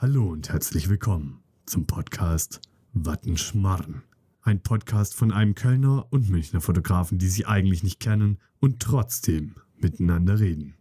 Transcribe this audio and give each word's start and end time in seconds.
Hallo 0.00 0.30
und 0.30 0.48
herzlich 0.48 0.88
willkommen 0.88 1.42
zum 1.66 1.88
Podcast 1.88 2.60
Wattenschmarren. 2.92 4.04
Ein 4.42 4.62
Podcast 4.62 5.16
von 5.16 5.32
einem 5.32 5.56
Kölner 5.56 6.06
und 6.12 6.28
Münchner 6.28 6.60
Fotografen, 6.60 7.18
die 7.18 7.26
sich 7.26 7.48
eigentlich 7.48 7.82
nicht 7.82 7.98
kennen 7.98 8.38
und 8.60 8.80
trotzdem 8.80 9.56
miteinander 9.74 10.38
reden. 10.38 10.78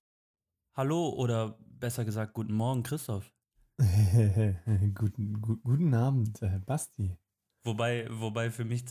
Hallo 0.75 1.09
oder 1.09 1.57
besser 1.79 2.05
gesagt 2.05 2.35
guten 2.35 2.53
Morgen, 2.53 2.83
Christoph. 2.83 3.33
guten, 4.93 5.41
gu 5.41 5.57
guten 5.63 5.95
Abend, 5.95 6.39
äh, 6.43 6.59
Basti. 6.63 7.17
Wobei, 7.63 8.07
wobei 8.11 8.51
für 8.51 8.65
mich 8.65 8.83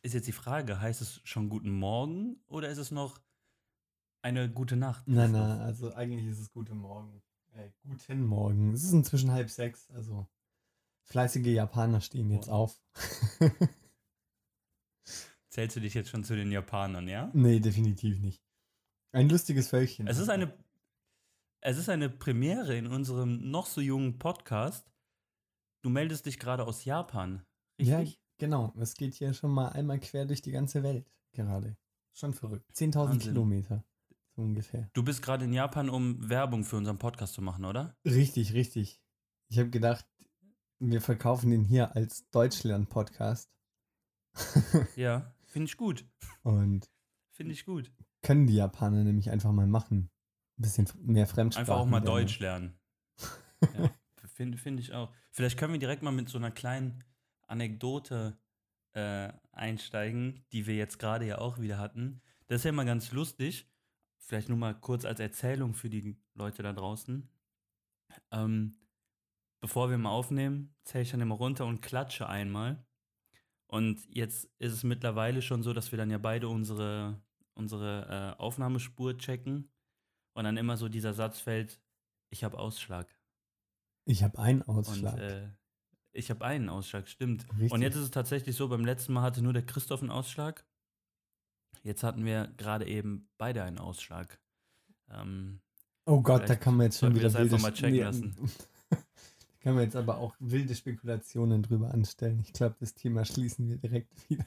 ist 0.00 0.14
jetzt 0.14 0.26
die 0.26 0.32
Frage, 0.32 0.80
heißt 0.80 1.02
es 1.02 1.20
schon 1.24 1.50
guten 1.50 1.72
Morgen 1.72 2.36
oder 2.46 2.70
ist 2.70 2.78
es 2.78 2.90
noch 2.90 3.20
eine 4.22 4.50
gute 4.50 4.76
Nacht? 4.76 5.06
Nein, 5.06 5.32
Christoph? 5.32 5.46
nein, 5.46 5.60
also 5.60 5.92
eigentlich 5.92 6.24
ist 6.24 6.38
es 6.38 6.50
guten 6.50 6.78
Morgen. 6.78 7.20
Äh, 7.54 7.70
guten 7.82 8.26
Morgen. 8.26 8.72
Es 8.72 8.82
ist 8.84 8.92
inzwischen 8.92 9.30
halb 9.30 9.48
sechs, 9.50 9.88
also 9.90 10.26
fleißige 11.04 11.46
Japaner 11.54 12.00
stehen 12.00 12.30
jetzt 12.30 12.48
auf. 12.48 12.80
Zählst 15.50 15.76
du 15.76 15.80
dich 15.80 15.94
jetzt 15.94 16.10
schon 16.10 16.24
zu 16.24 16.34
den 16.34 16.50
Japanern, 16.50 17.06
ja? 17.06 17.30
nee, 17.32 17.60
definitiv 17.60 18.18
nicht. 18.20 18.42
Ein 19.12 19.28
lustiges 19.28 19.68
Völkchen. 19.68 20.08
Es 20.08 20.18
ist 20.18 20.28
eine, 20.28 20.52
es 21.60 21.78
ist 21.78 21.88
eine 21.88 22.10
Premiere 22.10 22.76
in 22.76 22.88
unserem 22.88 23.50
noch 23.50 23.66
so 23.66 23.80
jungen 23.80 24.18
Podcast. 24.18 24.90
Du 25.82 25.90
meldest 25.90 26.26
dich 26.26 26.40
gerade 26.40 26.66
aus 26.66 26.84
Japan, 26.84 27.44
Ja, 27.78 27.98
richtig? 27.98 28.20
genau. 28.38 28.72
Es 28.80 28.94
geht 28.94 29.14
hier 29.14 29.32
schon 29.32 29.52
mal 29.52 29.68
einmal 29.68 30.00
quer 30.00 30.26
durch 30.26 30.42
die 30.42 30.50
ganze 30.50 30.82
Welt 30.82 31.08
gerade. 31.30 31.76
Schon 32.14 32.34
verrückt. 32.34 32.68
10.000 32.74 32.94
Wahnsinn. 32.96 33.20
Kilometer. 33.20 33.84
So 34.36 34.42
ungefähr. 34.42 34.90
Du 34.94 35.04
bist 35.04 35.22
gerade 35.22 35.44
in 35.44 35.52
Japan, 35.52 35.88
um 35.88 36.28
Werbung 36.28 36.64
für 36.64 36.76
unseren 36.76 36.98
Podcast 36.98 37.34
zu 37.34 37.42
machen, 37.42 37.64
oder? 37.64 37.96
Richtig, 38.04 38.52
richtig. 38.52 39.00
Ich 39.48 39.58
habe 39.58 39.70
gedacht, 39.70 40.06
wir 40.80 41.00
verkaufen 41.00 41.50
den 41.50 41.64
hier 41.64 41.94
als 41.94 42.28
Deutschland-Podcast. 42.30 43.50
Ja, 44.96 45.32
finde 45.44 45.66
ich 45.66 45.76
gut. 45.76 46.04
Und 46.42 46.90
Finde 47.30 47.52
ich 47.52 47.64
gut. 47.64 47.92
können 48.22 48.48
die 48.48 48.56
Japaner 48.56 49.04
nämlich 49.04 49.30
einfach 49.30 49.52
mal 49.52 49.68
machen. 49.68 50.10
Ein 50.58 50.62
bisschen 50.62 50.88
mehr 51.00 51.28
Fremdsprachen. 51.28 51.68
Einfach 51.70 51.80
auch 51.80 51.86
mal 51.86 51.98
lernen. 51.98 52.06
Deutsch 52.06 52.38
lernen. 52.40 52.78
ja, 53.78 53.90
Finde 54.26 54.58
find 54.58 54.80
ich 54.80 54.92
auch. 54.92 55.12
Vielleicht 55.30 55.56
können 55.56 55.72
wir 55.72 55.78
direkt 55.80 56.02
mal 56.02 56.10
mit 56.10 56.28
so 56.28 56.38
einer 56.38 56.50
kleinen 56.50 57.04
Anekdote 57.46 58.36
äh, 58.92 59.32
einsteigen, 59.52 60.44
die 60.52 60.66
wir 60.66 60.74
jetzt 60.74 60.98
gerade 60.98 61.26
ja 61.26 61.38
auch 61.38 61.60
wieder 61.60 61.78
hatten. 61.78 62.20
Das 62.48 62.58
ist 62.58 62.64
ja 62.64 62.70
immer 62.70 62.84
ganz 62.84 63.12
lustig. 63.12 63.68
Vielleicht 64.26 64.48
nur 64.48 64.58
mal 64.58 64.74
kurz 64.74 65.04
als 65.04 65.20
Erzählung 65.20 65.74
für 65.74 65.90
die 65.90 66.16
Leute 66.34 66.62
da 66.62 66.72
draußen. 66.72 67.28
Ähm, 68.30 68.74
bevor 69.60 69.90
wir 69.90 69.98
mal 69.98 70.10
aufnehmen, 70.10 70.74
zähle 70.84 71.02
ich 71.02 71.10
dann 71.10 71.20
immer 71.20 71.34
runter 71.34 71.66
und 71.66 71.82
klatsche 71.82 72.28
einmal. 72.28 72.84
Und 73.66 74.06
jetzt 74.08 74.50
ist 74.58 74.72
es 74.72 74.84
mittlerweile 74.84 75.42
schon 75.42 75.62
so, 75.62 75.72
dass 75.72 75.90
wir 75.90 75.98
dann 75.98 76.10
ja 76.10 76.18
beide 76.18 76.48
unsere, 76.48 77.20
unsere 77.54 78.34
äh, 78.38 78.40
Aufnahmespur 78.40 79.18
checken. 79.18 79.70
Und 80.34 80.44
dann 80.44 80.56
immer 80.56 80.76
so 80.76 80.88
dieser 80.88 81.14
Satz 81.14 81.38
fällt, 81.40 81.80
ich 82.30 82.44
habe 82.44 82.58
Ausschlag. 82.58 83.08
Ich 84.04 84.22
habe 84.22 84.38
einen 84.38 84.62
Ausschlag. 84.62 85.14
Und 85.14 85.20
äh, 85.20 85.50
ich 86.12 86.30
habe 86.30 86.44
einen 86.44 86.68
Ausschlag, 86.68 87.08
stimmt. 87.08 87.46
Richtig. 87.52 87.72
Und 87.72 87.82
jetzt 87.82 87.96
ist 87.96 88.02
es 88.02 88.10
tatsächlich 88.10 88.56
so, 88.56 88.68
beim 88.68 88.84
letzten 88.84 89.12
Mal 89.12 89.22
hatte 89.22 89.42
nur 89.42 89.52
der 89.52 89.66
Christoph 89.66 90.00
einen 90.00 90.10
Ausschlag. 90.10 90.66
Jetzt 91.84 92.02
hatten 92.02 92.24
wir 92.24 92.50
gerade 92.56 92.86
eben 92.86 93.28
beide 93.36 93.62
einen 93.62 93.78
Ausschlag. 93.78 94.40
Ähm, 95.10 95.60
oh 96.06 96.22
Gott, 96.22 96.48
da 96.48 96.56
kann 96.56 96.76
man 96.78 96.86
jetzt 96.86 96.98
schon 96.98 97.14
wieder 97.14 97.24
das 97.24 97.36
einfach 97.36 97.52
wilde 97.52 97.62
mal 97.62 97.72
checken 97.74 97.98
lassen. 97.98 98.34
da 98.90 98.96
kann 99.60 99.74
man 99.74 99.84
jetzt 99.84 99.94
aber 99.94 100.16
auch 100.16 100.34
wilde 100.38 100.74
Spekulationen 100.74 101.62
drüber 101.62 101.92
anstellen. 101.92 102.40
Ich 102.40 102.54
glaube, 102.54 102.76
das 102.80 102.94
Thema 102.94 103.26
schließen 103.26 103.68
wir 103.68 103.76
direkt 103.76 104.12
wieder. 104.30 104.46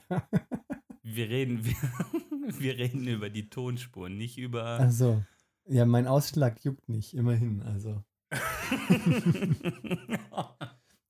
wir 1.04 1.28
reden, 1.28 1.64
wir, 1.64 1.76
wir 2.58 2.76
reden 2.76 3.06
über 3.06 3.30
die 3.30 3.48
Tonspuren, 3.48 4.18
nicht 4.18 4.36
über. 4.36 4.64
also, 4.64 5.22
ja, 5.68 5.86
mein 5.86 6.08
Ausschlag 6.08 6.64
juckt 6.64 6.88
nicht, 6.88 7.14
immerhin. 7.14 7.62
Also, 7.62 8.02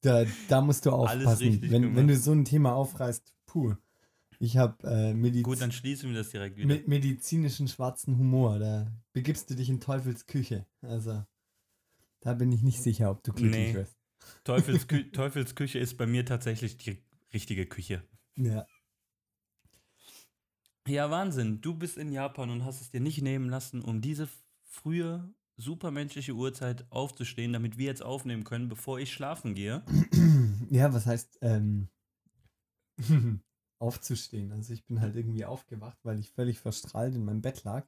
da, 0.02 0.26
da 0.50 0.60
musst 0.60 0.84
du 0.84 0.90
aufpassen. 0.90 1.62
Wenn, 1.62 1.96
wenn 1.96 2.06
du 2.06 2.16
so 2.16 2.32
ein 2.32 2.44
Thema 2.44 2.74
aufreißt, 2.74 3.32
puh. 3.46 3.76
Ich 4.40 4.56
habe 4.56 4.76
äh, 4.86 5.14
Mediz 5.14 5.42
Gut, 5.42 5.60
dann 5.60 5.72
schließen 5.72 6.10
wir 6.10 6.16
das 6.18 6.30
direkt 6.30 6.56
wieder. 6.56 6.68
me 6.68 6.82
medizinischen 6.86 7.66
schwarzen 7.66 8.16
Humor. 8.18 8.58
Da 8.58 8.92
begibst 9.12 9.50
du 9.50 9.54
dich 9.54 9.68
in 9.68 9.80
Teufels 9.80 10.26
Küche. 10.26 10.66
Also, 10.80 11.24
da 12.20 12.34
bin 12.34 12.52
ich 12.52 12.62
nicht 12.62 12.80
sicher, 12.80 13.10
ob 13.10 13.22
du 13.24 13.32
glücklich 13.32 13.68
Nee. 13.68 13.74
wirst. 13.74 13.96
Teufels, 14.44 14.86
Kü 14.86 15.10
Teufels 15.12 15.54
Küche 15.54 15.78
ist 15.80 15.96
bei 15.96 16.06
mir 16.06 16.24
tatsächlich 16.24 16.76
die 16.76 17.02
richtige 17.32 17.66
Küche. 17.66 18.02
Ja. 18.36 18.64
Ja, 20.86 21.10
Wahnsinn. 21.10 21.60
Du 21.60 21.74
bist 21.74 21.98
in 21.98 22.12
Japan 22.12 22.50
und 22.50 22.64
hast 22.64 22.80
es 22.80 22.90
dir 22.90 23.00
nicht 23.00 23.20
nehmen 23.20 23.48
lassen, 23.50 23.82
um 23.82 24.00
diese 24.00 24.28
frühe, 24.64 25.34
supermenschliche 25.56 26.32
Uhrzeit 26.32 26.86
aufzustehen, 26.90 27.52
damit 27.52 27.76
wir 27.76 27.86
jetzt 27.86 28.02
aufnehmen 28.02 28.44
können, 28.44 28.68
bevor 28.68 28.98
ich 29.00 29.12
schlafen 29.12 29.54
gehe. 29.54 29.82
Ja, 30.70 30.92
was 30.92 31.06
heißt 31.06 31.38
ähm, 31.40 31.88
aufzustehen? 33.78 34.52
Also 34.52 34.72
ich 34.72 34.84
bin 34.84 35.00
halt 35.00 35.16
irgendwie 35.16 35.44
aufgewacht, 35.44 35.98
weil 36.02 36.18
ich 36.18 36.30
völlig 36.30 36.58
verstrahlt 36.60 37.14
in 37.14 37.24
meinem 37.24 37.42
Bett 37.42 37.64
lag 37.64 37.86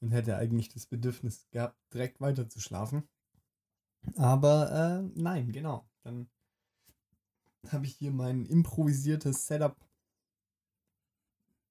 und 0.00 0.12
hätte 0.12 0.36
eigentlich 0.36 0.68
das 0.68 0.86
Bedürfnis 0.86 1.48
gehabt, 1.50 1.76
direkt 1.92 2.20
weiter 2.20 2.48
zu 2.48 2.60
schlafen. 2.60 3.08
Aber 4.16 4.70
äh, 4.70 5.20
nein, 5.20 5.52
genau. 5.52 5.88
Dann 6.02 6.28
habe 7.68 7.86
ich 7.86 7.96
hier 7.96 8.10
mein 8.10 8.46
improvisiertes 8.46 9.46
Setup. 9.46 9.76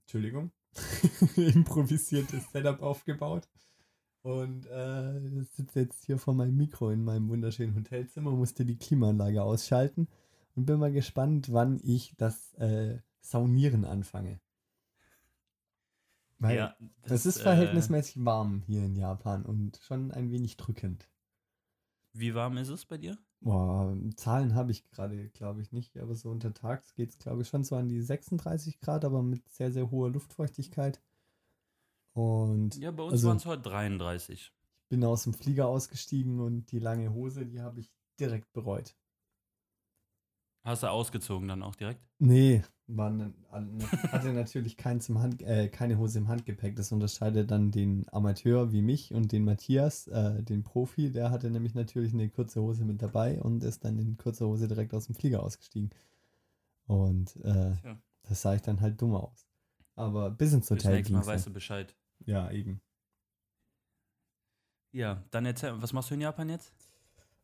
Entschuldigung. 0.04 0.52
improvisiertes 1.36 2.52
Setup 2.52 2.82
aufgebaut. 2.82 3.48
Und 4.22 4.66
äh, 4.68 5.44
sitze 5.56 5.82
jetzt 5.82 6.04
hier 6.06 6.18
vor 6.18 6.34
meinem 6.34 6.58
Mikro 6.58 6.90
in 6.90 7.04
meinem 7.04 7.30
wunderschönen 7.30 7.76
Hotelzimmer, 7.76 8.32
musste 8.32 8.66
die 8.66 8.78
Klimaanlage 8.78 9.42
ausschalten 9.42 10.10
und 10.56 10.66
bin 10.66 10.80
mal 10.80 10.92
gespannt, 10.92 11.54
wann 11.54 11.80
ich 11.82 12.14
das 12.18 12.54
äh, 12.56 13.00
Saunieren 13.30 13.86
anfange. 13.86 14.40
Weil 16.40 16.58
ja, 16.58 16.76
es 17.04 17.26
ist 17.26 17.38
äh, 17.40 17.44
verhältnismäßig 17.44 18.24
warm 18.24 18.62
hier 18.68 18.84
in 18.84 18.96
Japan 18.96 19.44
und 19.46 19.78
schon 19.82 20.12
ein 20.12 20.32
wenig 20.32 20.56
drückend. 20.58 21.10
Wie 22.14 22.36
warm 22.36 22.58
ist 22.58 22.70
es 22.70 22.86
bei 22.86 22.98
dir? 22.98 23.18
Boah, 23.42 23.96
Zahlen 24.16 24.56
habe 24.56 24.72
ich 24.72 24.84
gerade, 24.90 25.30
glaube 25.30 25.62
ich, 25.62 25.72
nicht, 25.72 25.98
aber 25.98 26.16
so 26.16 26.30
untertags 26.30 26.94
geht 26.96 27.10
es, 27.12 27.18
glaube 27.20 27.42
ich, 27.44 27.48
schon 27.48 27.64
so 27.64 27.76
an 27.76 27.88
die 27.88 28.02
36 28.02 28.80
Grad, 28.80 29.06
aber 29.06 29.22
mit 29.22 29.48
sehr, 29.50 29.72
sehr 29.72 29.92
hoher 29.92 30.10
Luftfeuchtigkeit. 30.10 31.02
Und 32.14 32.76
Ja, 32.78 32.92
bei 32.92 33.04
uns 33.04 33.14
Also- 33.14 33.28
waren 33.30 33.38
es 33.38 33.46
heute 33.46 33.62
33. 33.64 34.54
ich 34.80 34.88
bin 34.90 35.04
aus 35.04 35.24
dem 35.24 35.34
Flieger 35.34 35.68
ausgestiegen 35.68 36.40
und 36.40 36.72
die 36.72 36.80
lange 36.80 37.14
Hose, 37.14 37.46
die 37.46 37.62
habe 37.62 37.80
ich 37.80 37.92
direkt 38.20 38.52
bereut. 38.54 38.96
Hast 40.64 40.84
du 40.84 40.88
ausgezogen 40.88 41.48
dann 41.48 41.62
auch 41.64 41.76
direkt? 41.76 42.02
Nee, 42.20 42.64
war 42.88 43.10
ne, 43.10 43.34
hatte 44.12 44.32
natürlich 44.32 44.78
Hand, 44.84 45.42
äh, 45.42 45.68
keine 45.68 45.98
Hose 45.98 46.20
im 46.20 46.28
Handgepäck. 46.28 46.76
Das 46.76 46.92
unterscheidet 46.92 47.52
dann 47.52 47.72
den 47.72 48.06
Amateur 48.12 48.72
wie 48.72 48.82
mich 48.82 49.14
und 49.14 49.32
den 49.32 49.44
Matthias, 49.44 50.08
äh, 50.08 50.42
den 50.42 50.64
Profi. 50.64 51.12
Der 51.12 51.30
hatte 51.30 51.50
nämlich 51.52 51.76
natürlich 51.76 52.14
eine 52.14 52.30
kurze 52.30 52.62
Hose 52.62 52.86
mit 52.86 53.02
dabei 53.02 53.42
und 53.42 53.64
ist 53.64 53.84
dann 53.84 54.00
in 54.00 54.18
kurzer 54.18 54.48
Hose 54.48 54.68
direkt 54.68 54.94
aus 54.94 55.08
dem 55.08 55.16
Flieger 55.16 55.44
ausgestiegen. 55.44 55.92
Und 56.86 57.36
äh, 57.44 57.76
Tja, 57.76 58.02
das 58.24 58.42
sah 58.42 58.56
ich 58.56 58.62
dann 58.62 58.80
halt 58.80 59.02
dumm 59.02 59.16
aus. 59.16 59.46
Aber 59.96 60.32
bis 60.32 60.54
ins 60.54 60.70
bis 60.70 60.78
Hotel 60.78 60.98
nächstes 60.98 61.14
Mal 61.14 61.26
weißt 61.26 61.48
du 61.48 61.54
Bescheid. 61.54 61.96
Ja, 62.26 62.50
eben. 62.52 62.82
Ja, 64.92 65.24
dann 65.32 65.46
erzähl, 65.46 65.82
was 65.82 65.92
machst 65.92 66.10
du 66.10 66.14
in 66.16 66.22
Japan 66.22 66.50
jetzt? 66.50 66.74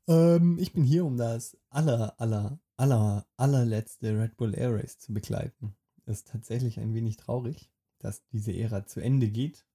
Ähm, 0.08 0.58
ich 0.60 0.74
bin 0.74 0.84
hier, 0.84 1.06
um 1.06 1.18
das 1.18 1.58
aller, 1.70 2.20
aller, 2.20 2.60
aller, 2.78 3.26
allerletzte 3.38 4.20
Red 4.20 4.38
Bull 4.38 4.54
Air 4.56 4.76
Race 4.76 4.98
zu 5.00 5.14
begleiten. 5.14 5.76
Ist 6.06 6.28
tatsächlich 6.28 6.80
ein 6.80 6.94
wenig 6.94 7.18
traurig, 7.18 7.72
dass 8.00 8.26
diese 8.28 8.54
Ära 8.54 8.86
zu 8.86 9.00
Ende 9.00 9.30
geht. 9.30 9.66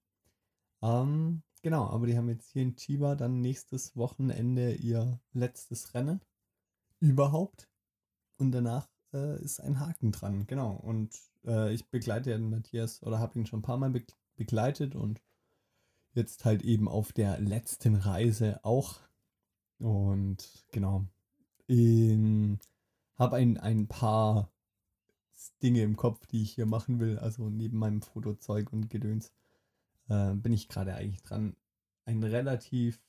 Ähm, 0.81 1.43
genau, 1.61 1.87
aber 1.87 2.07
die 2.07 2.17
haben 2.17 2.29
jetzt 2.29 2.51
hier 2.51 2.61
in 2.61 2.75
Chiba 2.75 3.15
dann 3.15 3.41
nächstes 3.41 3.95
Wochenende 3.95 4.75
ihr 4.75 5.19
letztes 5.33 5.93
Rennen 5.93 6.21
überhaupt. 6.99 7.67
Und 8.37 8.51
danach 8.51 8.87
äh, 9.13 9.41
ist 9.43 9.59
ein 9.59 9.79
Haken 9.79 10.11
dran, 10.11 10.45
genau. 10.47 10.73
Und 10.73 11.13
äh, 11.45 11.73
ich 11.73 11.89
begleite 11.89 12.31
den 12.31 12.49
Matthias 12.49 13.01
oder 13.03 13.19
habe 13.19 13.39
ihn 13.39 13.45
schon 13.45 13.59
ein 13.59 13.63
paar 13.63 13.77
Mal 13.77 13.89
be 13.89 14.03
begleitet 14.35 14.95
und 14.95 15.21
jetzt 16.13 16.45
halt 16.45 16.61
eben 16.61 16.87
auf 16.87 17.11
der 17.11 17.41
letzten 17.41 17.95
Reise 17.95 18.63
auch. 18.63 19.01
Und 19.79 20.65
genau, 20.71 21.05
habe 23.17 23.35
ein, 23.35 23.57
ein 23.57 23.87
paar 23.87 24.51
Dinge 25.63 25.83
im 25.83 25.95
Kopf, 25.95 26.25
die 26.27 26.41
ich 26.41 26.51
hier 26.51 26.65
machen 26.65 26.99
will. 26.99 27.19
Also 27.19 27.49
neben 27.49 27.77
meinem 27.77 28.01
Fotozeug 28.01 28.71
und 28.73 28.89
Gedöns 28.89 29.31
äh, 30.09 30.33
bin 30.33 30.53
ich 30.53 30.69
gerade 30.69 30.95
eigentlich 30.95 31.23
dran, 31.23 31.55
ein 32.05 32.23
relativ 32.23 32.99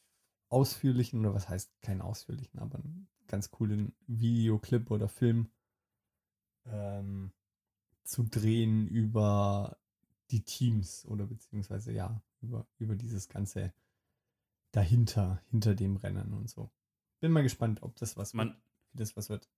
ausführlichen, 0.49 1.21
oder 1.21 1.35
was 1.35 1.49
heißt 1.49 1.81
keinen 1.83 2.03
ausführlichen, 2.03 2.59
aber 2.61 2.79
einen 2.79 3.09
ganz 3.27 3.51
coolen 3.51 3.95
Videoclip 4.07 4.91
oder 4.91 5.09
Film 5.09 5.49
ähm, 6.67 7.33
zu 8.03 8.25
drehen 8.25 8.89
über 8.89 9.77
die 10.31 10.43
Teams 10.43 11.07
oder 11.07 11.27
beziehungsweise 11.27 11.93
ja, 11.93 12.21
über, 12.43 12.67
über 12.79 12.97
dieses 12.97 13.29
ganze 13.29 13.73
dahinter, 14.73 15.43
hinter 15.51 15.75
dem 15.75 15.97
Rennen 15.97 16.33
und 16.35 16.49
so. 16.49 16.71
Bin 17.21 17.33
mal 17.33 17.43
gespannt, 17.43 17.83
ob 17.83 17.97
das 17.97 18.17
was 18.17 18.35
Man, 18.35 18.49
wird, 18.49 18.59
wie 18.93 18.99
das 18.99 19.17
was 19.17 19.29
wird. 19.29 19.49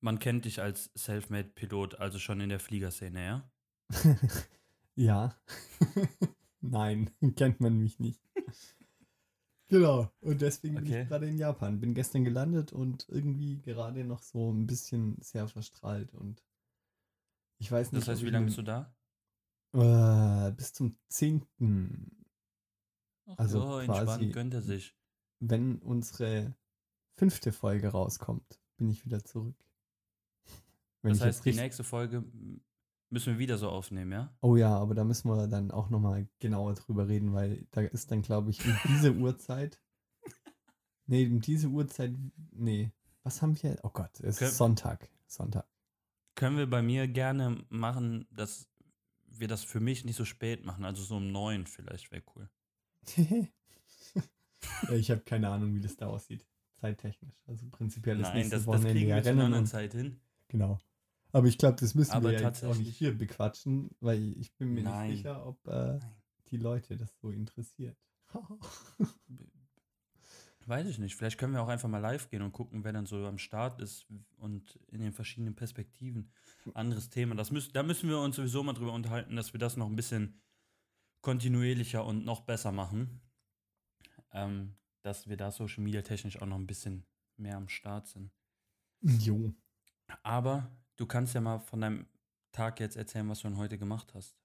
man 0.00 0.18
kennt 0.18 0.44
dich 0.44 0.60
als 0.60 0.90
Selfmade-Pilot, 0.94 1.96
also 1.96 2.18
schon 2.18 2.40
in 2.40 2.48
der 2.50 2.60
Fliegerszene, 2.60 3.24
ja? 3.24 3.50
ja. 4.96 5.36
Nein, 6.60 7.10
kennt 7.36 7.60
man 7.60 7.78
mich 7.78 7.98
nicht. 7.98 8.20
genau. 9.68 10.10
Und 10.20 10.40
deswegen 10.40 10.74
bin 10.76 10.84
Okay. 10.84 11.02
ich 11.02 11.08
gerade 11.08 11.28
in 11.28 11.38
Japan. 11.38 11.80
Bin 11.80 11.94
gestern 11.94 12.24
gelandet 12.24 12.72
und 12.72 13.06
irgendwie 13.08 13.60
gerade 13.60 14.04
noch 14.04 14.22
so 14.22 14.50
ein 14.52 14.66
bisschen 14.66 15.16
sehr 15.20 15.48
verstrahlt 15.48 16.12
und 16.14 16.42
ich 17.58 17.70
weiß 17.70 17.92
nicht. 17.92 18.02
Das 18.02 18.08
heißt, 18.08 18.24
wie 18.24 18.30
lange 18.30 18.46
bist 18.46 18.58
du 18.58 18.62
da? 18.62 18.94
Äh, 19.72 20.52
bis 20.52 20.72
zum 20.72 20.96
10. 21.08 21.46
Ach 23.26 23.38
Also 23.38 23.60
so, 23.60 23.66
quasi- 23.66 23.84
entspannt 23.92 24.32
gönnt 24.32 24.54
er 24.54 24.62
sich. 24.62 24.94
Wenn 25.40 25.78
unsere 25.78 26.54
fünfte 27.16 27.52
Folge 27.52 27.88
rauskommt, 27.88 28.60
bin 28.76 28.88
ich 28.88 29.04
wieder 29.04 29.24
zurück. 29.24 29.56
Wenn 31.02 31.12
Das 31.12 31.20
heißt, 31.20 31.44
die 31.44 31.52
nächste 31.52 31.84
Folge 31.84 32.24
müssen 33.10 33.34
wir 33.34 33.38
wieder 33.38 33.58
so 33.58 33.68
aufnehmen, 33.68 34.12
ja? 34.12 34.34
Oh 34.40 34.56
ja, 34.56 34.76
aber 34.76 34.94
da 34.94 35.04
müssen 35.04 35.28
wir 35.28 35.46
dann 35.48 35.70
auch 35.70 35.90
nochmal 35.90 36.26
genauer 36.38 36.74
drüber 36.74 37.08
reden, 37.08 37.32
weil 37.34 37.66
da 37.70 37.82
ist 37.82 38.10
dann, 38.10 38.22
glaube 38.22 38.50
ich, 38.50 38.64
um 38.64 38.74
diese 38.88 39.12
Uhrzeit. 39.14 39.80
Nee, 41.06 41.26
um 41.26 41.40
diese 41.40 41.68
Uhrzeit. 41.68 42.14
Nee. 42.52 42.90
Was 43.22 43.42
haben 43.42 43.62
wir? 43.62 43.78
Oh 43.82 43.90
Gott, 43.90 44.18
es 44.20 44.38
Kön- 44.38 44.48
ist 44.48 44.56
Sonntag. 44.56 45.10
Sonntag. 45.26 45.66
Können 46.34 46.56
wir 46.56 46.68
bei 46.68 46.82
mir 46.82 47.06
gerne 47.06 47.64
machen, 47.68 48.26
dass 48.30 48.68
wir 49.26 49.46
das 49.48 49.62
für 49.64 49.80
mich 49.80 50.04
nicht 50.04 50.16
so 50.16 50.24
spät 50.24 50.64
machen, 50.64 50.84
also 50.84 51.02
so 51.02 51.16
um 51.16 51.30
neun 51.30 51.66
vielleicht 51.66 52.10
wäre 52.10 52.22
cool. 52.34 52.48
ich 54.92 55.10
habe 55.10 55.20
keine 55.22 55.48
Ahnung, 55.48 55.74
wie 55.74 55.80
das 55.80 55.96
da 55.96 56.06
aussieht. 56.08 56.46
Zeittechnisch. 56.80 57.34
Also 57.46 57.66
prinzipiell 57.70 58.20
ist 58.20 58.28
Nein, 58.28 58.42
das, 58.42 58.50
das 58.50 58.66
Wochenende 58.66 58.92
kriegen 58.92 59.08
ja 59.08 59.16
wir 59.16 59.22
zu 59.22 59.30
einer 59.30 59.44
anderen 59.44 59.66
Zeit 59.66 59.92
hin. 59.92 60.20
Genau. 60.48 60.78
Aber 61.32 61.46
ich 61.48 61.58
glaube, 61.58 61.76
das 61.80 61.94
müssen 61.94 62.12
Aber 62.12 62.30
wir 62.30 62.38
ja 62.40 62.46
jetzt 62.46 62.62
auch 62.62 62.68
nicht 62.68 62.76
tatsächlich- 62.76 62.96
hier 62.96 63.16
bequatschen, 63.18 63.90
weil 64.00 64.36
ich 64.38 64.54
bin 64.54 64.74
mir 64.74 64.84
Nein. 64.84 65.08
nicht 65.10 65.18
sicher, 65.18 65.46
ob 65.46 65.66
äh, 65.66 65.98
die 66.50 66.58
Leute 66.58 66.96
das 66.96 67.16
so 67.20 67.30
interessiert. 67.30 67.96
Weiß 70.66 70.86
ich 70.86 70.98
nicht. 70.98 71.14
Vielleicht 71.14 71.36
können 71.38 71.52
wir 71.52 71.62
auch 71.62 71.68
einfach 71.68 71.88
mal 71.90 71.98
live 71.98 72.30
gehen 72.30 72.40
und 72.40 72.52
gucken, 72.52 72.84
wer 72.84 72.92
dann 72.92 73.04
so 73.04 73.16
am 73.26 73.36
Start 73.36 73.80
ist 73.82 74.06
und 74.38 74.78
in 74.90 75.00
den 75.00 75.12
verschiedenen 75.12 75.54
Perspektiven. 75.54 76.30
Anderes 76.72 77.10
Thema. 77.10 77.34
Das 77.34 77.50
müß, 77.50 77.72
da 77.72 77.82
müssen 77.82 78.08
wir 78.08 78.18
uns 78.18 78.36
sowieso 78.36 78.62
mal 78.62 78.72
drüber 78.72 78.92
unterhalten, 78.92 79.36
dass 79.36 79.52
wir 79.52 79.60
das 79.60 79.76
noch 79.76 79.86
ein 79.88 79.96
bisschen 79.96 80.40
kontinuierlicher 81.24 82.04
und 82.04 82.24
noch 82.24 82.42
besser 82.42 82.70
machen. 82.70 83.20
Ähm, 84.32 84.76
dass 85.02 85.28
wir 85.28 85.36
da 85.36 85.50
Social 85.50 85.82
Media 85.82 86.02
technisch 86.02 86.40
auch 86.40 86.46
noch 86.46 86.56
ein 86.56 86.66
bisschen 86.66 87.04
mehr 87.36 87.56
am 87.56 87.68
Start 87.68 88.06
sind. 88.06 88.30
jo. 89.00 89.52
Aber 90.22 90.70
du 90.96 91.06
kannst 91.06 91.34
ja 91.34 91.40
mal 91.40 91.58
von 91.58 91.80
deinem 91.80 92.06
Tag 92.52 92.78
jetzt 92.78 92.96
erzählen, 92.96 93.28
was 93.28 93.40
du 93.40 93.48
denn 93.48 93.56
heute 93.56 93.78
gemacht 93.78 94.14
hast. 94.14 94.36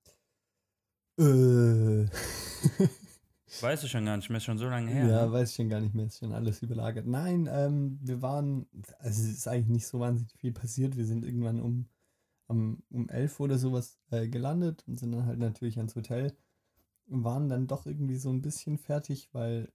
Äh. 1.19 2.07
Weißt 3.61 3.83
du 3.83 3.87
schon 3.87 4.05
gar 4.05 4.15
nicht 4.15 4.29
mehr, 4.29 4.37
ist 4.37 4.43
schon 4.43 4.57
so 4.57 4.69
lange 4.69 4.91
her. 4.91 5.07
Ja, 5.07 5.25
ne? 5.25 5.31
weiß 5.31 5.49
ich 5.49 5.55
schon 5.55 5.69
gar 5.69 5.81
nicht 5.81 5.95
mehr, 5.95 6.05
ist 6.05 6.19
schon 6.19 6.33
alles 6.33 6.61
überlagert. 6.61 7.07
Nein, 7.07 7.49
ähm, 7.51 7.99
wir 8.01 8.21
waren, 8.21 8.67
also 8.99 9.23
es 9.23 9.29
ist 9.29 9.47
eigentlich 9.47 9.69
nicht 9.69 9.87
so 9.87 9.99
wahnsinnig 9.99 10.33
viel 10.37 10.53
passiert. 10.53 10.95
Wir 10.95 11.05
sind 11.05 11.25
irgendwann 11.25 11.59
um, 11.59 11.89
um, 12.47 12.83
um 12.89 13.09
elf 13.09 13.39
oder 13.39 13.57
sowas 13.57 13.99
äh, 14.11 14.27
gelandet 14.27 14.83
und 14.87 14.99
sind 14.99 15.11
dann 15.11 15.25
halt 15.25 15.39
natürlich 15.39 15.77
ans 15.77 15.95
Hotel 15.95 16.37
waren 17.09 17.49
dann 17.49 17.67
doch 17.67 17.85
irgendwie 17.85 18.17
so 18.17 18.29
ein 18.29 18.41
bisschen 18.41 18.77
fertig, 18.77 19.29
weil 19.33 19.71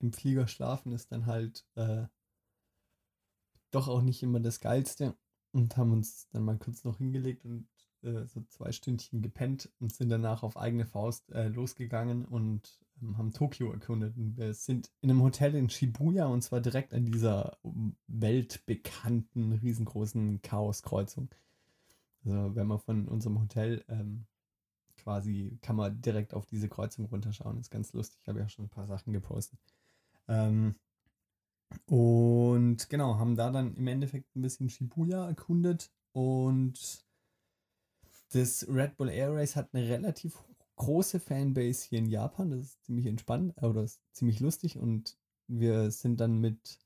im 0.00 0.12
Flieger 0.12 0.46
schlafen 0.48 0.92
ist 0.92 1.12
dann 1.12 1.26
halt 1.26 1.66
äh, 1.74 2.06
doch 3.70 3.88
auch 3.88 4.02
nicht 4.02 4.22
immer 4.22 4.40
das 4.40 4.60
Geilste 4.60 5.16
und 5.52 5.76
haben 5.76 5.92
uns 5.92 6.28
dann 6.30 6.44
mal 6.44 6.58
kurz 6.58 6.84
noch 6.84 6.98
hingelegt 6.98 7.44
und 7.44 7.68
äh, 8.02 8.26
so 8.26 8.42
zwei 8.48 8.72
Stündchen 8.72 9.22
gepennt 9.22 9.70
und 9.80 9.92
sind 9.92 10.08
danach 10.08 10.42
auf 10.42 10.56
eigene 10.56 10.86
Faust 10.86 11.30
äh, 11.32 11.48
losgegangen 11.48 12.24
und 12.24 12.80
ähm, 13.02 13.18
haben 13.18 13.32
Tokio 13.32 13.72
erkundet. 13.72 14.16
Und 14.16 14.36
wir 14.36 14.54
sind 14.54 14.90
in 15.00 15.10
einem 15.10 15.22
Hotel 15.22 15.54
in 15.54 15.68
Shibuya 15.68 16.26
und 16.26 16.42
zwar 16.42 16.60
direkt 16.60 16.94
an 16.94 17.06
dieser 17.06 17.58
weltbekannten, 18.06 19.52
riesengroßen 19.52 20.42
Chaoskreuzung. 20.42 21.30
Also 22.24 22.54
wenn 22.54 22.66
man 22.66 22.78
von 22.78 23.08
unserem 23.08 23.40
Hotel 23.40 23.84
ähm, 23.88 24.26
quasi, 25.08 25.58
kann 25.62 25.76
man 25.76 26.02
direkt 26.02 26.34
auf 26.34 26.44
diese 26.44 26.68
Kreuzung 26.68 27.06
runterschauen. 27.06 27.58
Ist 27.58 27.70
ganz 27.70 27.94
lustig. 27.94 28.20
Ich 28.20 28.28
habe 28.28 28.40
ja 28.40 28.48
schon 28.50 28.66
ein 28.66 28.68
paar 28.68 28.86
Sachen 28.86 29.14
gepostet. 29.14 29.58
Ähm, 30.28 30.74
und 31.86 32.90
genau, 32.90 33.18
haben 33.18 33.34
da 33.34 33.50
dann 33.50 33.74
im 33.74 33.86
Endeffekt 33.86 34.36
ein 34.36 34.42
bisschen 34.42 34.68
Shibuya 34.68 35.26
erkundet 35.26 35.90
und 36.12 37.02
das 38.32 38.68
Red 38.68 38.98
Bull 38.98 39.08
Air 39.08 39.32
Race 39.32 39.56
hat 39.56 39.72
eine 39.72 39.88
relativ 39.88 40.44
große 40.76 41.20
Fanbase 41.20 41.86
hier 41.88 42.00
in 42.00 42.06
Japan. 42.06 42.50
Das 42.50 42.60
ist 42.60 42.84
ziemlich 42.84 43.06
entspannt 43.06 43.54
äh, 43.56 43.64
oder 43.64 43.84
ist 43.84 44.02
ziemlich 44.12 44.40
lustig 44.40 44.78
und 44.78 45.16
wir 45.46 45.90
sind 45.90 46.20
dann 46.20 46.38
mit 46.38 46.78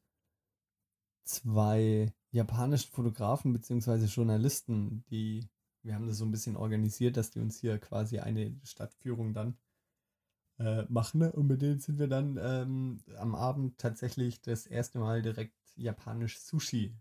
zwei 1.24 2.12
japanischen 2.30 2.92
Fotografen 2.92 3.52
bzw. 3.52 4.04
Journalisten, 4.04 5.04
die 5.10 5.48
wir 5.82 5.94
haben 5.94 6.06
das 6.06 6.18
so 6.18 6.24
ein 6.24 6.30
bisschen 6.30 6.56
organisiert, 6.56 7.16
dass 7.16 7.30
die 7.30 7.40
uns 7.40 7.58
hier 7.60 7.78
quasi 7.78 8.18
eine 8.20 8.54
Stadtführung 8.64 9.34
dann 9.34 9.56
äh, 10.58 10.84
machen. 10.88 11.20
ne? 11.20 11.32
Und 11.32 11.46
mit 11.46 11.62
denen 11.62 11.80
sind 11.80 11.98
wir 11.98 12.08
dann 12.08 12.38
ähm, 12.40 12.98
am 13.16 13.34
Abend 13.34 13.78
tatsächlich 13.78 14.40
das 14.40 14.66
erste 14.66 14.98
Mal 14.98 15.22
direkt 15.22 15.54
japanisch 15.76 16.38
Sushi 16.38 16.94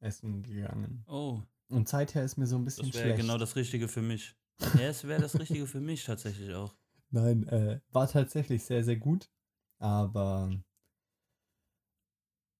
essen 0.00 0.42
gegangen. 0.42 1.04
Oh, 1.08 1.40
Und 1.68 1.88
seither 1.88 2.24
ist 2.24 2.36
mir 2.36 2.46
so 2.46 2.56
ein 2.56 2.64
bisschen 2.64 2.88
das 2.88 2.94
wäre 2.94 3.08
schlecht. 3.08 3.18
genau 3.18 3.38
das 3.38 3.56
Richtige 3.56 3.88
für 3.88 4.02
mich. 4.02 4.34
Ja, 4.74 4.88
es 4.88 5.04
wäre 5.04 5.20
das 5.20 5.38
Richtige 5.38 5.66
für 5.66 5.80
mich 5.80 6.04
tatsächlich 6.04 6.54
auch. 6.54 6.74
Nein, 7.10 7.46
äh, 7.48 7.80
war 7.92 8.08
tatsächlich 8.08 8.64
sehr, 8.64 8.84
sehr 8.84 8.96
gut. 8.96 9.30
Aber, 9.78 10.50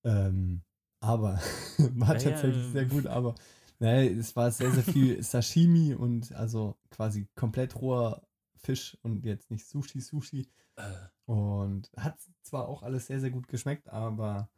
ähm, 0.03 0.61
aber, 0.99 1.39
war 1.77 2.15
Ja, 2.15 2.21
ja, 2.21 2.29
tatsächlich 2.31 2.63
ähm. 2.65 2.71
sehr 2.71 2.85
gut, 2.85 3.07
aber, 3.07 3.35
ne, 3.79 4.07
es 4.09 4.35
war 4.35 4.51
sehr, 4.51 4.71
sehr 4.71 4.83
viel 4.83 5.21
Sashimi 5.23 5.93
und 5.93 6.33
also 6.33 6.77
quasi 6.89 7.27
komplett 7.35 7.75
roher 7.75 8.21
Fisch 8.55 8.97
und 9.03 9.23
jetzt 9.25 9.51
nicht 9.51 9.67
Sushi, 9.67 10.01
Sushi. 10.01 10.49
Äh, 10.75 10.81
Und 11.25 11.91
hat 11.97 12.17
zwar 12.43 12.67
auch 12.67 12.83
alles 12.83 13.07
sehr, 13.07 13.19
sehr 13.19 13.31
gut 13.31 13.47
geschmeckt, 13.47 13.89
aber 13.89 14.49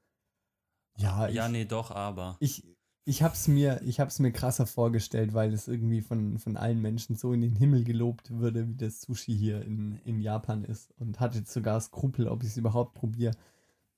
ja, 0.97 1.27
ja, 1.27 1.45
ich, 1.45 1.51
nee, 1.51 1.65
doch, 1.65 1.91
aber. 1.91 2.37
ich, 2.39 2.65
ich 3.05 3.23
hab's 3.23 3.47
mir, 3.47 3.81
ich 3.83 3.99
hab's 3.99 4.19
mir 4.19 4.31
krasser 4.31 4.67
vorgestellt, 4.67 5.33
weil 5.33 5.53
es 5.53 5.67
irgendwie 5.67 6.01
von, 6.01 6.37
von 6.39 6.57
allen 6.57 6.81
Menschen 6.81 7.15
so 7.15 7.33
in 7.33 7.41
den 7.41 7.55
Himmel 7.55 7.83
gelobt 7.83 8.29
würde, 8.31 8.67
wie 8.67 8.75
das 8.75 9.01
Sushi 9.01 9.35
hier 9.35 9.61
in, 9.63 9.99
in 10.05 10.21
Japan 10.21 10.63
ist. 10.63 10.91
Und 10.99 11.19
hatte 11.19 11.39
jetzt 11.39 11.53
sogar 11.53 11.79
Skrupel, 11.81 12.27
ob 12.27 12.43
ich 12.43 12.49
es 12.49 12.57
überhaupt 12.57 12.93
probiere. 12.95 13.33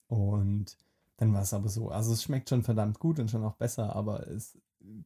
Und 0.07 0.77
dann 1.17 1.33
war 1.33 1.41
es 1.41 1.53
aber 1.53 1.69
so. 1.69 1.89
Also 1.89 2.13
es 2.13 2.23
schmeckt 2.23 2.49
schon 2.49 2.63
verdammt 2.63 2.99
gut 2.99 3.19
und 3.19 3.29
schon 3.29 3.43
auch 3.43 3.55
besser, 3.55 3.95
aber 3.95 4.27
es, 4.27 4.57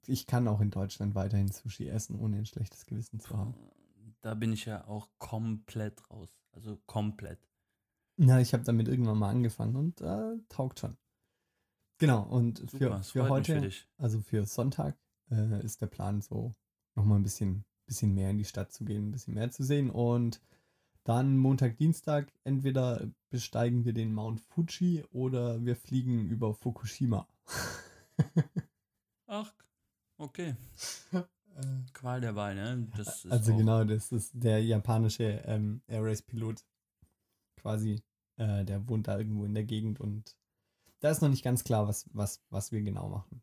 ich 0.06 0.28
kann 0.28 0.48
auch 0.48 0.62
in 0.62 0.72
Deutschland 0.72 1.16
weiterhin 1.16 1.50
Sushi 1.50 1.88
essen, 1.88 2.18
ohne 2.18 2.38
ein 2.38 2.46
schlechtes 2.46 2.86
Gewissen 2.86 3.20
zu 3.20 3.38
haben. 3.38 3.56
Da 4.22 4.34
bin 4.34 4.54
ich 4.54 4.66
ja 4.66 4.88
auch 4.88 5.10
komplett 5.18 6.10
raus. 6.10 6.30
Also 6.52 6.78
komplett. 6.86 7.40
Na, 8.18 8.40
ich 8.40 8.54
habe 8.54 8.64
damit 8.64 8.88
irgendwann 8.88 9.18
mal 9.18 9.30
angefangen 9.30 9.76
und 9.76 10.02
äh, 10.02 10.38
taugt 10.50 10.80
schon. 10.80 10.98
Genau, 11.98 12.24
und 12.24 12.60
Super, 12.70 13.04
für, 13.04 13.24
für 13.24 13.30
heute, 13.30 13.72
für 13.72 13.86
also 13.98 14.22
für 14.22 14.46
Sonntag, 14.46 14.98
äh, 15.32 15.64
ist 15.64 15.82
der 15.82 15.88
Plan 15.88 16.22
so, 16.22 16.56
nochmal 16.96 17.20
ein 17.20 17.24
bisschen, 17.24 17.66
bisschen 17.86 18.14
mehr 18.14 18.30
in 18.30 18.38
die 18.38 18.46
Stadt 18.46 18.72
zu 18.72 18.86
gehen, 18.86 19.08
ein 19.08 19.12
bisschen 19.12 19.34
mehr 19.34 19.52
zu 19.52 19.64
sehen. 19.64 19.90
Und 19.90 20.42
dann 21.04 21.38
Montag, 21.38 21.78
Dienstag, 21.78 22.34
entweder 22.44 23.10
besteigen 23.30 23.86
wir 23.86 23.94
den 23.94 24.14
Mount 24.14 24.42
Fuji 24.42 25.04
oder 25.12 25.64
wir 25.64 25.76
fliegen 25.76 26.26
über 26.26 26.54
Fukushima. 26.54 27.28
Ach, 29.28 29.54
okay. 30.18 30.56
Qual 31.94 32.20
der 32.20 32.36
Wahl, 32.36 32.56
ne? 32.56 32.88
Also 33.30 33.54
auch, 33.54 33.58
genau, 33.58 33.84
das 33.86 34.12
ist 34.12 34.32
der 34.34 34.62
japanische 34.64 35.42
ähm, 35.46 35.82
Air 35.88 36.04
Race 36.04 36.22
Pilot 36.22 36.66
quasi. 37.56 38.02
Äh, 38.38 38.66
der 38.66 38.88
wohnt 38.90 39.08
da 39.08 39.18
irgendwo 39.18 39.46
in 39.46 39.54
der 39.54 39.64
Gegend 39.64 40.02
und 40.02 40.36
da 41.00 41.10
ist 41.12 41.22
noch 41.22 41.30
nicht 41.30 41.44
ganz 41.44 41.64
klar, 41.64 41.88
was, 41.88 42.10
was, 42.14 42.42
was 42.50 42.72
wir 42.74 42.82
genau 42.82 43.08
machen. 43.08 43.42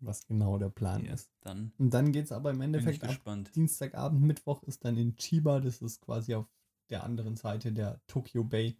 Was 0.00 0.26
genau 0.26 0.56
der 0.58 0.70
Plan 0.70 1.04
Ja, 1.04 1.12
ist. 1.12 1.30
Dann 1.42 1.72
Und 1.78 1.92
dann 1.92 2.12
geht 2.12 2.24
es 2.24 2.32
aber 2.32 2.50
im 2.50 2.60
Endeffekt 2.62 3.04
ab. 3.04 3.20
Dienstagabend, 3.54 4.22
Mittwoch 4.22 4.62
ist 4.64 4.84
dann 4.84 4.96
in 4.96 5.16
Chiba, 5.16 5.60
das 5.60 5.82
ist 5.82 6.00
quasi 6.00 6.34
auf 6.34 6.46
der 6.88 7.04
anderen 7.04 7.36
Seite 7.36 7.72
der 7.72 8.00
Tokyo 8.06 8.44
Bay. 8.44 8.76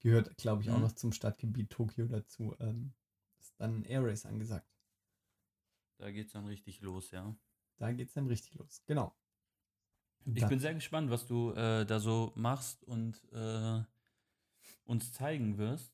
Gehört, 0.00 0.36
glaube 0.36 0.62
ich, 0.62 0.70
auch 0.70 0.76
Mhm. 0.76 0.82
noch 0.82 0.92
zum 0.92 1.12
Stadtgebiet 1.12 1.70
Tokio 1.70 2.06
dazu. 2.06 2.54
Ähm, 2.60 2.92
ist 3.40 3.54
dann 3.58 3.82
Air 3.84 4.04
Race 4.04 4.26
angesagt. 4.26 4.68
Da 5.98 6.10
geht's 6.10 6.32
dann 6.32 6.46
richtig 6.46 6.80
los, 6.80 7.10
ja. 7.10 7.34
Da 7.78 7.92
geht 7.92 8.08
es 8.08 8.14
dann 8.14 8.26
richtig 8.26 8.54
los. 8.54 8.82
Genau. 8.86 9.14
Ich 10.24 10.42
Da- 10.42 10.48
bin 10.48 10.58
sehr 10.58 10.74
gespannt, 10.74 11.10
was 11.10 11.26
du 11.26 11.52
äh, 11.52 11.86
da 11.86 12.00
so 12.00 12.32
machst 12.34 12.82
und 12.84 13.22
äh, 13.32 13.82
uns 14.84 15.12
zeigen 15.12 15.58
wirst. 15.58 15.92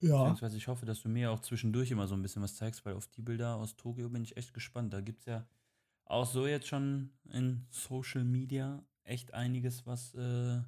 ja. 0.00 0.18
Beziehungsweise 0.18 0.56
ich 0.56 0.68
hoffe, 0.68 0.86
dass 0.86 1.00
du 1.02 1.08
mir 1.08 1.30
auch 1.30 1.40
zwischendurch 1.40 1.90
immer 1.90 2.06
so 2.06 2.14
ein 2.14 2.22
bisschen 2.22 2.42
was 2.42 2.56
zeigst, 2.56 2.84
weil 2.84 2.94
auf 2.94 3.06
die 3.08 3.22
Bilder 3.22 3.56
aus 3.56 3.76
Tokio 3.76 4.08
bin 4.08 4.22
ich 4.22 4.36
echt 4.36 4.52
gespannt. 4.54 4.92
Da 4.92 5.00
gibt 5.00 5.20
es 5.20 5.26
ja 5.26 5.46
auch 6.04 6.26
so 6.26 6.46
jetzt 6.46 6.66
schon 6.68 7.10
in 7.30 7.66
Social 7.70 8.24
Media 8.24 8.84
echt 9.04 9.32
einiges, 9.34 9.86
was 9.86 10.14
äh, 10.14 10.60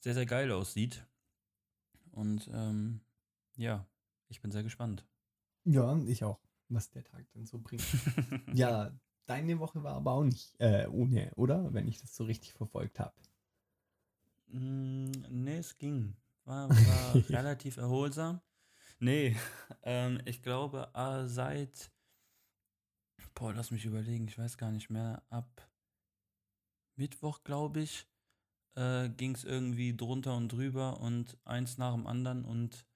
sehr, 0.00 0.14
sehr 0.14 0.26
geil 0.26 0.50
aussieht. 0.52 1.06
Und 2.10 2.48
ähm, 2.52 3.00
ja, 3.56 3.86
ich 4.28 4.40
bin 4.42 4.50
sehr 4.50 4.62
gespannt. 4.62 5.06
Ja, 5.64 5.96
ich 6.06 6.24
auch, 6.24 6.40
was 6.74 6.90
der 6.90 7.04
Tag 7.04 7.26
dann 7.32 7.46
so 7.46 7.58
bringt. 7.58 7.82
ja, 8.54 8.92
deine 9.26 9.58
Woche 9.58 9.82
war 9.82 9.94
aber 9.94 10.12
auch 10.12 10.24
nicht 10.24 10.54
äh, 10.60 10.86
ohne, 10.88 11.32
oder? 11.36 11.72
Wenn 11.72 11.88
ich 11.88 12.00
das 12.00 12.14
so 12.14 12.24
richtig 12.24 12.52
verfolgt 12.52 13.00
habe. 13.00 13.14
Mm, 14.48 15.10
nee, 15.30 15.58
es 15.58 15.76
ging. 15.78 16.16
War, 16.44 16.68
war 16.70 17.14
relativ 17.30 17.76
erholsam. 17.76 18.40
Nee, 18.98 19.36
ähm, 19.82 20.20
ich 20.26 20.42
glaube, 20.42 20.90
äh, 20.94 21.26
seit, 21.26 21.90
boah, 23.34 23.52
lass 23.52 23.70
mich 23.70 23.84
überlegen, 23.84 24.28
ich 24.28 24.38
weiß 24.38 24.58
gar 24.58 24.70
nicht 24.70 24.90
mehr, 24.90 25.22
ab 25.28 25.68
Mittwoch, 26.96 27.42
glaube 27.42 27.80
ich, 27.80 28.06
äh, 28.74 29.08
ging 29.08 29.34
es 29.34 29.44
irgendwie 29.44 29.96
drunter 29.96 30.36
und 30.36 30.52
drüber 30.52 31.00
und 31.00 31.38
eins 31.44 31.78
nach 31.78 31.94
dem 31.94 32.06
anderen 32.06 32.44
und 32.44 32.86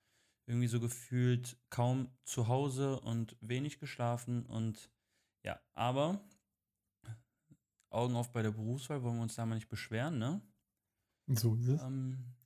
irgendwie 0.47 0.69
so 0.69 0.81
gefühlt 0.81 1.59
kaum 1.71 2.09
zu 2.25 2.49
Hause 2.49 3.01
und 3.01 3.37
wenig 3.41 3.79
geschlafen 3.79 4.47
und 4.47 4.91
ja, 5.43 5.61
aber 5.75 6.21
Augen 7.91 8.17
auf 8.17 8.33
bei 8.33 8.43
der 8.43 8.51
Berufswahl, 8.51 9.03
wollen 9.03 9.17
wir 9.17 9.23
uns 9.23 9.35
da 9.35 9.47
mal 9.47 9.55
nicht 9.55 9.69
beschweren, 9.69 10.19
ne? 10.19 10.41
So 11.29 11.55
ist 11.57 11.69
es. 11.69 11.83
Ähm, 11.83 12.37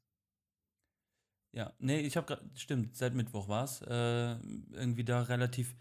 ja, 1.53 1.73
nee, 1.79 2.01
ich 2.01 2.17
habe 2.17 2.27
gerade, 2.27 2.49
stimmt, 2.55 2.97
seit 2.97 3.15
Mittwoch 3.15 3.49
war 3.49 3.65
es. 3.65 3.83
Äh, 3.83 4.35
irgendwie 4.73 5.05
da 5.05 5.23
relativ, 5.23 5.75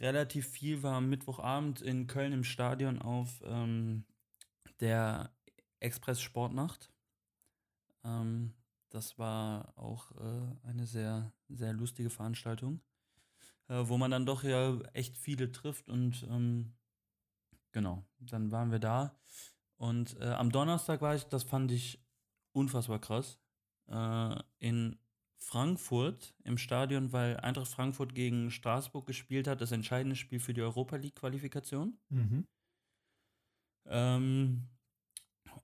relativ 0.00 0.48
viel 0.48 0.82
war 0.82 0.96
am 0.96 1.08
Mittwochabend 1.08 1.80
in 1.80 2.06
Köln 2.06 2.32
im 2.32 2.44
Stadion 2.44 3.00
auf 3.00 3.40
ähm, 3.44 4.04
der 4.80 5.32
Express 5.78 6.20
Sportnacht. 6.20 6.90
Ähm, 8.04 8.54
das 8.92 9.18
war 9.18 9.72
auch 9.76 10.12
äh, 10.12 10.68
eine 10.68 10.86
sehr, 10.86 11.32
sehr 11.48 11.72
lustige 11.72 12.10
Veranstaltung, 12.10 12.80
äh, 13.68 13.82
wo 13.84 13.96
man 13.96 14.10
dann 14.10 14.26
doch 14.26 14.42
ja 14.44 14.78
echt 14.92 15.16
viele 15.16 15.50
trifft 15.50 15.88
und 15.88 16.26
ähm, 16.30 16.74
genau, 17.72 18.04
dann 18.18 18.50
waren 18.50 18.70
wir 18.70 18.78
da. 18.78 19.18
Und 19.76 20.20
äh, 20.20 20.26
am 20.26 20.52
Donnerstag 20.52 21.00
war 21.00 21.14
ich, 21.14 21.24
das 21.24 21.42
fand 21.42 21.72
ich 21.72 22.04
unfassbar 22.52 23.00
krass, 23.00 23.38
äh, 23.88 24.36
in 24.58 24.98
Frankfurt 25.38 26.34
im 26.44 26.58
Stadion, 26.58 27.12
weil 27.12 27.38
Eintracht 27.38 27.68
Frankfurt 27.68 28.14
gegen 28.14 28.50
Straßburg 28.50 29.06
gespielt 29.06 29.48
hat, 29.48 29.60
das 29.60 29.72
entscheidende 29.72 30.16
Spiel 30.16 30.38
für 30.38 30.54
die 30.54 30.62
Europa 30.62 30.96
League-Qualifikation. 30.96 31.98
Mhm. 32.10 32.46
Ähm, 33.86 34.68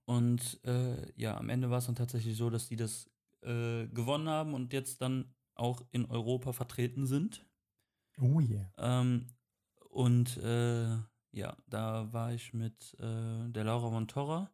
und 0.07 0.65
äh, 0.65 1.13
ja, 1.21 1.37
am 1.37 1.51
Ende 1.51 1.71
war 1.71 1.79
es 1.79 1.87
dann 1.87 1.95
tatsächlich 1.95 2.37
so, 2.37 2.51
dass 2.51 2.69
die 2.69 2.77
das 2.77 3.09
äh, 3.43 3.87
gewonnen 3.89 4.29
haben 4.29 4.55
und 4.55 4.73
jetzt 4.73 5.01
dann 5.01 5.35
auch 5.55 5.83
in 5.91 6.07
Europa 6.07 6.53
vertreten 6.53 7.07
sind. 7.07 7.47
Oh 8.21 8.41
yeah. 8.41 8.73
Ähm, 8.79 9.27
und 9.91 10.37
äh, 10.39 10.97
ja, 11.33 11.57
da 11.67 12.13
war 12.13 12.33
ich 12.33 12.53
mit 12.55 12.95
äh, 13.01 13.49
der 13.49 13.65
Laura 13.65 13.91
von 13.91 14.09
Torra, 14.09 14.51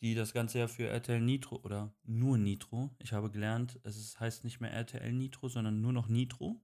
die 0.00 0.14
das 0.14 0.32
Ganze 0.32 0.58
ja 0.58 0.68
für 0.68 0.88
RTL 0.88 1.20
Nitro 1.20 1.56
oder 1.56 1.94
nur 2.04 2.38
Nitro, 2.38 2.90
ich 2.98 3.12
habe 3.12 3.30
gelernt, 3.30 3.80
es 3.82 3.96
ist, 3.96 4.20
heißt 4.20 4.44
nicht 4.44 4.60
mehr 4.60 4.72
RTL 4.72 5.12
Nitro, 5.12 5.48
sondern 5.48 5.80
nur 5.80 5.92
noch 5.92 6.08
Nitro. 6.08 6.60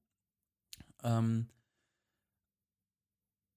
Ähm, 1.02 1.48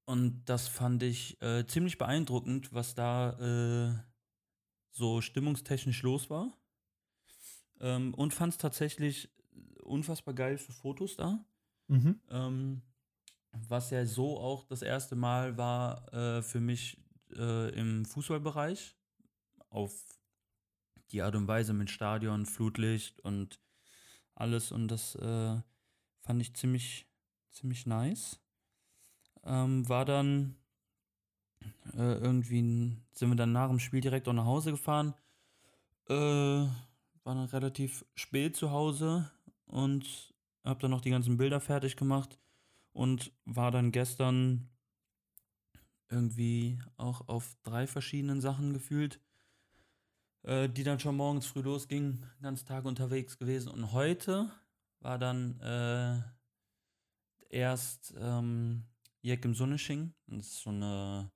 und 0.06 0.46
das 0.46 0.68
fand 0.68 1.02
ich 1.04 1.42
äh, 1.42 1.66
ziemlich 1.66 1.98
beeindruckend, 1.98 2.74
was 2.74 2.94
da 2.94 3.32
äh, 3.40 3.96
so 4.92 5.22
stimmungstechnisch 5.22 6.04
los 6.04 6.30
war. 6.30 6.54
Ähm, 7.80 8.14
und 8.14 8.34
fand 8.34 8.54
es 8.54 8.58
tatsächlich 8.58 9.30
unfassbar 9.82 10.34
geil 10.34 10.58
für 10.58 10.74
Fotos 10.74 11.16
da. 11.16 11.46
Mhm. 11.88 12.20
Ähm, 12.30 12.82
was 13.70 13.90
ja 13.90 14.06
so 14.06 14.38
auch 14.40 14.66
das 14.66 14.82
erste 14.82 15.16
Mal 15.16 15.58
war 15.58 16.14
äh, 16.14 16.42
für 16.42 16.60
mich 16.60 16.98
äh, 17.36 17.70
im 17.78 18.06
Fußballbereich. 18.06 18.96
Auf 19.70 19.94
die 21.12 21.22
Art 21.22 21.36
und 21.36 21.48
Weise 21.48 21.74
mit 21.74 21.90
Stadion, 21.90 22.46
Flutlicht 22.46 23.20
und 23.22 23.60
alles. 24.34 24.72
Und 24.72 24.88
das 24.88 25.16
äh, 25.16 25.62
fand 26.22 26.42
ich 26.42 26.56
ziemlich, 26.56 27.08
ziemlich 27.52 27.86
nice. 27.86 28.40
Ähm, 29.44 29.88
war 29.88 30.06
dann 30.06 30.56
äh, 31.94 32.18
irgendwie, 32.18 32.98
sind 33.14 33.30
wir 33.30 33.36
dann 33.36 33.52
nach 33.52 33.70
dem 33.70 33.80
Spiel 33.80 34.02
direkt 34.02 34.28
auch 34.28 34.34
nach 34.34 34.46
Hause 34.46 34.72
gefahren. 34.72 35.14
Äh, 36.10 36.68
war 37.26 37.36
dann 37.36 37.46
relativ 37.46 38.06
spät 38.14 38.56
zu 38.56 38.72
Hause 38.72 39.30
und 39.66 40.34
habe 40.64 40.80
dann 40.80 40.92
noch 40.92 41.02
die 41.02 41.10
ganzen 41.10 41.38
Bilder 41.38 41.60
fertig 41.60 41.98
gemacht 41.98 42.40
und 42.94 43.34
war 43.46 43.72
dann 43.72 43.92
gestern 43.92 44.70
irgendwie 46.10 46.80
auch 46.98 47.28
auf 47.28 47.58
drei 47.64 47.88
verschiedenen 47.88 48.42
Sachen 48.42 48.74
gefühlt, 48.74 49.20
äh, 50.44 50.70
die 50.70 50.84
dann 50.84 51.00
schon 51.00 51.18
morgens 51.18 51.48
früh 51.48 51.62
losgingen, 51.62 52.30
ganzen 52.42 52.68
Tag 52.68 52.86
unterwegs 52.86 53.40
gewesen. 53.40 53.70
Und 53.70 53.92
heute 53.92 54.52
war 55.00 55.18
dann 55.18 55.60
äh, 55.62 56.22
erst 57.50 58.14
ähm, 58.18 58.84
Jek 59.22 59.44
im 59.46 59.56
Sonnesching. 59.56 60.14
Das 60.28 60.46
ist 60.46 60.60
so, 60.62 60.70
eine, 60.70 61.32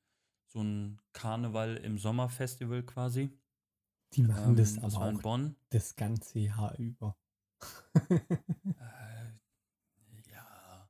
so 0.46 0.62
ein 0.62 1.02
Karneval 1.14 1.78
im 1.78 1.98
Sommerfestival 1.98 2.84
quasi. 2.84 3.32
Die 4.14 4.24
machen 4.24 4.50
Ähm, 4.52 4.56
das 4.56 4.76
das 4.76 4.84
aber 4.96 5.04
war 5.06 5.10
in 5.12 5.18
auch 5.18 5.22
Bonn. 5.22 5.56
das 5.70 5.96
ganze 5.96 6.40
Jahr 6.40 6.78
über. 6.80 7.16
Äh, 8.10 9.32
ja, 10.32 10.90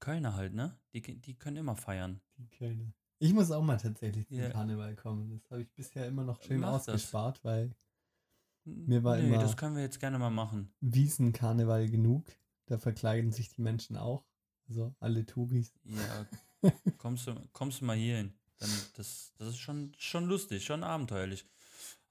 Kölner 0.00 0.34
halt, 0.34 0.54
ne? 0.54 0.78
Die, 0.92 1.02
die 1.20 1.34
können 1.34 1.56
immer 1.58 1.76
feiern. 1.76 2.20
Die 2.38 2.48
Kölner. 2.48 2.92
Ich 3.18 3.32
muss 3.32 3.50
auch 3.50 3.62
mal 3.62 3.76
tatsächlich 3.76 4.28
zum 4.28 4.38
Ja. 4.38 4.50
Karneval 4.50 4.94
kommen. 4.96 5.30
Das 5.30 5.50
habe 5.50 5.62
ich 5.62 5.72
bisher 5.72 6.06
immer 6.06 6.24
noch 6.24 6.42
schön 6.42 6.60
Mach 6.60 6.72
das. 6.72 6.88
ausgespart, 6.88 7.42
weil 7.44 7.74
Mir 8.64 9.04
war 9.04 9.16
nee, 9.18 9.28
immer- 9.28 9.38
das 9.38 9.56
können 9.56 9.76
wir 9.76 9.82
jetzt 9.82 10.00
gerne 10.00 10.18
mal 10.18 10.30
machen. 10.30 10.72
Wiesenkarneval 10.80 11.88
genug. 11.90 12.24
Da 12.66 12.78
verkleiden 12.78 13.30
sich 13.30 13.50
die 13.50 13.60
Menschen 13.62 13.96
auch. 13.96 14.24
Also 14.68 14.94
alle 15.00 15.26
Touris. 15.26 15.74
Ja, 15.84 16.26
kommst 16.98 17.26
du, 17.26 17.34
kommst 17.52 17.80
du 17.80 17.84
mal 17.84 17.96
hier 17.96 18.16
hin. 18.16 18.34
Dann, 18.58 18.70
das, 18.96 19.32
das 19.36 19.48
ist 19.48 19.58
schon, 19.58 19.92
schon 19.98 20.24
lustig, 20.24 20.64
schon 20.64 20.82
abenteuerlich. 20.82 21.46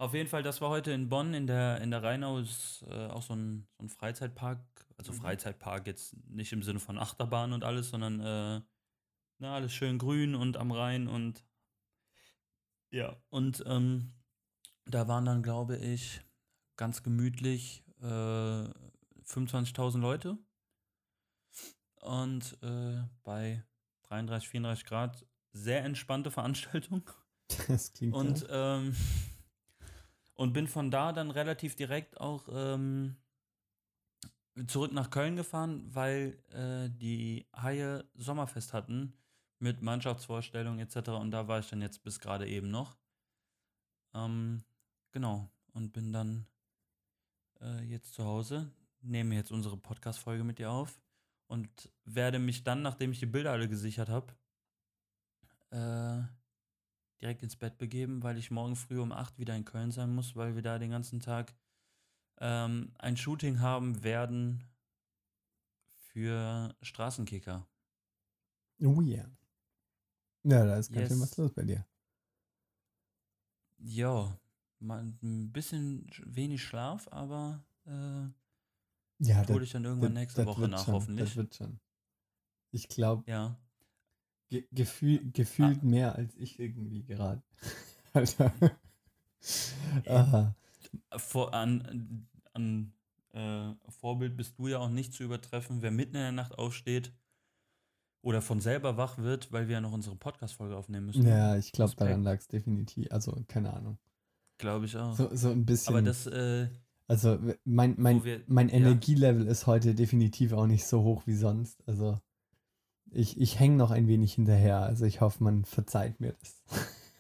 Auf 0.04 0.14
jeden 0.14 0.28
Fall, 0.28 0.44
das 0.44 0.60
war 0.60 0.68
heute 0.70 0.92
in 0.92 1.08
Bonn, 1.08 1.34
in 1.34 1.48
der, 1.48 1.80
in 1.80 1.90
der 1.90 2.04
Rheinau, 2.04 2.38
ist 2.38 2.84
äh, 2.90 3.08
auch 3.08 3.22
so 3.22 3.36
ein, 3.36 3.66
so 3.78 3.86
ein 3.86 3.90
Freizeitpark. 3.90 4.60
Also 4.98 5.14
Mhm. 5.14 5.18
Freizeitpark 5.18 5.88
jetzt 5.88 6.18
nicht 6.28 6.52
im 6.52 6.62
Sinne 6.62 6.82
von 6.82 6.98
Achterbahn 6.98 7.54
und 7.54 7.64
alles, 7.64 7.90
sondern 7.92 8.20
äh, 8.20 8.62
na, 9.40 9.56
alles 9.56 9.72
schön 9.72 9.98
grün 9.98 10.36
und 10.36 10.58
am 10.58 10.74
Rhein 10.74 11.08
und 11.08 11.46
ja, 12.92 13.16
und 13.30 13.64
ähm, 13.66 14.12
da 14.86 15.08
waren 15.08 15.24
dann, 15.24 15.42
glaube 15.42 15.78
ich, 15.78 16.20
ganz 16.76 17.02
gemütlich 17.02 17.86
äh, 18.02 18.06
25.000 19.26 20.00
Leute. 20.00 20.38
Und 22.02 22.58
äh, 22.62 23.02
bei 23.24 23.64
33, 24.10 24.50
34 24.50 24.86
Grad 24.86 25.26
sehr 25.54 25.86
entspannte 25.86 26.30
Veranstaltung. 26.30 27.10
Das 27.68 27.94
klingt 27.94 28.16
Und, 28.16 28.42
ja. 28.48 28.78
ähm, 28.78 28.96
und 30.36 30.54
bin 30.54 30.68
von 30.68 30.92
da 30.92 31.12
dann 31.12 31.32
relativ 31.32 31.76
direkt 31.76 32.20
auch 32.20 32.48
ähm, 32.52 33.16
zurück 34.68 34.92
nach 34.92 35.10
Köln 35.10 35.36
gefahren, 35.36 35.84
weil 35.94 36.38
äh, 36.52 36.90
die 36.98 37.48
Haie 37.56 38.06
Sommerfest 38.16 38.74
hatten 38.74 39.14
mit 39.60 39.82
Mannschaftsvorstellung 39.82 40.80
etc. 40.80 41.10
Und 41.10 41.32
da 41.32 41.48
war 41.48 41.60
ich 41.60 41.70
dann 41.70 41.82
jetzt 41.82 42.04
bis 42.04 42.20
gerade 42.20 42.48
eben 42.48 42.70
noch. 42.70 42.98
Ähm, 44.14 44.64
genau. 45.12 45.50
Und 45.74 45.92
bin 45.94 46.14
dann 46.14 46.46
äh, 47.62 47.82
jetzt 47.84 48.14
zu 48.14 48.26
Hause, 48.26 48.72
nehme 49.02 49.36
jetzt 49.36 49.52
unsere 49.52 49.78
Podcast-Folge 49.78 50.44
mit 50.44 50.60
dir 50.60 50.70
auf 50.72 51.02
und 51.48 51.90
werde 52.06 52.40
mich 52.40 52.64
dann, 52.64 52.82
nachdem 52.82 53.12
ich 53.12 53.20
die 53.20 53.26
Bilder 53.26 53.52
alle 53.52 53.68
gesichert 53.68 54.10
habe, 54.10 54.34
äh, 55.72 56.22
direkt 57.22 57.44
ins 57.44 57.56
Bett 57.56 57.78
begeben, 57.78 58.24
weil 58.24 58.38
ich 58.38 58.52
morgen 58.52 58.76
früh 58.76 59.00
um 59.00 59.12
8 59.12 59.38
wieder 59.40 59.56
in 59.56 59.66
Köln 59.66 59.92
sein 59.92 60.14
muss, 60.14 60.36
weil 60.36 60.56
wir 60.56 60.62
da 60.62 60.80
den 60.80 60.92
ganzen 60.92 61.20
Tag 61.20 61.54
ähm, 62.40 62.94
ein 62.98 63.16
Shooting 63.18 63.60
haben 63.60 64.04
werden 64.04 64.64
für 66.12 66.76
Straßenkicker. 66.82 67.68
Oh 68.82 69.02
yeah. 69.02 69.30
Ja, 70.44 70.66
da 70.66 70.78
ist 70.78 70.92
ganz 70.92 71.08
schön 71.08 71.20
Yes. 71.20 71.32
was 71.32 71.38
los 71.38 71.54
bei 71.54 71.64
dir. 71.64 71.86
Ja, 73.78 74.38
mal 74.80 75.04
ein 75.04 75.52
bisschen 75.52 76.08
sch- 76.08 76.24
wenig 76.26 76.62
Schlaf, 76.64 77.08
aber 77.12 77.64
äh, 77.86 78.28
Ja, 79.20 79.48
hole 79.48 79.64
ich 79.64 79.72
dann 79.72 79.86
irgendwann 79.86 80.14
nächste 80.14 80.46
Woche 80.46 80.62
wird 80.62 80.72
nach, 80.72 80.86
schon, 80.86 80.94
hoffentlich. 80.94 81.30
Das 81.30 81.36
wird 81.38 81.56
schon. 81.56 81.80
Ich 82.72 82.88
glaube, 82.90 83.24
Ja. 83.30 83.58
Ge 84.54 84.68
gefühl, 84.72 85.32
gefühlt 85.32 85.80
Ah. 85.82 85.86
mehr 85.86 86.16
als 86.16 86.36
ich 86.36 86.60
irgendwie 86.60 87.04
gerade. 87.04 87.42
Alter. 88.14 88.54
Aha. 90.08 90.56
Vor, 91.18 91.54
an, 91.54 92.28
an 92.54 92.94
äh, 93.34 93.74
Vorbild 93.90 94.38
bist 94.38 94.58
du 94.60 94.68
ja 94.68 94.78
auch 94.80 94.90
nicht 94.90 95.14
zu 95.14 95.24
übertreffen, 95.24 95.82
wer 95.82 95.92
mitten 95.92 96.16
in 96.16 96.22
der 96.22 96.32
Nacht 96.32 96.58
aufsteht 96.58 97.14
oder 98.22 98.42
von 98.42 98.62
selber 98.62 98.96
wach 98.96 99.18
wird, 99.18 99.52
weil 99.52 99.68
wir 99.68 99.74
ja 99.74 99.82
noch 99.82 99.92
unsere 99.92 100.16
Podcast-Folge 100.16 100.76
aufnehmen 100.78 101.08
müssen. 101.08 101.26
Ja, 101.28 101.58
ich 101.58 101.72
glaube, 101.72 101.96
daran 101.98 102.24
lag 102.24 102.38
es 102.38 102.48
definitiv. 102.48 103.12
Also, 103.12 103.44
keine 103.48 103.74
Ahnung. 103.74 103.98
Glaube 104.60 104.86
ich 104.86 104.96
auch. 104.96 105.16
So, 105.16 105.36
so 105.36 105.50
ein 105.50 105.66
bisschen. 105.66 105.94
Aber 105.96 106.02
das, 106.04 106.28
äh, 106.28 106.70
also, 107.08 107.38
mein, 107.66 107.96
mein, 107.98 108.24
wir- 108.24 108.44
mein 108.48 108.70
ja. 108.70 108.76
Energielevel 108.76 109.48
ist 109.48 109.66
heute 109.68 109.94
definitiv 109.96 110.54
auch 110.54 110.68
nicht 110.68 110.86
so 110.86 111.02
hoch 111.04 111.26
wie 111.26 111.36
sonst. 111.36 111.82
Also, 111.88 112.20
ich, 113.14 113.40
ich 113.40 113.60
hänge 113.60 113.76
noch 113.78 113.92
ein 113.92 114.08
wenig 114.08 114.34
hinterher. 114.34 114.80
Also, 114.82 115.06
ich 115.06 115.22
hoffe, 115.22 115.44
man 115.44 115.66
verzeiht 115.66 116.20
mir 116.20 116.34
das. 116.34 116.64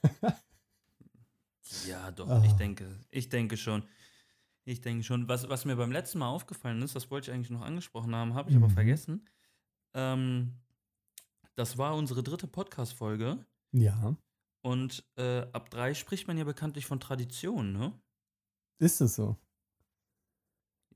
ja, 1.87 2.11
doch, 2.11 2.29
Ah. 2.29 2.43
ich 2.45 2.53
denke, 2.53 2.99
ich 3.09 3.29
denke 3.29 3.57
schon. 3.57 3.83
Ich 4.65 4.81
denke 4.81 5.03
schon. 5.03 5.27
Was, 5.27 5.49
was 5.49 5.65
mir 5.65 5.75
beim 5.75 5.91
letzten 5.91 6.19
Mal 6.19 6.29
aufgefallen 6.29 6.81
ist, 6.81 6.95
das 6.95 7.11
wollte 7.11 7.29
ich 7.29 7.35
eigentlich 7.35 7.49
noch 7.49 7.61
angesprochen 7.61 8.15
haben, 8.15 8.33
habe 8.33 8.49
ich 8.49 8.55
aber 8.55 8.69
Mhm. 8.69 8.73
vergessen. 8.73 9.29
Ähm, 9.93 10.53
das 11.55 11.77
war 11.77 11.95
unsere 11.95 12.23
dritte 12.23 12.47
Podcast-Folge. 12.47 13.45
ja. 13.71 14.15
Und 14.65 15.03
äh, 15.17 15.41
ab 15.51 15.69
drei 15.69 15.93
spricht 15.93 16.25
man 16.29 16.37
ja 16.37 16.45
bekanntlich 16.45 16.85
von 16.85 17.01
Tradition, 17.01 17.73
ne? 17.73 17.91
Ist 18.79 19.01
es 19.01 19.15
so? 19.15 19.35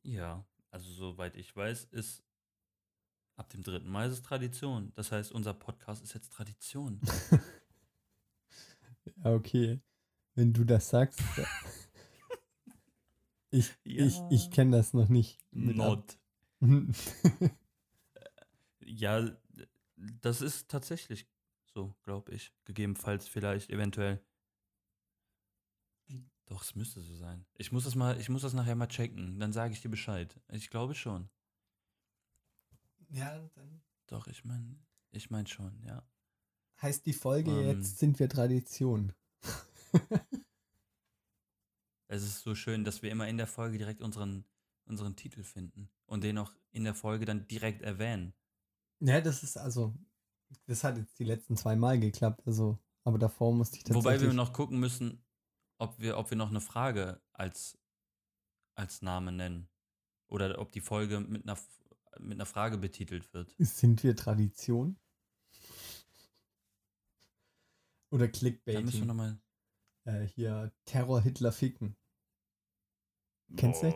Ja, 0.04 0.46
also 0.72 0.89
soweit 0.89 1.36
ich 1.36 1.54
weiß, 1.54 1.84
ist 1.92 2.24
ab 3.38 3.50
dem 3.50 3.63
dritten 3.63 3.89
Mal 3.89 4.08
ist 4.08 4.13
es 4.13 4.22
Tradition. 4.24 4.91
Das 4.96 5.12
heißt, 5.12 5.32
unser 5.32 5.53
Podcast 5.53 6.03
ist 6.03 6.13
jetzt 6.13 6.34
Tradition. 6.34 7.00
Ja, 9.24 9.34
okay. 9.34 9.79
Wenn 10.36 10.51
du 10.53 10.63
das 10.65 10.89
sagst. 10.89 11.20
ja. 11.38 11.46
Ich, 13.50 13.74
ich, 13.86 14.20
ich 14.29 14.44
Ja. 14.46 14.50
kenne 14.51 14.75
das 14.75 14.94
noch 14.94 15.08
nicht. 15.08 15.39
Not. 15.51 16.20
Ja, 18.82 19.32
das 19.96 20.41
ist 20.41 20.67
tatsächlich 20.70 21.25
so, 21.74 21.96
glaube 22.03 22.34
ich. 22.34 22.53
Gegebenenfalls 22.65 23.25
vielleicht, 23.25 23.70
eventuell. 23.70 24.22
Doch, 26.46 26.62
es 26.62 26.75
müsste 26.75 27.00
so 27.00 27.15
sein. 27.15 27.46
Ich 27.56 27.72
muss 27.72 27.86
das 27.86 27.96
mal, 27.96 28.20
ich 28.20 28.27
muss 28.27 28.41
das 28.41 28.53
nachher 28.53 28.75
mal 28.75 28.88
checken. 28.88 29.39
Dann 29.39 29.53
sage 29.53 29.72
ich 29.74 29.82
dir 29.82 29.89
Bescheid. 29.89 30.38
Ich 30.51 30.70
glaube 30.70 30.94
schon. 30.94 31.29
Ja, 33.10 33.50
dann 33.56 33.82
Doch, 34.08 34.28
ich 34.28 34.46
meine, 34.46 34.80
ich 35.12 35.30
meine 35.30 35.48
schon, 35.48 35.82
ja. 35.84 36.08
heißt 36.82 37.06
die 37.06 37.14
Folge 37.14 37.52
Ähm. 37.52 37.68
jetzt 37.68 38.00
sind 38.00 38.20
wir 38.20 38.30
Tradition. 38.30 39.14
Es 42.10 42.24
ist 42.24 42.42
so 42.42 42.56
schön, 42.56 42.84
dass 42.84 43.02
wir 43.02 43.12
immer 43.12 43.28
in 43.28 43.38
der 43.38 43.48
Folge 43.48 43.78
direkt 43.78 44.02
unseren, 44.02 44.46
unseren 44.86 45.16
Titel 45.16 45.44
finden 45.44 45.90
und 46.06 46.24
den 46.24 46.38
auch 46.38 46.54
in 46.72 46.86
der 46.86 46.96
Folge 46.96 47.26
dann 47.26 47.48
direkt 47.48 47.82
erwähnen. 47.82 48.34
Ja, 49.00 49.20
das 49.20 49.44
ist 49.44 49.58
also, 49.58 49.94
das 50.66 50.84
hat 50.84 50.98
jetzt 50.98 51.20
die 51.20 51.26
letzten 51.26 51.58
zwei 51.58 51.76
Mal 51.76 52.00
geklappt, 52.00 52.48
also, 52.48 52.80
aber 53.04 53.20
davor 53.20 53.54
musste 53.54 53.78
ich 53.78 53.84
tatsächlich. 53.84 54.06
Wobei 54.06 54.22
wir 54.22 54.34
noch 54.34 54.54
gucken 54.54 54.80
müssen, 54.80 55.22
ob 55.78 56.00
wir, 56.00 56.17
ob 56.17 56.30
wir 56.30 56.38
noch 56.38 56.50
eine 56.50 56.62
Frage 56.62 57.22
als, 57.34 57.78
als 58.76 59.02
Name 59.02 59.32
nennen. 59.32 59.70
Oder 60.30 60.60
ob 60.60 60.72
die 60.72 60.82
Folge 60.82 61.20
mit 61.20 61.43
einer, 61.43 61.58
mit 62.20 62.34
einer 62.38 62.46
Frage 62.46 62.78
betitelt 62.78 63.34
wird. 63.34 63.54
Sind 63.58 64.04
wir 64.04 64.15
Tradition? 64.15 64.98
Oder 68.10 68.28
Da 68.28 68.82
müssen 68.82 69.02
wir 69.02 69.06
nochmal. 69.06 69.39
Äh, 70.06 70.26
hier 70.28 70.72
Terror 70.86 71.22
Hitler 71.22 71.52
ficken. 71.52 71.98
Kennst 73.56 73.84
du? 73.84 73.93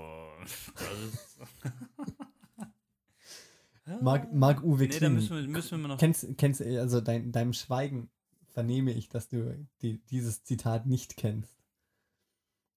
Mark, 4.02 4.32
Mark 4.34 4.63
Uwe 4.63 4.88
Nee, 4.88 5.00
da 5.00 5.10
müssen 5.10 5.36
wir, 5.36 5.47
müssen 5.47 5.82
wir 5.82 5.88
noch. 5.88 5.97
Kennst, 5.97 6.28
kennst 6.38 6.60
du, 6.60 6.80
also 6.80 7.02
dein, 7.02 7.32
deinem 7.32 7.54
Schweigen 7.54 8.10
vernehme 8.47 8.91
ich, 8.91 9.10
dass 9.10 9.30
du 9.30 9.67
die, 9.82 10.00
dieses 10.06 10.43
Zitat 10.43 10.86
nicht 10.86 11.15
kennst. 11.17 11.58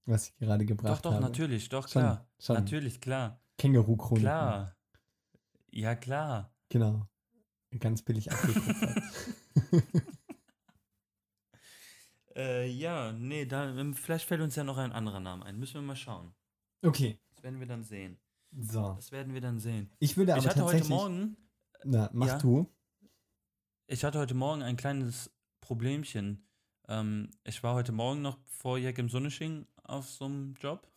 Was 0.07 0.29
ich 0.29 0.37
gerade 0.37 0.65
Doch, 0.65 0.69
gebracht 0.69 1.05
doch, 1.05 1.15
habe. 1.15 1.23
natürlich, 1.25 1.69
doch, 1.69 1.89
klar. 1.89 2.29
schon. 2.39 2.57
Natürlich, 2.57 3.01
klar. 3.01 3.41
Känguru-Chroniken. 3.59 4.23
Klar. 4.23 4.77
Ja, 5.77 5.97
klar. 5.97 6.55
Genau. 6.69 7.09
Ganz 7.81 8.03
billig 8.03 8.31
abgekupfert. 8.31 9.03
Äh, 12.37 12.67
ja, 12.69 13.13
nee, 13.13 13.47
da, 13.47 13.71
ähm, 13.77 13.95
vielleicht 13.95 14.27
fällt 14.27 14.41
uns 14.41 14.57
ja 14.57 14.65
noch 14.65 14.77
ein 14.77 14.91
anderer 14.91 15.21
Name 15.21 15.45
ein. 15.45 15.57
Müssen 15.57 15.75
wir 15.75 15.83
mal 15.83 15.95
schauen. 15.95 16.35
okay, 16.85 17.21
Das 17.31 17.45
werden 17.45 17.61
wir 17.61 17.67
dann 17.69 17.85
sehen. 17.85 18.19
so. 18.51 18.95
Das 18.95 19.13
werden 19.13 19.35
wir 19.35 19.41
dann 19.41 19.61
sehen. 19.61 19.89
Ich 20.01 20.17
würde 20.17 20.33
aber 20.33 20.43
ich 20.43 20.49
hatte 20.49 20.65
heute 20.65 20.79
tatsächlich... 20.79 20.89
Morgen, 20.99 21.37
Na, 21.85 22.11
mach 22.13 22.27
Ja. 22.27 22.39
du. 22.39 22.75
ich 23.87 24.03
hatte 24.05 24.19
heute 24.19 24.35
Morgen 24.35 24.63
ein 24.63 24.77
kleines 24.77 25.31
Problemchen. 25.61 26.45
Ähm, 26.89 27.31
ich 27.45 27.63
war 27.63 27.75
heute 27.75 27.93
Morgen 27.93 28.21
noch 28.21 28.39
vor 28.49 28.79
Jack 28.79 28.99
im 28.99 29.09
Sonnesching 29.09 29.69
auf 29.85 30.11
so 30.11 30.25
einem 30.25 30.55
Job 30.55 30.91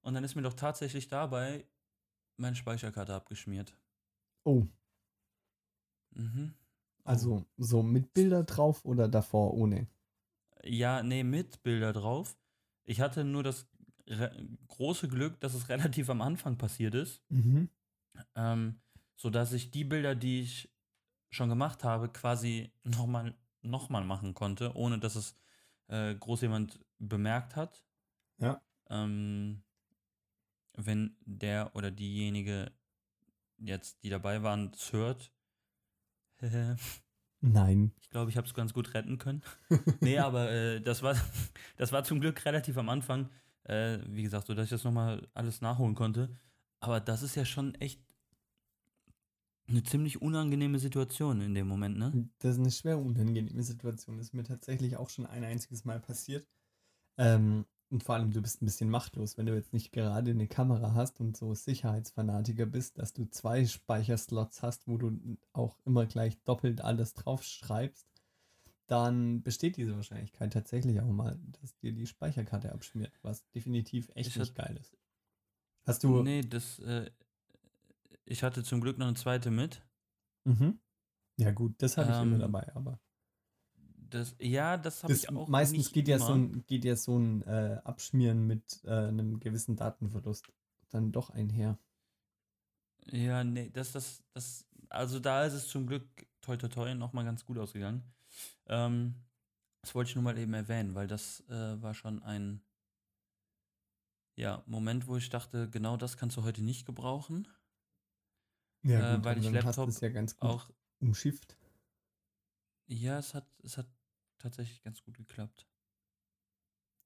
und 0.00 0.14
dann 0.14 0.24
ist 0.24 0.34
mir 0.34 0.40
doch 0.42 0.54
tatsächlich 0.54 1.08
dabei 1.08 1.66
meine 2.38 2.56
Speicherkarte 2.56 3.14
abgeschmiert. 3.14 3.74
Oh, 4.44 4.66
Mhm. 6.14 6.54
Oh. 7.04 7.10
also 7.10 7.46
so 7.56 7.82
mit 7.82 8.12
Bilder 8.12 8.44
drauf 8.44 8.84
oder 8.84 9.08
davor 9.08 9.54
ohne? 9.54 9.86
Ja, 10.64 11.02
nee, 11.02 11.22
mit 11.22 11.62
Bilder 11.62 11.92
drauf. 11.92 12.36
Ich 12.84 13.00
hatte 13.00 13.24
nur 13.24 13.42
das 13.42 13.66
große 14.68 15.08
Glück, 15.08 15.40
dass 15.40 15.54
es 15.54 15.68
relativ 15.68 16.10
am 16.10 16.22
Anfang 16.22 16.56
passiert 16.58 16.94
ist. 16.94 17.22
Mhm. 17.28 17.68
ähm, 18.34 18.80
sodass 19.16 19.52
ich 19.52 19.70
die 19.70 19.84
Bilder, 19.84 20.14
die 20.14 20.40
ich 20.40 20.70
schon 21.30 21.48
gemacht 21.48 21.84
habe, 21.84 22.08
quasi 22.08 22.72
nochmal 22.84 23.34
noch 23.62 23.90
mal 23.90 24.04
machen 24.04 24.34
konnte, 24.34 24.74
ohne 24.76 24.98
dass 24.98 25.16
es 25.16 25.36
äh, 25.88 26.14
groß 26.14 26.42
jemand 26.42 26.80
bemerkt 26.98 27.56
hat. 27.56 27.84
Ja. 28.38 28.62
Ähm, 28.88 29.62
wenn 30.78 31.16
der 31.24 31.74
oder 31.74 31.90
diejenige 31.90 32.72
jetzt, 33.58 34.02
die 34.02 34.10
dabei 34.10 34.42
waren, 34.42 34.70
es 34.74 34.92
hört. 34.92 35.32
Nein. 37.40 37.92
Ich 38.00 38.10
glaube, 38.10 38.30
ich 38.30 38.36
habe 38.36 38.46
es 38.46 38.54
ganz 38.54 38.72
gut 38.72 38.94
retten 38.94 39.18
können. 39.18 39.42
nee, 40.00 40.18
aber 40.18 40.50
äh, 40.50 40.80
das, 40.80 41.02
war, 41.02 41.14
das 41.76 41.92
war 41.92 42.04
zum 42.04 42.20
Glück 42.20 42.44
relativ 42.44 42.78
am 42.78 42.88
Anfang. 42.88 43.28
Äh, 43.64 43.98
wie 44.06 44.22
gesagt, 44.22 44.46
so 44.46 44.54
dass 44.54 44.64
ich 44.64 44.70
das 44.70 44.84
nochmal 44.84 45.28
alles 45.34 45.60
nachholen 45.60 45.94
konnte. 45.94 46.36
Aber 46.80 47.00
das 47.00 47.22
ist 47.22 47.34
ja 47.34 47.44
schon 47.44 47.74
echt 47.76 48.00
eine 49.68 49.82
ziemlich 49.82 50.22
unangenehme 50.22 50.78
Situation 50.78 51.40
in 51.40 51.54
dem 51.54 51.68
Moment, 51.68 51.98
ne? 51.98 52.30
Das 52.38 52.54
ist 52.54 52.60
eine 52.60 52.70
schwer 52.70 52.98
unangenehme 52.98 53.62
Situation. 53.62 54.16
Das 54.16 54.28
ist 54.28 54.34
mir 54.34 54.44
tatsächlich 54.44 54.96
auch 54.96 55.10
schon 55.10 55.26
ein 55.26 55.44
einziges 55.44 55.84
Mal 55.84 56.00
passiert. 56.00 56.48
Ähm, 57.18 57.66
und 57.90 58.02
vor 58.02 58.14
allem, 58.16 58.30
du 58.30 58.42
bist 58.42 58.60
ein 58.62 58.66
bisschen 58.66 58.90
machtlos, 58.90 59.38
wenn 59.38 59.46
du 59.46 59.54
jetzt 59.54 59.72
nicht 59.72 59.92
gerade 59.92 60.30
eine 60.30 60.46
Kamera 60.46 60.94
hast 60.94 61.20
und 61.20 61.36
so 61.36 61.54
Sicherheitsfanatiker 61.54 62.66
bist, 62.66 62.98
dass 62.98 63.12
du 63.12 63.24
zwei 63.26 63.64
Speicherslots 63.66 64.62
hast, 64.62 64.86
wo 64.86 64.98
du 64.98 65.18
auch 65.52 65.78
immer 65.84 66.06
gleich 66.06 66.38
doppelt 66.44 66.80
alles 66.82 67.14
draufschreibst, 67.14 68.06
dann 68.86 69.42
besteht 69.42 69.76
diese 69.76 69.94
Wahrscheinlichkeit 69.96 70.52
tatsächlich 70.52 71.00
auch 71.00 71.06
mal, 71.10 71.38
dass 71.60 71.76
dir 71.78 71.92
die 71.92 72.06
Speicherkarte 72.06 72.72
abschmiert, 72.72 73.12
was 73.22 73.48
definitiv 73.50 74.10
echt 74.14 74.30
Ich 74.30 74.36
nicht 74.38 74.56
hat- 74.58 74.66
geil 74.66 74.76
ist. 74.80 74.96
Hast 75.86 76.04
du. 76.04 76.22
Nee, 76.22 76.42
das, 76.42 76.78
äh, 76.80 77.10
ich 78.24 78.42
hatte 78.42 78.62
zum 78.62 78.80
Glück 78.80 78.98
noch 78.98 79.06
eine 79.06 79.16
zweite 79.16 79.50
mit. 79.50 79.82
Mhm. 80.44 80.78
Ja, 81.38 81.50
gut, 81.52 81.74
das 81.78 81.96
habe 81.96 82.10
ich 82.10 82.16
immer 82.20 82.34
Ähm, 82.34 82.40
dabei, 82.40 82.74
aber. 82.74 83.00
Das, 84.10 84.34
ja, 84.38 84.76
das 84.76 85.04
habe 85.04 85.12
ich 85.12 85.28
auch 85.28 85.48
meistens 85.48 85.92
geht 85.92 86.08
ja, 86.08 86.18
so 86.18 86.32
ein, 86.32 86.64
geht 86.66 86.84
ja 86.84 86.96
so 86.96 87.18
ein 87.18 87.42
äh, 87.42 87.80
Abschmieren 87.84 88.46
mit 88.46 88.80
äh, 88.84 88.90
einem 88.90 89.38
gewissen 89.38 89.76
Datenverlust 89.76 90.46
dann 90.90 91.12
doch 91.12 91.30
einher. 91.30 91.78
Ja, 93.10 93.42
nee, 93.44 93.70
das, 93.70 93.92
das, 93.92 94.22
das, 94.34 94.66
also 94.88 95.18
da 95.18 95.44
ist 95.44 95.54
es 95.54 95.68
zum 95.68 95.86
Glück 95.86 96.06
toi 96.40 96.56
toi 96.56 96.68
toi 96.68 96.94
nochmal 96.94 97.24
ganz 97.24 97.44
gut 97.44 97.58
ausgegangen. 97.58 98.02
Ähm, 98.66 99.14
das 99.82 99.94
wollte 99.94 100.10
ich 100.10 100.14
nur 100.14 100.24
mal 100.24 100.36
eben 100.38 100.54
erwähnen, 100.54 100.94
weil 100.94 101.06
das 101.06 101.40
äh, 101.48 101.80
war 101.82 101.94
schon 101.94 102.22
ein, 102.22 102.62
ja, 104.36 104.62
Moment, 104.66 105.06
wo 105.06 105.16
ich 105.16 105.30
dachte, 105.30 105.68
genau 105.70 105.96
das 105.96 106.16
kannst 106.16 106.36
du 106.36 106.42
heute 106.44 106.62
nicht 106.62 106.86
gebrauchen. 106.86 107.48
Ja, 108.82 109.14
Äh, 109.14 109.16
gut, 109.16 109.24
weil 109.24 109.38
aber 109.38 109.46
ich 109.46 109.52
Laptop 109.52 110.02
ja 110.02 110.08
ganz 110.10 110.36
gut 110.36 110.50
Auch, 110.50 110.70
umschifft. 111.00 111.56
ja, 112.86 113.18
es 113.18 113.34
hat, 113.34 113.46
es 113.62 113.76
hat 113.78 113.86
tatsächlich 114.38 114.82
ganz 114.82 115.02
gut 115.02 115.16
geklappt. 115.16 115.66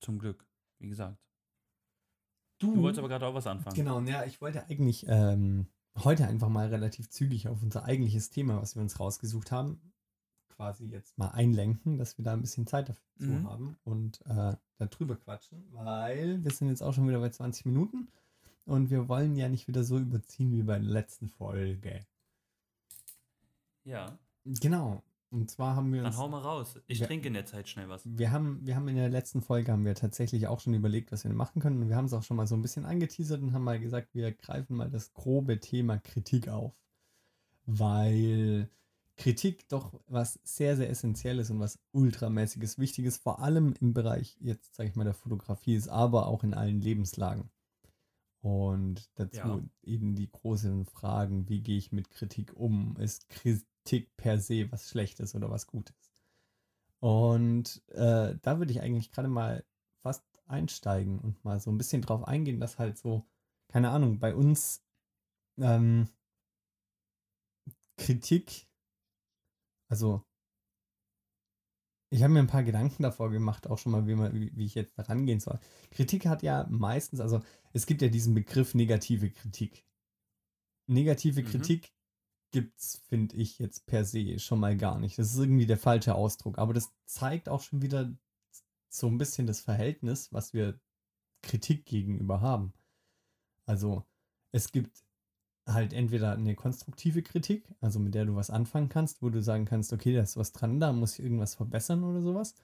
Zum 0.01 0.19
Glück, 0.19 0.47
wie 0.79 0.89
gesagt. 0.89 1.19
Du 2.59 2.77
wolltest 2.81 2.99
aber 3.01 3.09
gerade 3.09 3.27
auch 3.27 3.35
was 3.35 3.47
anfangen. 3.47 3.75
Genau, 3.77 4.01
ja, 4.03 4.25
ich 4.25 4.41
wollte 4.41 4.65
eigentlich 4.67 5.05
ähm, 5.09 5.67
heute 5.99 6.27
einfach 6.29 6.49
mal 6.49 6.69
relativ 6.69 7.09
zügig 7.11 7.49
auf 7.49 7.63
unser 7.63 7.85
eigentliches 7.85 8.31
Thema, 8.31 8.61
was 8.61 8.77
wir 8.77 8.83
uns 8.83 9.01
rausgesucht 9.01 9.51
haben, 9.51 9.93
quasi 10.49 10.87
jetzt 10.87 11.19
mal 11.19 11.29
einlenken, 11.31 11.99
dass 11.99 12.19
wir 12.19 12.25
da 12.25 12.33
ein 12.35 12.41
bisschen 12.41 12.67
Zeit 12.67 12.89
dazu 12.89 13.03
Mhm. 13.19 13.49
haben 13.49 13.77
und 13.85 14.21
äh, 14.27 14.57
darüber 14.79 15.17
quatschen, 15.17 15.65
weil 15.73 16.43
wir 16.43 16.51
sind 16.51 16.69
jetzt 16.69 16.83
auch 16.83 16.93
schon 16.93 17.09
wieder 17.09 17.21
bei 17.21 17.31
20 17.31 17.67
Minuten 17.67 18.09
und 18.65 18.91
wir 18.91 19.09
wollen 19.09 19.37
ja 19.37 19.49
nicht 19.49 19.69
wieder 19.69 19.85
so 19.85 19.99
überziehen 19.99 20.53
wie 20.53 20.63
bei 20.63 20.79
der 20.79 20.89
letzten 20.89 21.29
Folge. 21.29 22.05
Ja, 23.85 24.19
Genau. 24.45 25.03
Und 25.33 25.51
zwar 25.51 25.77
haben 25.77 25.91
wir 25.95 26.03
dann 26.03 26.13
uns 26.13 26.19
hau 26.19 26.29
mal 26.29 26.41
raus. 26.41 26.79
Ich 26.89 26.99
Ja. 26.99 27.07
trinke 27.07 27.29
in 27.29 27.33
der 27.35 27.47
Zeit 27.47 27.67
schnell 27.67 27.89
was. 27.89 28.03
Wir 28.05 28.33
haben, 28.33 28.61
wir 28.67 28.77
haben 28.77 28.87
in 28.89 28.97
der 28.97 29.09
letzten 29.09 29.41
Folge 29.41 29.73
haben 29.73 29.87
wir 29.87 29.95
tatsächlich 29.95 30.47
auch 30.47 30.61
schon 30.61 30.75
überlegt, 30.75 31.11
was 31.11 31.25
wir 31.25 31.33
machen 31.33 31.63
können. 31.63 31.81
Und 31.81 31.89
wir 31.89 31.97
haben 31.97 32.05
es 32.05 32.13
auch 32.13 32.23
schon 32.23 32.37
mal 32.37 32.47
so 32.47 32.55
ein 32.55 32.61
bisschen 32.61 32.85
angeteasert 32.85 33.41
und 33.41 33.55
haben 33.55 33.65
mal 33.65 33.81
gesagt, 33.81 34.15
wir 34.15 34.31
greifen 34.33 34.77
mal 34.77 34.91
das 34.91 35.15
grobe 35.15 35.59
Thema 35.59 35.97
Kritik 35.99 36.49
auf. 36.49 36.75
Weil 37.65 38.69
Kritik 39.17 39.69
doch 39.69 40.01
was 40.07 40.39
sehr, 40.43 40.77
sehr 40.77 40.91
Essentielles 40.91 41.51
und 41.51 41.61
was 41.61 41.79
ultramäßiges 41.93 42.79
Wichtiges, 42.79 43.17
vor 43.17 43.41
allem 43.41 43.75
im 43.81 43.95
Bereich, 43.95 44.37
jetzt 44.41 44.75
sage 44.75 44.91
ich 44.91 44.97
mal, 44.97 45.05
der 45.05 45.15
Fotografie 45.15 45.77
ist, 45.77 45.89
aber 45.89 46.27
auch 46.27 46.45
in 46.45 46.53
allen 46.53 46.83
Lebenslagen. 46.83 47.51
Und 48.43 49.09
dazu 49.15 49.37
Ja. 49.39 49.63
eben 49.85 50.17
die 50.17 50.31
großen 50.31 50.85
Fragen, 50.85 51.49
wie 51.49 51.63
gehe 51.63 51.79
ich 51.79 51.93
mit 51.93 52.11
Kritik 52.11 52.55
um? 52.57 52.97
Ist 52.97 53.29
Kritik 53.29 54.17
per 54.17 54.39
se 54.41 54.71
was 54.71 54.89
Schlechtes 54.89 55.35
oder 55.37 55.49
was 55.49 55.69
Gutes? 55.69 56.13
Und 56.99 57.83
äh, 57.89 58.37
da 58.43 58.59
würde 58.59 58.73
ich 58.73 58.81
eigentlich 58.81 59.13
gerade 59.13 59.29
mal 59.29 59.65
fast 60.03 60.25
einsteigen 60.47 61.21
und 61.21 61.45
mal 61.45 61.61
so 61.61 61.71
ein 61.71 61.79
bisschen 61.79 62.03
drauf 62.03 62.27
eingehen, 62.27 62.59
dass 62.59 62.79
halt 62.79 62.99
so, 62.99 63.25
keine 63.69 63.91
Ahnung, 63.91 64.19
bei 64.19 64.35
uns 64.35 64.85
ähm, 65.59 66.09
Kritik, 67.97 68.69
also 69.89 70.25
ich 72.11 72.23
habe 72.23 72.35
mir 72.35 72.41
ein 72.41 72.47
paar 72.47 72.63
Gedanken 72.63 73.03
davor 73.03 73.31
gemacht, 73.31 73.67
auch 73.69 73.79
schon 73.79 73.93
mal, 73.93 74.07
wie, 74.07 74.15
man, 74.15 74.35
wie, 74.35 74.55
wie 74.55 74.67
ich 74.67 74.75
jetzt 74.75 74.99
da 74.99 75.03
rangehen 75.05 75.41
soll. 75.41 75.59
Kritik 75.91 76.27
hat 76.27 76.43
ja 76.43 76.67
meistens, 76.69 77.21
also 77.21 77.41
es 77.73 77.87
gibt 77.87 78.03
ja 78.03 78.09
diesen 78.09 78.35
Begriff 78.35 78.75
negative 78.75 79.31
Kritik. 79.31 79.85
Negative 80.87 81.43
Mhm. 81.43 81.47
Kritik 81.47 81.93
gibt's, 82.51 83.03
finde 83.09 83.37
ich, 83.37 83.59
jetzt 83.59 83.87
per 83.87 84.05
se 84.05 84.39
schon 84.39 84.61
mal 84.61 84.77
gar 84.77 84.99
nicht. 84.99 85.19
Das 85.19 85.33
ist 85.33 85.39
irgendwie 85.39 85.67
der 85.67 85.79
falsche 85.79 86.15
Ausdruck. 86.15 86.59
Aber 86.59 86.75
das 86.75 86.93
zeigt 87.07 87.49
auch 87.49 87.63
schon 87.63 87.83
wieder 87.83 88.15
so 88.91 89.07
ein 89.07 89.19
bisschen 89.19 89.47
das 89.47 89.61
Verhältnis, 89.61 90.33
was 90.33 90.53
wir 90.53 90.79
Kritik 91.43 91.87
gegenüber 91.87 92.41
haben. 92.41 92.75
Also 93.67 94.05
es 94.53 94.71
gibt 94.71 95.03
halt 95.67 95.93
entweder 95.93 96.33
eine 96.33 96.55
konstruktive 96.55 97.23
Kritik, 97.23 97.65
also 97.81 98.01
mit 98.01 98.15
der 98.15 98.27
du 98.27 98.35
was 98.35 98.51
anfangen 98.51 98.89
kannst, 98.89 99.23
wo 99.23 99.31
du 99.31 99.43
sagen 99.43 99.65
kannst, 99.65 99.93
okay, 99.93 100.15
da 100.15 100.23
ist 100.23 100.37
was 100.37 100.53
dran, 100.53 100.81
da 100.81 100.93
muss 100.93 101.19
ich 101.19 101.25
irgendwas 101.25 101.55
verbessern 101.55 102.05
oder 102.05 102.21
sowas. 102.21 102.55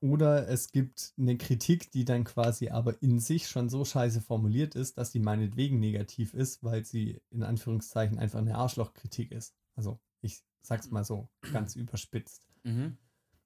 Oder 0.00 0.48
es 0.48 0.70
gibt 0.70 1.12
eine 1.18 1.36
Kritik, 1.36 1.90
die 1.90 2.04
dann 2.04 2.22
quasi 2.22 2.68
aber 2.68 3.02
in 3.02 3.18
sich 3.18 3.48
schon 3.48 3.68
so 3.68 3.84
scheiße 3.84 4.20
formuliert 4.20 4.76
ist, 4.76 4.96
dass 4.96 5.10
sie 5.10 5.18
meinetwegen 5.18 5.80
negativ 5.80 6.34
ist, 6.34 6.62
weil 6.62 6.84
sie 6.84 7.20
in 7.30 7.42
Anführungszeichen 7.42 8.18
einfach 8.18 8.38
eine 8.38 8.54
Arschlochkritik 8.54 9.32
ist. 9.32 9.56
Also 9.74 9.98
ich 10.20 10.44
sag's 10.60 10.90
mal 10.90 11.04
so 11.04 11.28
ganz 11.52 11.74
überspitzt. 11.74 12.46
Mhm. 12.62 12.96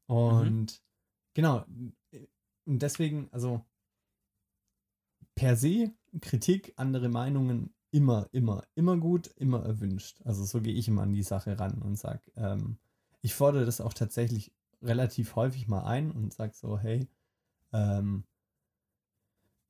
Und 0.06 0.82
genau, 1.32 1.64
und 2.64 2.82
deswegen, 2.82 3.28
also 3.32 3.64
per 5.34 5.56
se 5.56 5.92
Kritik, 6.20 6.74
andere 6.76 7.08
Meinungen 7.08 7.74
immer, 7.90 8.28
immer, 8.32 8.64
immer 8.74 8.96
gut, 8.98 9.28
immer 9.36 9.64
erwünscht. 9.64 10.20
Also 10.24 10.44
so 10.44 10.60
gehe 10.60 10.74
ich 10.74 10.88
immer 10.88 11.02
an 11.02 11.14
die 11.14 11.22
Sache 11.22 11.58
ran 11.58 11.80
und 11.80 11.96
sage, 11.96 12.22
ähm, 12.36 12.78
ich 13.22 13.34
fordere 13.34 13.64
das 13.64 13.80
auch 13.80 13.94
tatsächlich 13.94 14.52
relativ 14.82 15.36
häufig 15.36 15.68
mal 15.68 15.84
ein 15.84 16.10
und 16.10 16.32
sage 16.32 16.52
so, 16.54 16.78
hey, 16.78 17.08
ähm, 17.72 18.24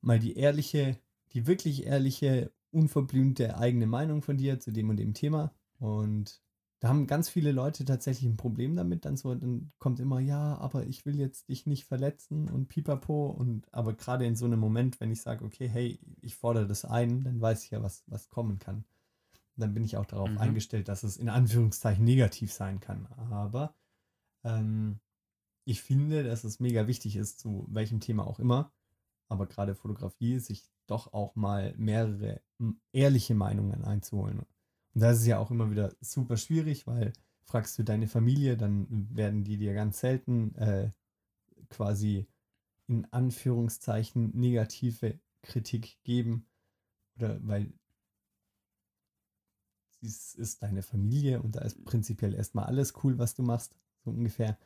mal 0.01 0.19
die 0.19 0.35
ehrliche, 0.37 0.97
die 1.33 1.47
wirklich 1.47 1.85
ehrliche, 1.85 2.51
unverblümte 2.71 3.57
eigene 3.57 3.87
Meinung 3.87 4.21
von 4.21 4.37
dir 4.37 4.59
zu 4.59 4.71
dem 4.71 4.89
und 4.89 4.97
dem 4.97 5.13
Thema. 5.13 5.53
Und 5.79 6.41
da 6.79 6.89
haben 6.89 7.07
ganz 7.07 7.29
viele 7.29 7.51
Leute 7.51 7.85
tatsächlich 7.85 8.29
ein 8.29 8.37
Problem 8.37 8.75
damit. 8.75 9.05
Dann 9.05 9.15
so, 9.15 9.33
dann 9.35 9.71
kommt 9.79 9.99
immer, 9.99 10.19
ja, 10.19 10.57
aber 10.57 10.85
ich 10.87 11.05
will 11.05 11.17
jetzt 11.17 11.49
dich 11.49 11.65
nicht 11.65 11.85
verletzen 11.85 12.49
und 12.49 12.67
pipapo. 12.67 13.27
Und 13.27 13.73
aber 13.73 13.93
gerade 13.93 14.25
in 14.25 14.35
so 14.35 14.45
einem 14.45 14.59
Moment, 14.59 14.99
wenn 14.99 15.11
ich 15.11 15.21
sage, 15.21 15.45
okay, 15.45 15.67
hey, 15.69 15.99
ich 16.21 16.35
fordere 16.35 16.67
das 16.67 16.83
ein, 16.85 17.23
dann 17.23 17.39
weiß 17.39 17.63
ich 17.63 17.71
ja, 17.71 17.81
was, 17.81 18.03
was 18.07 18.29
kommen 18.29 18.59
kann. 18.59 18.85
Dann 19.55 19.73
bin 19.73 19.83
ich 19.83 19.97
auch 19.97 20.05
darauf 20.05 20.31
Mhm. 20.31 20.37
eingestellt, 20.37 20.87
dass 20.89 21.03
es 21.03 21.17
in 21.17 21.29
Anführungszeichen 21.29 22.03
negativ 22.03 22.51
sein 22.51 22.79
kann. 22.79 23.07
Aber 23.31 23.75
ähm, 24.43 24.99
ich 25.65 25.81
finde, 25.81 26.23
dass 26.23 26.43
es 26.43 26.59
mega 26.59 26.87
wichtig 26.87 27.15
ist, 27.15 27.39
zu 27.39 27.65
welchem 27.69 27.99
Thema 27.99 28.27
auch 28.27 28.39
immer, 28.39 28.73
aber 29.29 29.47
gerade 29.47 29.75
Fotografie, 29.75 30.39
sich 30.39 30.63
doch 30.87 31.13
auch 31.13 31.35
mal 31.35 31.73
mehrere 31.77 32.41
ehrliche 32.91 33.35
Meinungen 33.35 33.83
einzuholen. 33.83 34.39
Und 34.39 35.01
das 35.01 35.19
ist 35.19 35.27
ja 35.27 35.39
auch 35.39 35.51
immer 35.51 35.71
wieder 35.71 35.95
super 36.01 36.37
schwierig, 36.37 36.85
weil 36.87 37.13
fragst 37.43 37.77
du 37.79 37.83
deine 37.83 38.07
Familie, 38.07 38.57
dann 38.57 39.07
werden 39.15 39.43
die 39.43 39.57
dir 39.57 39.73
ganz 39.73 39.99
selten 39.99 40.55
äh, 40.55 40.91
quasi 41.69 42.27
in 42.87 43.05
Anführungszeichen 43.11 44.31
negative 44.37 45.19
Kritik 45.41 45.97
geben. 46.03 46.45
Oder 47.17 47.39
weil 47.47 47.73
es 50.01 50.35
ist 50.35 50.63
deine 50.63 50.81
Familie 50.81 51.41
und 51.41 51.55
da 51.55 51.61
ist 51.61 51.83
prinzipiell 51.85 52.33
erstmal 52.33 52.65
alles 52.65 52.93
cool, 53.03 53.17
was 53.17 53.35
du 53.35 53.43
machst, 53.43 53.75
so 54.03 54.11
ungefähr. 54.11 54.57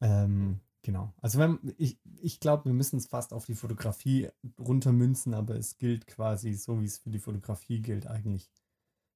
Ähm, 0.00 0.60
genau. 0.82 1.12
Also 1.20 1.38
wenn, 1.38 1.58
ich, 1.78 1.98
ich 2.20 2.40
glaube, 2.40 2.66
wir 2.66 2.72
müssen 2.72 2.98
es 2.98 3.06
fast 3.06 3.32
auf 3.32 3.46
die 3.46 3.54
Fotografie 3.54 4.28
runtermünzen, 4.58 5.34
aber 5.34 5.56
es 5.56 5.78
gilt 5.78 6.06
quasi 6.06 6.54
so, 6.54 6.80
wie 6.80 6.86
es 6.86 6.98
für 6.98 7.10
die 7.10 7.18
Fotografie 7.18 7.80
gilt, 7.80 8.06
eigentlich 8.06 8.50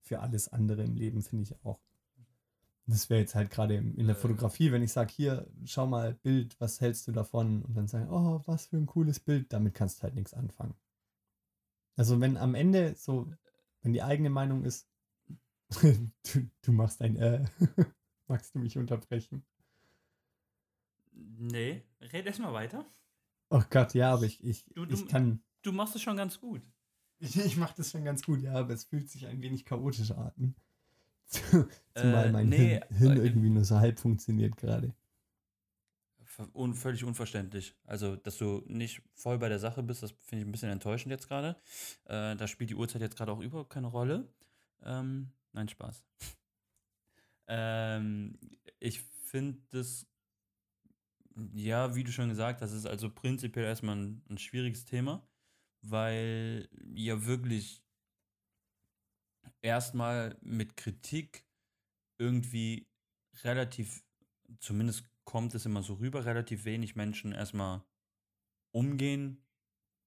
für 0.01 0.21
alles 0.21 0.49
andere 0.49 0.83
im 0.85 0.95
Leben, 0.95 1.23
finde 1.23 1.45
ich 1.45 1.65
auch. 1.65 1.81
Das 2.87 3.11
wäre 3.11 3.21
jetzt 3.21 3.35
halt 3.35 3.51
gerade 3.51 3.75
in 3.75 4.07
der. 4.07 4.17
Fotografie, 4.17 4.73
wenn 4.73 4.83
ich 4.83 4.93
sage, 4.93 5.13
hier, 5.13 5.47
schau 5.67 5.87
mal, 5.87 6.15
Bild, 6.15 6.59
was 6.59 6.81
hältst 6.81 7.07
du 7.07 7.13
davon? 7.13 7.63
Und 7.63 7.77
dann 7.77 7.87
sagen, 7.87 8.09
oh, 8.09 8.41
was 8.47 8.67
für 8.67 8.79
ein 8.79 8.87
cooles 8.87 9.21
Bild, 9.21 9.53
damit 9.53 9.75
kannst 9.75 9.99
du 9.99 10.05
halt 10.05 10.15
nichts 10.15 10.33
anfangen. 10.33 10.75
Also 11.97 12.19
wenn 12.21 12.39
am 12.39 12.55
Ende 12.55 12.95
so, 12.97 13.31
wenn 13.83 13.93
die 13.93 14.03
eigene 14.03 14.31
Meinung 14.31 14.65
ist, 14.65 14.89
du, 15.83 16.49
du 16.63 16.73
machst 16.73 17.03
ein 17.03 17.17
äh, 17.17 17.45
magst 18.29 18.55
du 18.55 18.59
mich 18.59 18.77
unterbrechen? 18.79 19.45
Nee, 21.13 21.83
red 22.01 22.27
erst 22.27 22.41
mal 22.41 22.53
weiter. 22.55 22.87
Oh 23.51 23.63
Gott, 23.71 23.95
ja, 23.95 24.13
aber 24.15 24.25
ich, 24.25 24.43
ich, 24.45 24.65
Du- 24.75 24.87
du- 24.87 24.95
ich 24.95 25.07
kann, 25.07 25.43
Du 25.63 25.73
machst 25.73 25.95
es 25.97 26.03
schon 26.03 26.17
ganz 26.17 26.41
gut. 26.41 26.63
ich, 27.21 27.37
ich 27.37 27.57
mache 27.57 27.75
das 27.77 27.91
schon 27.91 28.05
ganz 28.05 28.23
gut, 28.25 28.41
ja, 28.43 28.55
aber 28.55 28.75
es 28.75 28.85
fühlt 28.85 29.09
sich 29.11 29.27
ein 29.27 29.41
wenig 29.43 29.65
chaotisch 29.65 30.11
an. 30.13 30.55
Zumal 31.95 32.29
Äh, 32.29 32.33
mein 32.33 32.49
nee, 32.49 32.81
Hirn, 32.89 32.97
Hirn 32.97 33.17
äh, 33.19 33.27
irgendwie 33.27 33.51
nur 33.51 33.65
so 33.65 33.79
halb 33.79 33.99
funktioniert 34.01 34.57
gerade. 34.57 34.95
Un 36.55 36.73
völlig 36.75 37.03
unverständlich. 37.05 37.75
Also, 37.85 38.15
dass 38.15 38.39
du 38.39 38.63
nicht 38.69 39.03
voll 39.15 39.39
bei 39.39 39.49
der 39.49 39.59
Sache 39.59 39.83
bist, 39.83 40.03
das 40.05 40.13
finde 40.23 40.43
ich 40.43 40.49
ein 40.49 40.53
bisschen 40.53 40.71
enttäuschend 40.71 41.11
jetzt 41.11 41.27
gerade. 41.29 41.57
Äh, 42.05 42.37
da 42.37 42.47
spielt 42.47 42.71
die 42.71 42.77
Uhrzeit 42.77 43.01
jetzt 43.03 43.17
gerade 43.17 43.33
auch 43.33 43.41
überhaupt 43.41 43.71
keine 43.71 43.89
Rolle. 43.89 44.29
Ähm, 44.83 45.33
nein, 45.53 45.69
Spaß. 45.69 46.05
Ähm, 47.49 48.39
ich 48.81 49.01
finde 49.01 49.61
das, 49.71 50.07
ja, 51.55 51.95
wie 51.95 52.05
du 52.05 52.13
schon 52.13 52.29
gesagt 52.29 52.61
hast, 52.63 52.73
ist 52.73 52.87
also 52.87 53.11
prinzipiell 53.11 53.65
erstmal 53.65 53.97
ein, 53.97 54.23
ein 54.29 54.39
schwieriges 54.39 54.85
Thema, 54.85 55.27
weil 55.83 56.69
ja 56.95 57.25
wirklich 57.27 57.83
erstmal 59.63 60.37
mit 60.41 60.77
Kritik 60.77 61.47
irgendwie 62.19 62.89
relativ, 63.45 64.05
zumindest 64.61 65.05
kommt 65.25 65.55
es 65.55 65.67
immer 65.67 65.83
so 65.83 65.95
rüber, 65.95 66.25
relativ 66.25 66.65
wenig 66.65 66.97
Menschen 66.97 67.33
erstmal 67.33 67.83
umgehen 68.73 69.45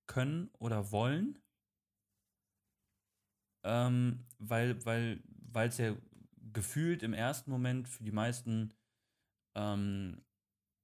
können 0.07 0.49
oder 0.59 0.91
wollen. 0.91 1.39
Ähm, 3.63 4.25
weil 4.39 4.83
weil 4.85 5.21
weil 5.51 5.69
es 5.69 5.77
ja 5.77 5.95
gefühlt 6.53 7.03
im 7.03 7.13
ersten 7.13 7.51
Moment 7.51 7.87
für 7.87 8.03
die 8.03 8.11
meisten 8.11 8.73
ähm, 9.55 10.23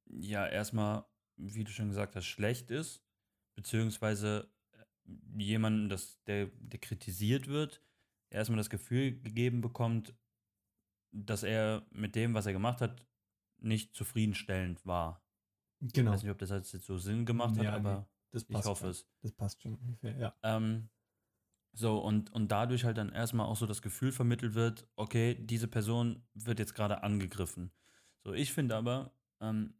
ja 0.09 0.47
erstmal, 0.47 1.05
wie 1.37 1.63
du 1.63 1.71
schon 1.71 1.89
gesagt 1.89 2.15
hast, 2.15 2.25
schlecht 2.25 2.71
ist, 2.71 3.03
beziehungsweise 3.55 4.51
jemanden, 5.37 5.89
das, 5.89 6.21
der, 6.23 6.47
der 6.47 6.79
kritisiert 6.79 7.47
wird, 7.47 7.81
erstmal 8.29 8.57
das 8.57 8.69
Gefühl 8.69 9.19
gegeben 9.21 9.61
bekommt, 9.61 10.15
dass 11.11 11.43
er 11.43 11.85
mit 11.91 12.15
dem, 12.15 12.33
was 12.33 12.45
er 12.45 12.53
gemacht 12.53 12.81
hat, 12.81 13.05
nicht 13.59 13.95
zufriedenstellend 13.95 14.85
war. 14.85 15.23
Genau. 15.79 16.11
Ich 16.11 16.15
weiß 16.17 16.23
nicht, 16.23 16.31
ob 16.31 16.37
das 16.39 16.49
jetzt 16.49 16.71
so 16.85 16.97
Sinn 16.97 17.25
gemacht 17.25 17.55
Ja, 17.57 17.71
hat, 17.71 17.83
nee, 17.83 17.89
aber 17.89 18.09
das 18.31 18.45
ich 18.49 18.55
hoffe 18.57 18.81
schon. 18.81 18.89
es. 18.89 19.07
Das 19.21 19.31
passt 19.31 19.61
schon 19.61 19.75
ungefähr, 19.75 20.17
ja. 20.17 20.35
Ähm, 20.43 20.89
so, 21.77 21.99
und, 21.99 22.33
und 22.33 22.51
dadurch 22.51 22.85
halt 22.85 22.97
dann 22.97 23.11
erstmal 23.11 23.45
auch 23.45 23.55
so 23.55 23.67
das 23.67 23.83
Gefühl 23.83 24.11
vermittelt 24.11 24.55
wird, 24.55 24.87
okay, 24.95 25.35
diese 25.35 25.67
Person 25.67 26.23
wird 26.33 26.57
jetzt 26.57 26.73
gerade 26.73 27.03
angegriffen. 27.03 27.71
So, 28.23 28.33
ich 28.33 28.51
finde 28.51 28.75
aber, 28.75 29.13
ähm, 29.39 29.75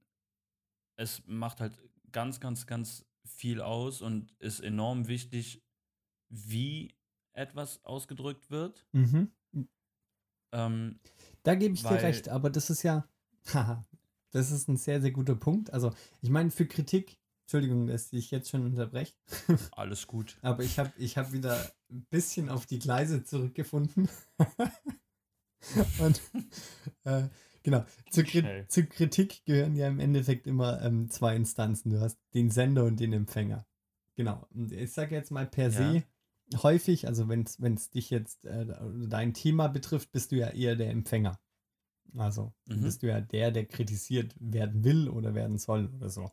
es 0.96 1.24
macht 1.26 1.60
halt 1.60 1.82
ganz, 2.12 2.40
ganz, 2.40 2.68
ganz 2.68 3.06
viel 3.26 3.62
aus 3.62 4.02
und 4.04 4.32
ist 4.40 4.60
enorm 4.60 5.08
wichtig, 5.08 5.64
wie 6.30 6.96
etwas 7.34 7.84
ausgedrückt 7.84 8.52
wird. 8.52 8.86
Mhm. 8.92 9.32
Ähm, 10.54 11.00
Da 11.42 11.56
gebe 11.56 11.74
ich 11.74 11.82
dir 11.82 12.02
recht, 12.02 12.30
aber 12.30 12.52
das 12.52 12.70
ist 12.70 12.84
ja, 12.84 13.08
haha, 13.54 13.84
das 14.32 14.52
ist 14.52 14.68
ein 14.68 14.78
sehr, 14.78 15.02
sehr 15.02 15.12
guter 15.12 15.36
Punkt. 15.36 15.74
Also, 15.74 15.94
ich 16.22 16.30
meine, 16.30 16.52
für 16.52 16.68
Kritik, 16.68 17.18
Entschuldigung, 17.48 17.88
dass 17.88 18.12
ich 18.12 18.30
jetzt 18.30 18.50
schon 18.50 18.66
unterbreche, 18.66 19.14
alles 19.72 20.06
gut. 20.06 20.38
aber 20.42 20.64
ich 20.64 20.78
habe 20.80 20.92
ich 20.98 21.18
hab 21.18 21.32
wieder 21.32 21.72
ein 21.90 22.06
bisschen 22.10 22.50
auf 22.50 22.66
die 22.66 22.78
Gleise 22.78 23.24
zurückgefunden. 23.24 24.10
Und 26.00 26.22
äh, 27.06 27.30
genau, 27.64 27.86
zur, 28.12 28.26
Kri 28.26 28.66
zur 28.68 28.84
Kritik 28.84 29.46
gehören 29.46 29.78
ja 29.78 29.88
im 29.88 30.02
Endeffekt 30.02 30.46
immer 30.46 30.82
ähm, 30.82 31.10
zwei 31.10 31.38
Instanzen. 31.38 31.90
Du 31.90 32.02
hast 32.02 32.20
den 32.34 32.52
Sender 32.52 32.84
und 32.84 33.00
den 33.00 33.14
Empfänger. 33.14 33.66
Genau. 34.18 34.46
Und 34.54 34.74
ich 34.74 34.92
sage 34.92 35.16
jetzt 35.16 35.32
mal 35.32 35.46
per 35.48 35.72
se, 35.72 36.04
häufig, 36.62 37.08
also 37.08 37.30
wenn 37.30 37.44
es 37.44 37.90
dich 37.90 38.10
jetzt 38.10 38.44
äh, 38.44 38.66
dein 39.08 39.34
Thema 39.34 39.68
betrifft, 39.70 40.12
bist 40.12 40.34
du 40.34 40.36
ja 40.36 40.50
eher 40.50 40.76
der 40.76 40.92
Empfänger. 40.92 41.40
Also 42.16 42.54
Mhm. 42.68 42.82
bist 42.82 43.04
du 43.04 43.08
ja 43.08 43.22
der, 43.22 43.52
der 43.52 43.66
kritisiert 43.66 44.36
werden 44.38 44.84
will 44.84 45.08
oder 45.08 45.34
werden 45.34 45.58
soll 45.58 45.88
oder 45.96 46.10
so. 46.10 46.30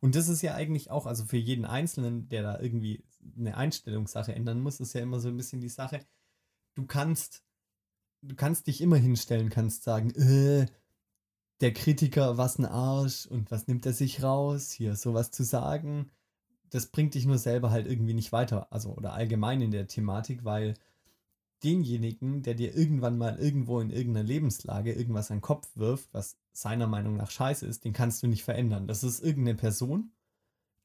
Und 0.00 0.14
das 0.14 0.28
ist 0.28 0.42
ja 0.42 0.54
eigentlich 0.54 0.90
auch, 0.90 1.06
also 1.06 1.24
für 1.24 1.36
jeden 1.36 1.64
Einzelnen, 1.64 2.28
der 2.28 2.42
da 2.42 2.60
irgendwie 2.60 3.04
eine 3.36 3.56
Einstellungssache 3.56 4.34
ändern 4.34 4.60
muss, 4.60 4.80
ist 4.80 4.92
ja 4.92 5.00
immer 5.00 5.20
so 5.20 5.28
ein 5.28 5.36
bisschen 5.36 5.60
die 5.60 5.68
Sache, 5.68 6.00
du 6.74 6.86
kannst, 6.86 7.42
du 8.22 8.36
kannst 8.36 8.66
dich 8.66 8.80
immer 8.80 8.96
hinstellen, 8.96 9.50
kannst 9.50 9.82
sagen, 9.84 10.10
äh, 10.10 10.66
der 11.60 11.72
Kritiker, 11.72 12.36
was 12.36 12.58
ein 12.58 12.66
Arsch 12.66 13.26
und 13.26 13.50
was 13.50 13.66
nimmt 13.66 13.86
er 13.86 13.92
sich 13.92 14.22
raus, 14.22 14.70
hier 14.70 14.94
sowas 14.94 15.30
zu 15.30 15.42
sagen, 15.42 16.10
das 16.70 16.86
bringt 16.86 17.14
dich 17.14 17.26
nur 17.26 17.38
selber 17.38 17.70
halt 17.70 17.86
irgendwie 17.86 18.14
nicht 18.14 18.32
weiter, 18.32 18.72
also 18.72 18.94
oder 18.94 19.14
allgemein 19.14 19.60
in 19.60 19.70
der 19.70 19.86
Thematik, 19.86 20.44
weil 20.44 20.74
denjenigen, 21.64 22.42
der 22.42 22.54
dir 22.54 22.74
irgendwann 22.76 23.18
mal 23.18 23.38
irgendwo 23.38 23.80
in 23.80 23.90
irgendeiner 23.90 24.26
Lebenslage 24.26 24.92
irgendwas 24.92 25.30
an 25.30 25.38
den 25.38 25.42
Kopf 25.42 25.68
wirft, 25.76 26.12
was 26.12 26.38
seiner 26.52 26.86
Meinung 26.86 27.16
nach 27.16 27.30
scheiße 27.30 27.66
ist, 27.66 27.84
den 27.84 27.92
kannst 27.92 28.22
du 28.22 28.26
nicht 28.28 28.44
verändern. 28.44 28.86
Das 28.86 29.04
ist 29.04 29.20
irgendeine 29.22 29.56
Person, 29.56 30.12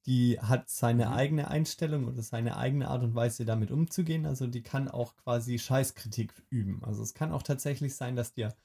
die 0.05 0.39
hat 0.39 0.69
seine 0.69 1.09
Mhm. 1.09 1.13
eigene 1.13 1.49
Einstellung 1.49 2.07
oder 2.07 2.23
seine 2.23 2.57
eigene 2.57 2.87
Art 2.89 3.03
und 3.03 3.15
Weise 3.15 3.45
damit 3.45 3.71
umzugehen. 3.71 4.25
Also 4.25 4.47
die 4.47 4.63
kann 4.63 4.87
auch 4.89 5.15
quasi 5.17 5.59
Scheißkritik 5.59 6.33
üben. 6.49 6.83
Also 6.83 7.03
es 7.03 7.13
kann 7.13 7.31
auch 7.31 7.43
tatsächlich 7.43 7.95
sein, 7.95 8.15
dass 8.15 8.33
dir 8.33 8.55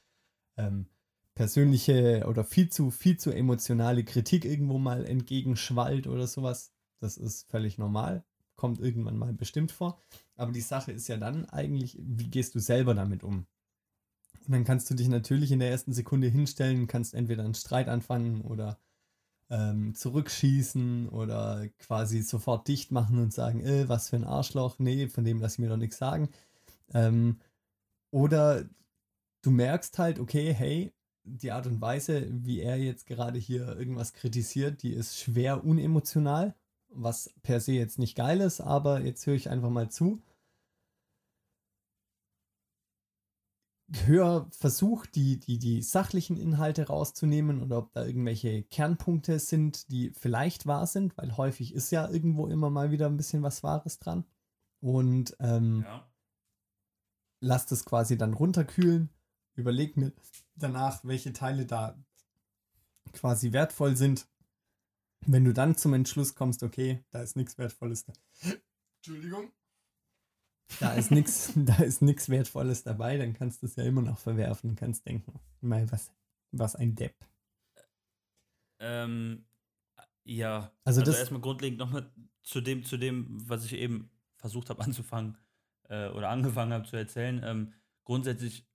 ähm, 0.57 0.89
persönliche 1.35 2.27
oder 2.29 2.45
viel 2.45 2.71
zu, 2.71 2.91
viel 2.91 3.19
zu 3.19 3.33
emotionale 3.33 4.05
Kritik 4.05 4.45
irgendwo 4.45 4.79
mal 4.79 5.05
entgegenschwallt 5.07 6.07
oder 6.07 6.27
sowas. 6.27 6.73
Das 7.01 7.17
ist 7.19 7.49
völlig 7.51 7.79
normal. 7.79 8.25
Kommt 8.57 8.81
irgendwann 8.81 9.19
mal 9.19 9.33
bestimmt 9.33 9.73
vor. 9.73 10.01
Aber 10.35 10.53
die 10.53 10.61
Sache 10.61 10.93
ist 10.93 11.09
ja 11.09 11.17
dann 11.17 11.45
eigentlich, 11.47 11.99
wie 12.01 12.29
gehst 12.29 12.55
du 12.55 12.59
selber 12.59 12.95
damit 12.95 13.23
um? 13.23 13.47
Und 14.47 14.53
dann 14.53 14.65
kannst 14.65 14.89
du 14.91 14.95
dich 14.95 15.09
natürlich 15.09 15.53
in 15.53 15.59
der 15.59 15.71
ersten 15.71 15.93
Sekunde 15.93 16.29
hinstellen, 16.29 16.87
kannst 16.87 17.15
entweder 17.15 17.45
einen 17.45 17.55
Streit 17.55 17.89
anfangen 17.89 18.43
oder 18.43 18.79
ähm, 19.51 19.95
zurückschießen 19.95 21.09
oder 21.09 21.69
quasi 21.79 22.23
sofort 22.23 22.69
dicht 22.69 22.91
machen 22.93 23.19
und 23.19 23.33
sagen, 23.33 23.61
äh, 23.61 23.89
was 23.89 24.11
für 24.11 24.17
ein 24.17 24.25
Arschloch, 24.25 24.79
nee, 24.79 25.09
von 25.09 25.25
dem 25.25 25.41
lass 25.41 25.55
ich 25.55 25.59
mir 25.61 25.69
doch 25.69 25.77
nichts 25.77 25.99
sagen. 25.99 26.31
Ähm, 26.95 27.39
oder 28.11 28.65
du 29.43 29.51
merkst 29.51 29.99
halt, 29.99 30.19
okay, 30.19 30.53
hey, 30.53 30.93
die 31.25 31.53
Art 31.53 31.67
und 31.67 31.81
Weise, 31.81 32.29
wie 32.31 32.61
er 32.61 32.77
jetzt 32.79 33.07
gerade 33.07 33.39
hier 33.39 33.77
irgendwas 33.77 34.13
kritisiert, 34.13 34.83
die 34.83 34.93
ist 34.93 35.19
schwer 35.19 35.65
unemotional, 35.65 36.55
was 36.97 37.33
per 37.43 37.61
se 37.61 37.73
jetzt 37.73 37.99
nicht 37.99 38.17
geil 38.17 38.41
ist, 38.41 38.61
aber 38.61 39.01
jetzt 39.01 39.27
höre 39.27 39.35
ich 39.35 39.49
einfach 39.51 39.71
mal 39.71 39.91
zu. 39.91 40.23
Hör, 44.05 44.49
versuch 44.51 45.07
die, 45.07 45.39
die, 45.39 45.59
die 45.61 45.81
sachlichen 45.81 46.37
Inhalte 46.37 46.89
rauszunehmen 46.89 47.63
oder 47.63 47.79
ob 47.79 47.93
da 47.93 48.05
irgendwelche 48.05 48.65
Kernpunkte 48.65 49.39
sind, 49.39 49.89
die 49.93 50.11
vielleicht 50.11 50.67
wahr 50.67 50.89
sind, 50.89 51.17
weil 51.17 51.37
häufig 51.37 51.73
ist 51.73 51.93
ja 51.93 52.09
irgendwo 52.11 52.49
immer 52.49 52.69
mal 52.69 52.91
wieder 52.91 53.07
ein 53.07 53.17
bisschen 53.17 53.45
was 53.45 53.63
Wahres 53.63 54.01
dran. 54.01 54.25
Und 54.81 55.37
ähm, 55.39 55.85
Ja. 55.87 56.11
lass 57.41 57.67
das 57.67 57.85
quasi 57.85 58.19
dann 58.19 58.35
runterkühlen, 58.35 59.09
überleg 59.55 59.97
mir 59.97 60.13
danach, 60.57 61.05
welche 61.05 61.33
Teile 61.33 61.65
da 61.65 61.97
quasi 63.13 63.53
wertvoll 63.53 63.97
sind. 63.97 64.27
Wenn 65.25 65.45
du 65.45 65.53
dann 65.53 65.77
zum 65.77 65.95
Entschluss 65.95 66.35
kommst, 66.35 66.63
okay, 66.63 67.05
da 67.11 67.23
ist 67.23 67.37
nichts 67.37 67.59
Wertvolles 67.59 68.05
da. 68.05 68.13
Entschuldigung. 68.99 69.53
Da 70.81 70.95
ist 70.95 71.11
nichts, 71.11 71.53
da 71.57 71.77
ist 71.83 72.03
nichts 72.03 72.29
Wertvolles 72.29 72.83
dabei, 72.83 73.17
dann 73.19 73.35
kannst 73.35 73.63
du 73.63 73.67
es 73.67 73.77
ja 73.77 73.85
immer 73.85 74.03
noch 74.03 74.19
verwerfen, 74.19 74.77
kannst 74.77 75.07
denken, 75.07 75.39
mal 75.61 75.91
was, 75.91 76.13
was 76.53 76.77
ein 76.77 76.95
Depp. 76.95 77.15
Ähm, 78.79 79.47
ja, 80.25 80.73
Also 80.85 81.01
also, 81.01 81.11
das- 81.13 81.21
erstmal 81.21 81.41
grundlegend 81.41 81.79
nochmal 81.79 82.11
zu 82.43 82.61
dem, 82.61 82.85
zu 82.85 82.97
dem, 82.97 83.27
was 83.49 83.65
ich 83.65 83.73
eben 83.75 84.11
versucht 84.39 84.71
habe 84.71 84.81
anzufangen 84.85 85.39
äh, 85.89 86.09
oder 86.11 86.29
angefangen 86.31 86.73
habe 86.73 86.85
zu 86.87 86.97
erzählen. 86.97 87.41
Ähm, 87.45 87.73
grundsätzlich, 88.05 88.67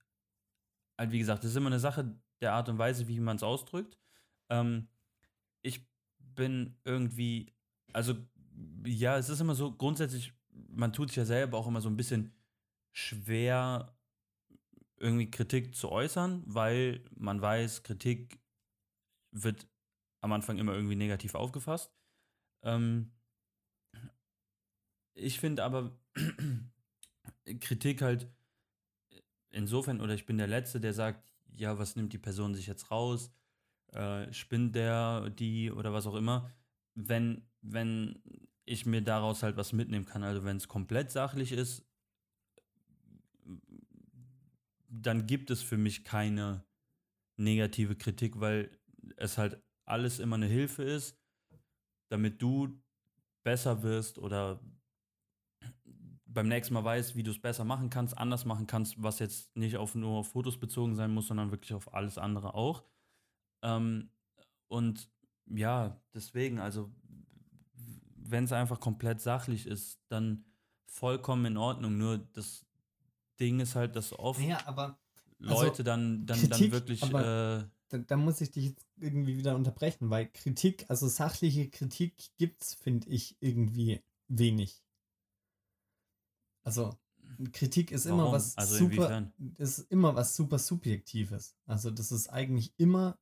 halt 0.98 1.12
wie 1.12 1.18
gesagt, 1.18 1.44
das 1.44 1.50
ist 1.50 1.56
immer 1.56 1.68
eine 1.68 1.80
Sache 1.80 2.16
der 2.40 2.52
Art 2.54 2.68
und 2.68 2.78
Weise, 2.78 3.06
wie 3.08 3.20
man 3.20 3.36
es 3.36 3.42
ausdrückt. 3.42 3.98
Ähm, 4.50 4.88
ich 5.62 5.86
bin 6.34 6.76
irgendwie, 6.84 7.52
also 7.92 8.14
ja, 8.84 9.16
es 9.18 9.28
ist 9.28 9.40
immer 9.40 9.54
so, 9.54 9.72
grundsätzlich, 9.72 10.32
man 10.50 10.92
tut 10.92 11.08
sich 11.08 11.16
ja 11.16 11.24
selber 11.24 11.58
auch 11.58 11.66
immer 11.66 11.80
so 11.80 11.88
ein 11.88 11.96
bisschen 11.96 12.32
schwer, 12.92 13.96
irgendwie 14.96 15.30
Kritik 15.30 15.74
zu 15.74 15.90
äußern, 15.90 16.42
weil 16.46 17.04
man 17.16 17.40
weiß, 17.40 17.82
Kritik 17.82 18.38
wird 19.32 19.66
am 20.20 20.32
Anfang 20.32 20.58
immer 20.58 20.74
irgendwie 20.74 20.96
negativ 20.96 21.34
aufgefasst. 21.34 21.92
Ähm, 22.62 23.10
ich 25.14 25.40
finde 25.40 25.64
aber 25.64 25.98
Kritik 27.60 28.02
halt 28.02 28.28
insofern, 29.50 30.00
oder 30.00 30.14
ich 30.14 30.26
bin 30.26 30.38
der 30.38 30.46
Letzte, 30.46 30.80
der 30.80 30.94
sagt, 30.94 31.32
ja, 31.50 31.78
was 31.78 31.96
nimmt 31.96 32.12
die 32.12 32.18
Person 32.18 32.54
sich 32.54 32.66
jetzt 32.66 32.90
raus? 32.90 33.32
Äh, 33.92 34.32
spinnt 34.32 34.74
der, 34.74 35.30
die 35.30 35.70
oder 35.70 35.92
was 35.92 36.06
auch 36.06 36.14
immer. 36.14 36.50
Wenn, 36.94 37.46
wenn 37.60 38.22
ich 38.64 38.86
mir 38.86 39.02
daraus 39.02 39.42
halt 39.42 39.56
was 39.56 39.72
mitnehmen 39.72 40.06
kann, 40.06 40.22
also 40.22 40.44
wenn 40.44 40.56
es 40.56 40.68
komplett 40.68 41.10
sachlich 41.10 41.52
ist, 41.52 41.84
dann 44.88 45.26
gibt 45.26 45.50
es 45.50 45.62
für 45.62 45.76
mich 45.76 46.04
keine 46.04 46.64
negative 47.36 47.96
Kritik, 47.96 48.40
weil 48.40 48.78
es 49.16 49.38
halt 49.38 49.62
alles 49.84 50.20
immer 50.20 50.36
eine 50.36 50.46
Hilfe 50.46 50.82
ist, 50.82 51.18
damit 52.10 52.40
du 52.40 52.80
besser 53.42 53.82
wirst 53.82 54.18
oder 54.18 54.60
beim 56.26 56.48
nächsten 56.48 56.74
Mal 56.74 56.84
weißt, 56.84 57.16
wie 57.16 57.22
du 57.22 57.30
es 57.30 57.40
besser 57.40 57.64
machen 57.64 57.90
kannst, 57.90 58.16
anders 58.16 58.44
machen 58.44 58.66
kannst, 58.66 59.02
was 59.02 59.18
jetzt 59.18 59.54
nicht 59.56 59.76
auf 59.76 59.94
nur 59.94 60.20
auf 60.20 60.28
Fotos 60.28 60.58
bezogen 60.58 60.94
sein 60.96 61.12
muss, 61.12 61.26
sondern 61.26 61.50
wirklich 61.50 61.74
auf 61.74 61.92
alles 61.92 62.16
andere 62.16 62.54
auch. 62.54 62.84
Ähm, 63.62 64.10
und 64.68 65.10
ja, 65.46 66.00
deswegen, 66.14 66.58
also 66.58 66.90
wenn 68.16 68.44
es 68.44 68.52
einfach 68.52 68.80
komplett 68.80 69.20
sachlich 69.20 69.66
ist, 69.66 70.00
dann 70.08 70.44
vollkommen 70.86 71.44
in 71.46 71.56
Ordnung. 71.56 71.98
Nur 71.98 72.18
das 72.18 72.64
Ding 73.40 73.60
ist 73.60 73.74
halt, 73.74 73.96
dass 73.96 74.18
oft 74.18 74.40
Naja, 74.40 74.60
aber 74.66 74.98
also 75.44 75.64
Leute 75.64 75.84
dann, 75.84 76.26
dann, 76.26 76.38
Kritik, 76.38 76.50
dann 76.50 76.72
wirklich 76.72 77.02
äh, 77.02 77.64
da, 77.92 77.98
da 77.98 78.16
muss 78.16 78.40
ich 78.40 78.50
dich 78.50 78.66
jetzt 78.66 78.86
irgendwie 78.96 79.36
wieder 79.36 79.54
unterbrechen, 79.54 80.08
weil 80.08 80.26
Kritik, 80.28 80.86
also 80.88 81.08
sachliche 81.08 81.68
Kritik 81.68 82.14
gibt's, 82.38 82.74
finde 82.74 83.08
ich, 83.10 83.36
irgendwie 83.40 84.02
wenig. 84.28 84.82
Also 86.64 86.96
Kritik 87.52 87.90
ist 87.90 88.06
immer 88.06 88.18
Warum? 88.18 88.32
was 88.34 88.56
Also 88.56 88.76
super, 88.76 88.84
inwiefern? 88.94 89.32
ist 89.58 89.78
immer 89.90 90.14
was 90.14 90.36
super 90.36 90.58
subjektives. 90.58 91.56
Also 91.66 91.90
das 91.90 92.12
ist 92.12 92.28
eigentlich 92.28 92.72
immer 92.78 93.18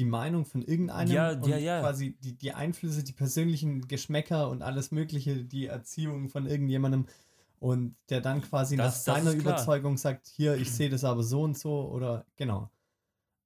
die 0.00 0.06
Meinung 0.06 0.46
von 0.46 0.62
irgendeinem 0.62 1.12
Ja, 1.12 1.30
und 1.32 1.46
ja, 1.46 1.58
ja. 1.58 1.80
quasi 1.80 2.16
die, 2.24 2.32
die 2.36 2.52
Einflüsse, 2.52 3.04
die 3.04 3.12
persönlichen 3.12 3.86
Geschmäcker 3.86 4.48
und 4.48 4.62
alles 4.62 4.90
Mögliche, 4.90 5.44
die 5.44 5.66
Erziehung 5.66 6.28
von 6.30 6.46
irgendjemandem 6.46 7.06
und 7.58 7.94
der 8.08 8.22
dann 8.22 8.40
quasi 8.40 8.76
Das- 8.76 9.06
nach 9.06 9.14
das 9.14 9.24
seiner. 9.24 9.32
Überzeugung 9.38 9.98
sagt, 9.98 10.26
hier, 10.26 10.56
ich 10.56 10.72
sehe 10.72 10.88
das 10.88 11.04
aber 11.04 11.22
so 11.22 11.42
und 11.42 11.58
so 11.58 11.90
oder 11.90 12.24
genau. 12.36 12.70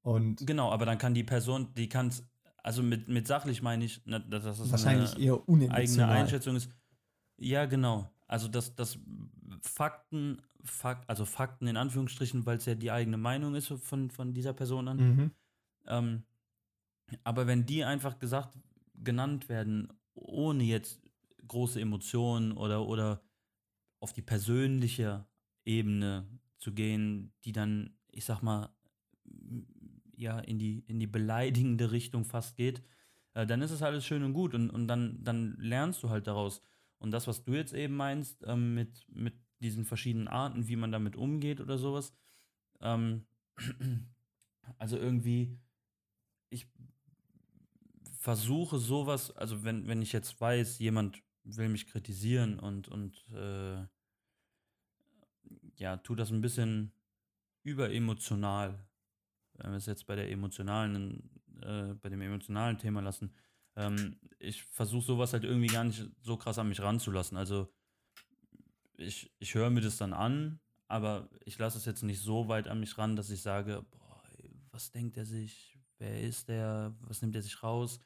Und 0.03 0.47
Genau, 0.47 0.71
aber 0.71 0.87
dann 0.87 0.99
kann 0.99 1.13
die 1.15 1.25
Person, 1.25 1.75
die 1.77 1.89
kann 1.89 2.09
es, 2.09 2.23
also 2.63 2.83
mit, 2.83 3.09
mit 3.09 3.27
sachlich 3.27 3.61
meine 3.61 3.85
ich, 3.85 4.01
na, 4.05 4.21
dass 4.21 4.45
das 4.45 4.71
wahrscheinlich 4.71 5.15
eine 5.17 5.25
eher 5.25 5.73
eigene 5.73 6.07
Einschätzung 6.07 6.55
ist. 6.57 6.71
Ja, 7.39 7.65
genau. 7.67 8.09
Also 8.29 8.47
dass 8.49 8.75
das 8.77 8.99
Fakten, 9.61 10.41
Fak, 10.63 11.03
also 11.09 11.25
Fakten 11.25 11.67
in 11.67 11.77
Anführungsstrichen, 11.77 12.47
weil 12.47 12.59
es 12.59 12.67
ja 12.67 12.75
die 12.75 12.91
eigene 12.91 13.17
Meinung 13.17 13.55
ist 13.55 13.69
von, 13.83 14.11
von 14.11 14.33
dieser 14.35 14.53
Person 14.53 14.87
dann. 14.87 14.97
Mhm. 14.97 15.31
Ähm, 15.87 16.23
aber 17.23 17.47
wenn 17.47 17.67
die 17.67 17.85
einfach 17.85 18.19
gesagt, 18.19 18.59
genannt 18.95 19.49
werden, 19.49 19.93
ohne 20.15 20.65
jetzt 20.65 21.01
große 21.47 21.81
Emotionen 21.81 22.53
oder, 22.53 22.87
oder 22.87 23.23
auf 24.01 24.13
die 24.13 24.23
persönliche 24.23 25.27
Ebene 25.65 26.29
zu 26.59 26.73
gehen, 26.73 27.33
die 27.45 27.53
dann, 27.53 27.97
ich 28.11 28.25
sag 28.25 28.43
mal, 28.43 28.75
ja, 30.17 30.39
in 30.41 30.59
die, 30.59 30.81
in 30.87 31.01
die 31.01 31.07
beleidigende 31.07 31.91
Richtung 31.91 32.25
fast 32.25 32.57
geht, 32.57 32.83
äh, 33.35 33.47
dann 33.47 33.63
ist 33.63 33.71
es 33.71 33.83
alles 33.83 34.07
schön 34.07 34.23
und 34.23 34.33
gut 34.33 34.55
und, 34.55 34.71
und 34.71 34.87
dann, 34.89 35.23
dann 35.23 35.57
lernst 35.59 36.03
du 36.03 36.11
halt 36.11 36.27
daraus. 36.27 36.63
Und 36.99 37.11
das, 37.11 37.27
was 37.27 37.45
du 37.45 37.53
jetzt 37.53 37.75
eben 37.75 37.97
meinst, 37.97 38.43
ähm, 38.47 38.75
mit, 38.75 39.07
mit 39.09 39.35
diesen 39.61 39.85
verschiedenen 39.85 40.29
Arten, 40.29 40.69
wie 40.69 40.77
man 40.77 40.93
damit 40.93 41.17
umgeht 41.17 41.61
oder 41.61 41.79
sowas, 41.79 42.15
ähm, 42.81 43.27
also 44.79 44.97
irgendwie, 44.97 45.59
ich 46.51 46.67
versuche 48.25 48.79
sowas, 48.79 49.31
also 49.37 49.65
wenn, 49.65 49.87
wenn 49.87 50.01
ich 50.01 50.13
jetzt 50.13 50.41
weiß, 50.41 50.79
jemand 50.79 51.23
will 51.43 51.69
mich 51.69 51.87
kritisieren 51.87 52.59
und, 52.59 52.89
und 52.89 53.23
äh, 53.31 53.87
ja, 55.77 55.99
tu 55.99 56.15
das 56.15 56.31
ein 56.31 56.41
bisschen 56.41 56.95
überemotional, 57.65 58.89
wenn 59.53 59.73
wir 59.73 59.77
es 59.77 59.85
jetzt 59.85 60.07
bei 60.07 60.17
der 60.17 60.31
emotionalen, 60.31 61.39
äh, 61.61 61.93
bei 62.01 62.09
dem 62.09 62.23
emotionalen 62.23 62.79
Thema 62.79 63.03
lassen, 63.03 63.35
ähm, 63.77 64.19
ich 64.39 64.63
versuche 64.65 65.05
sowas 65.05 65.35
halt 65.35 65.45
irgendwie 65.45 65.75
gar 65.75 65.85
nicht 65.85 66.09
so 66.23 66.39
krass 66.39 66.59
an 66.59 66.71
mich 66.71 66.81
ranzulassen. 66.81 67.37
Also 67.37 67.71
ich, 68.97 69.35
ich 69.39 69.55
höre 69.55 69.69
mir 69.69 69.83
das 69.83 69.99
dann 69.99 70.15
an, 70.15 70.61
aber 70.89 71.29
ich 71.45 71.59
lasse 71.59 71.77
es 71.77 71.85
jetzt 71.85 72.03
nicht 72.03 72.23
so 72.23 72.49
weit 72.49 72.69
an 72.69 72.81
mich 72.81 72.97
ran, 72.97 73.17
dass 73.17 73.29
ich 73.29 73.43
sage, 73.43 73.85
boah, 73.91 74.23
was 74.71 74.93
denkt 74.93 75.19
er 75.19 75.27
sich, 75.27 75.79
wer 75.99 76.23
ist 76.23 76.49
der, 76.49 76.97
was 77.01 77.21
nimmt 77.21 77.35
er 77.35 77.43
sich 77.43 77.63
raus? 77.63 78.01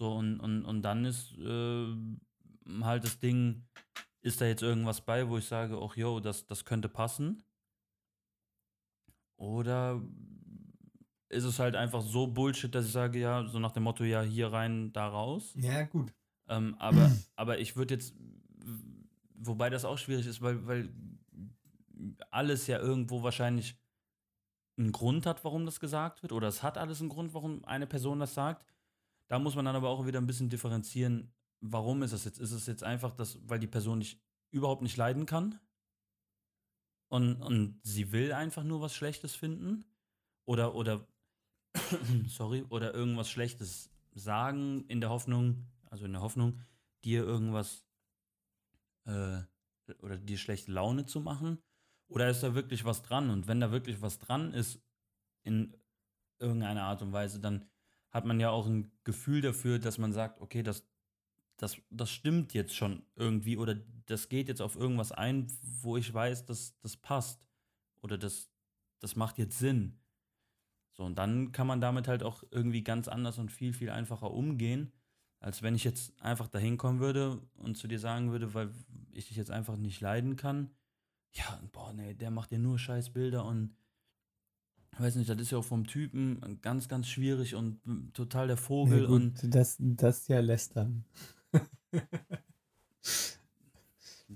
So, 0.00 0.14
und, 0.14 0.40
und, 0.40 0.64
und 0.64 0.80
dann 0.80 1.04
ist 1.04 1.36
äh, 1.36 1.94
halt 2.80 3.04
das 3.04 3.18
Ding, 3.20 3.66
ist 4.22 4.40
da 4.40 4.46
jetzt 4.46 4.62
irgendwas 4.62 5.02
bei, 5.02 5.28
wo 5.28 5.36
ich 5.36 5.44
sage, 5.44 5.78
ach 5.78 5.94
jo, 5.94 6.20
das, 6.20 6.46
das 6.46 6.64
könnte 6.64 6.88
passen? 6.88 7.44
Oder 9.36 10.00
ist 11.28 11.44
es 11.44 11.58
halt 11.58 11.76
einfach 11.76 12.00
so 12.00 12.26
Bullshit, 12.26 12.74
dass 12.74 12.86
ich 12.86 12.92
sage, 12.92 13.18
ja, 13.18 13.46
so 13.46 13.58
nach 13.58 13.72
dem 13.72 13.82
Motto, 13.82 14.04
ja, 14.04 14.22
hier 14.22 14.50
rein, 14.50 14.90
da 14.94 15.06
raus? 15.06 15.52
Ja, 15.54 15.82
gut. 15.82 16.14
Ähm, 16.48 16.76
aber, 16.78 17.12
aber 17.36 17.58
ich 17.58 17.76
würde 17.76 17.92
jetzt, 17.92 18.14
wobei 19.34 19.68
das 19.68 19.84
auch 19.84 19.98
schwierig 19.98 20.26
ist, 20.26 20.40
weil, 20.40 20.66
weil 20.66 20.88
alles 22.30 22.66
ja 22.68 22.78
irgendwo 22.78 23.22
wahrscheinlich 23.22 23.78
einen 24.78 24.92
Grund 24.92 25.26
hat, 25.26 25.44
warum 25.44 25.66
das 25.66 25.78
gesagt 25.78 26.22
wird, 26.22 26.32
oder 26.32 26.48
es 26.48 26.62
hat 26.62 26.78
alles 26.78 27.00
einen 27.00 27.10
Grund, 27.10 27.34
warum 27.34 27.62
eine 27.66 27.86
Person 27.86 28.18
das 28.18 28.32
sagt. 28.32 28.64
Da 29.30 29.38
muss 29.38 29.54
man 29.54 29.64
dann 29.64 29.76
aber 29.76 29.88
auch 29.88 30.06
wieder 30.06 30.20
ein 30.20 30.26
bisschen 30.26 30.50
differenzieren, 30.50 31.32
warum 31.60 32.02
ist 32.02 32.10
es 32.10 32.24
jetzt? 32.24 32.40
Ist 32.40 32.50
es 32.50 32.66
jetzt 32.66 32.82
einfach, 32.82 33.12
dass, 33.12 33.38
weil 33.48 33.60
die 33.60 33.68
Person 33.68 33.98
nicht, 33.98 34.20
überhaupt 34.50 34.82
nicht 34.82 34.96
leiden 34.96 35.24
kann? 35.24 35.60
Und, 37.08 37.40
und 37.40 37.80
sie 37.84 38.10
will 38.10 38.32
einfach 38.32 38.64
nur 38.64 38.80
was 38.80 38.92
Schlechtes 38.92 39.36
finden? 39.36 39.84
Oder, 40.46 40.74
oder, 40.74 41.06
sorry, 42.26 42.64
oder 42.70 42.92
irgendwas 42.92 43.30
Schlechtes 43.30 43.90
sagen 44.14 44.84
in 44.88 45.00
der 45.00 45.10
Hoffnung, 45.10 45.64
also 45.84 46.06
in 46.06 46.12
der 46.12 46.22
Hoffnung, 46.22 46.60
dir 47.04 47.22
irgendwas 47.22 47.86
äh, 49.04 49.42
oder 50.00 50.18
dir 50.18 50.38
schlechte 50.38 50.72
Laune 50.72 51.06
zu 51.06 51.20
machen? 51.20 51.62
Oder 52.08 52.30
ist 52.30 52.42
da 52.42 52.56
wirklich 52.56 52.84
was 52.84 53.02
dran? 53.02 53.30
Und 53.30 53.46
wenn 53.46 53.60
da 53.60 53.70
wirklich 53.70 54.02
was 54.02 54.18
dran 54.18 54.52
ist, 54.52 54.82
in 55.44 55.76
irgendeiner 56.40 56.82
Art 56.82 57.02
und 57.02 57.12
Weise, 57.12 57.38
dann 57.38 57.69
hat 58.10 58.24
man 58.24 58.40
ja 58.40 58.50
auch 58.50 58.66
ein 58.66 58.90
Gefühl 59.04 59.40
dafür, 59.40 59.78
dass 59.78 59.98
man 59.98 60.12
sagt, 60.12 60.40
okay, 60.40 60.62
das, 60.62 60.84
das, 61.56 61.76
das 61.90 62.10
stimmt 62.10 62.54
jetzt 62.54 62.74
schon 62.74 63.04
irgendwie 63.16 63.56
oder 63.56 63.76
das 64.06 64.28
geht 64.28 64.48
jetzt 64.48 64.62
auf 64.62 64.76
irgendwas 64.76 65.12
ein, 65.12 65.46
wo 65.62 65.96
ich 65.96 66.12
weiß, 66.12 66.46
dass 66.46 66.78
das 66.80 66.96
passt 66.96 67.46
oder 68.02 68.18
das, 68.18 68.50
das 68.98 69.16
macht 69.16 69.38
jetzt 69.38 69.58
Sinn. 69.58 70.00
So, 70.92 71.04
und 71.04 71.16
dann 71.16 71.52
kann 71.52 71.66
man 71.66 71.80
damit 71.80 72.08
halt 72.08 72.22
auch 72.22 72.42
irgendwie 72.50 72.82
ganz 72.82 73.08
anders 73.08 73.38
und 73.38 73.52
viel, 73.52 73.72
viel 73.72 73.90
einfacher 73.90 74.30
umgehen, 74.32 74.92
als 75.38 75.62
wenn 75.62 75.74
ich 75.74 75.84
jetzt 75.84 76.20
einfach 76.20 76.48
dahin 76.48 76.76
kommen 76.76 77.00
würde 77.00 77.40
und 77.54 77.76
zu 77.76 77.88
dir 77.88 77.98
sagen 77.98 78.32
würde, 78.32 78.52
weil 78.54 78.70
ich 79.12 79.28
dich 79.28 79.36
jetzt 79.36 79.50
einfach 79.50 79.76
nicht 79.76 80.00
leiden 80.00 80.36
kann. 80.36 80.70
Ja, 81.32 81.60
boah, 81.72 81.92
nee, 81.92 82.14
der 82.14 82.30
macht 82.30 82.50
ja 82.50 82.58
nur 82.58 82.78
scheiß 82.78 83.10
Bilder 83.10 83.44
und 83.44 83.74
weiß 84.98 85.16
nicht, 85.16 85.30
das 85.30 85.40
ist 85.40 85.50
ja 85.50 85.58
auch 85.58 85.64
vom 85.64 85.86
Typen 85.86 86.58
ganz, 86.62 86.88
ganz 86.88 87.08
schwierig 87.08 87.54
und 87.54 87.80
total 88.12 88.48
der 88.48 88.56
Vogel 88.56 89.02
Ja, 89.02 89.08
und 89.08 89.40
gut, 89.40 89.54
das, 89.54 89.76
das 89.78 90.20
ist 90.20 90.28
ja 90.28 90.40
lästern. 90.40 91.04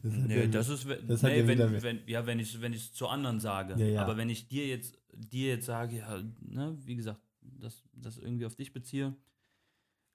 Das 0.03 0.13
nee, 0.13 0.41
ja 0.41 0.47
das 0.49 0.69
ist, 0.69 0.89
das 1.07 1.23
nee, 1.23 1.39
ja 1.39 1.47
wenn, 1.47 1.83
wenn, 1.83 2.01
ja, 2.07 2.27
wenn 2.27 2.41
ich 2.41 2.61
wenn 2.61 2.73
ich 2.73 2.87
es 2.87 2.93
zu 2.93 3.07
anderen 3.07 3.39
sage. 3.39 3.77
Ja. 3.93 4.03
Aber 4.03 4.17
wenn 4.17 4.29
ich 4.29 4.49
dir 4.49 4.67
jetzt 4.67 4.99
dir 5.13 5.51
jetzt 5.51 5.67
sage, 5.67 5.99
ja, 5.99 6.21
ne, 6.41 6.77
wie 6.85 6.97
gesagt, 6.97 7.21
das, 7.41 7.83
das 7.93 8.19
irgendwie 8.19 8.45
auf 8.45 8.57
dich 8.57 8.73
beziehe, 8.73 9.15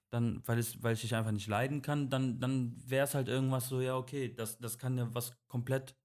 dann, 0.10 0.42
weil 0.46 0.60
es, 0.60 0.82
weil 0.84 0.94
ich 0.94 1.02
dich 1.02 1.16
einfach 1.16 1.32
nicht 1.32 1.48
leiden 1.48 1.82
kann, 1.82 2.10
dann, 2.10 2.40
dann 2.40 2.76
wäre 2.86 3.06
es 3.06 3.16
halt 3.16 3.28
irgendwas 3.28 3.70
so, 3.70 3.80
ja, 3.80 3.96
okay, 3.96 4.34
das, 4.34 4.60
das 4.60 4.78
kann 4.78 4.98
ja 4.98 5.10
was 5.14 5.34
komplett 5.48 5.96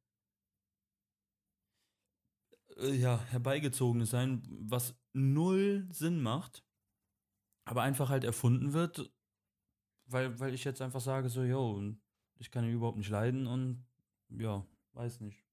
äh, 2.77 2.93
ja, 2.95 3.21
herbeigezogenes 3.31 4.11
sein, 4.11 4.43
was 4.49 4.95
null 5.13 5.87
Sinn 5.91 6.21
macht, 6.23 6.65
aber 7.65 7.83
einfach 7.83 8.09
halt 8.09 8.25
erfunden 8.25 8.73
wird, 8.73 9.11
weil, 10.07 10.39
weil 10.41 10.55
ich 10.55 10.65
jetzt 10.65 10.83
einfach 10.83 11.01
sage, 11.01 11.29
so, 11.29 11.43
yo, 11.43 11.83
ich 12.39 12.51
kann 12.51 12.65
ihn 12.65 12.73
überhaupt 12.75 12.99
nicht 12.99 13.11
leiden 13.11 13.47
und 13.47 13.85
ja, 14.29 14.67
weiß 14.93 15.21
nicht. 15.21 15.45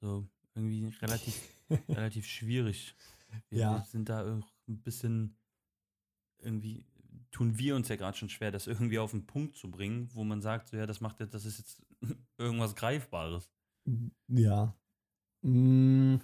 So, 0.00 0.26
irgendwie 0.54 0.86
relativ, 1.02 1.34
relativ 1.88 2.26
schwierig. 2.26 2.94
Wir 3.50 3.60
Ja. 3.60 3.82
sind 3.84 4.08
da 4.08 4.22
auch 4.22 4.52
ein 4.68 4.80
bisschen 4.82 5.36
irgendwie, 6.38 6.86
tun 7.30 7.58
wir 7.58 7.76
uns 7.76 7.88
ja 7.88 7.96
gerade 7.96 8.16
schon 8.16 8.30
schwer, 8.30 8.50
das 8.50 8.66
irgendwie 8.66 8.98
auf 8.98 9.10
den 9.10 9.26
Punkt 9.26 9.56
zu 9.56 9.70
bringen, 9.70 10.08
wo 10.14 10.24
man 10.24 10.40
sagt, 10.40 10.68
so 10.68 10.76
ja, 10.76 10.86
das 10.86 11.00
macht 11.00 11.20
jetzt, 11.20 11.34
das 11.34 11.44
ist 11.44 11.58
jetzt 11.58 11.82
irgendwas 12.38 12.74
Greifbares. 12.74 13.50
Ja. 14.28 14.74
Mm. 15.42 16.16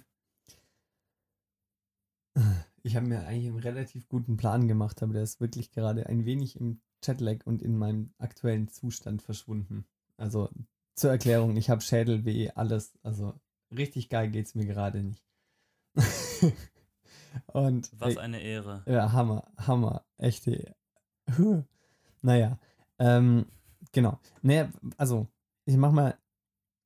Ich 2.83 2.95
habe 2.95 3.07
mir 3.07 3.25
eigentlich 3.25 3.47
einen 3.47 3.59
relativ 3.59 4.07
guten 4.07 4.37
Plan 4.37 4.67
gemacht, 4.67 5.01
aber 5.03 5.13
der 5.13 5.23
ist 5.23 5.41
wirklich 5.41 5.71
gerade 5.71 6.07
ein 6.07 6.25
wenig 6.25 6.59
im 6.59 6.79
Chatlag 7.03 7.45
und 7.45 7.61
in 7.61 7.77
meinem 7.77 8.13
aktuellen 8.17 8.67
Zustand 8.67 9.21
verschwunden. 9.21 9.85
Also 10.17 10.49
zur 10.95 11.11
Erklärung, 11.11 11.57
ich 11.57 11.69
habe 11.69 11.81
Schädelweh, 11.81 12.51
alles. 12.55 12.97
Also 13.03 13.33
richtig 13.75 14.09
geil 14.09 14.29
geht's 14.29 14.55
mir 14.55 14.65
gerade 14.65 15.03
nicht. 15.03 15.25
und 17.47 17.91
Was 17.99 18.17
eine 18.17 18.41
Ehre. 18.41 18.83
ja, 18.85 19.11
Hammer, 19.11 19.51
Hammer, 19.57 20.05
echte. 20.17 20.75
Huh. 21.37 21.63
Naja, 22.21 22.59
ähm, 22.99 23.47
genau. 23.91 24.19
Naja, 24.41 24.69
also, 24.97 25.27
ich 25.65 25.77
mach 25.77 25.91
mal 25.91 26.17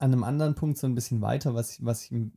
an 0.01 0.13
einem 0.13 0.23
anderen 0.23 0.55
Punkt 0.55 0.77
so 0.77 0.87
ein 0.87 0.95
bisschen 0.95 1.21
weiter, 1.21 1.53
was 1.53 1.73
ich, 1.73 1.85
was 1.85 2.05
ich 2.05 2.11
ein 2.11 2.33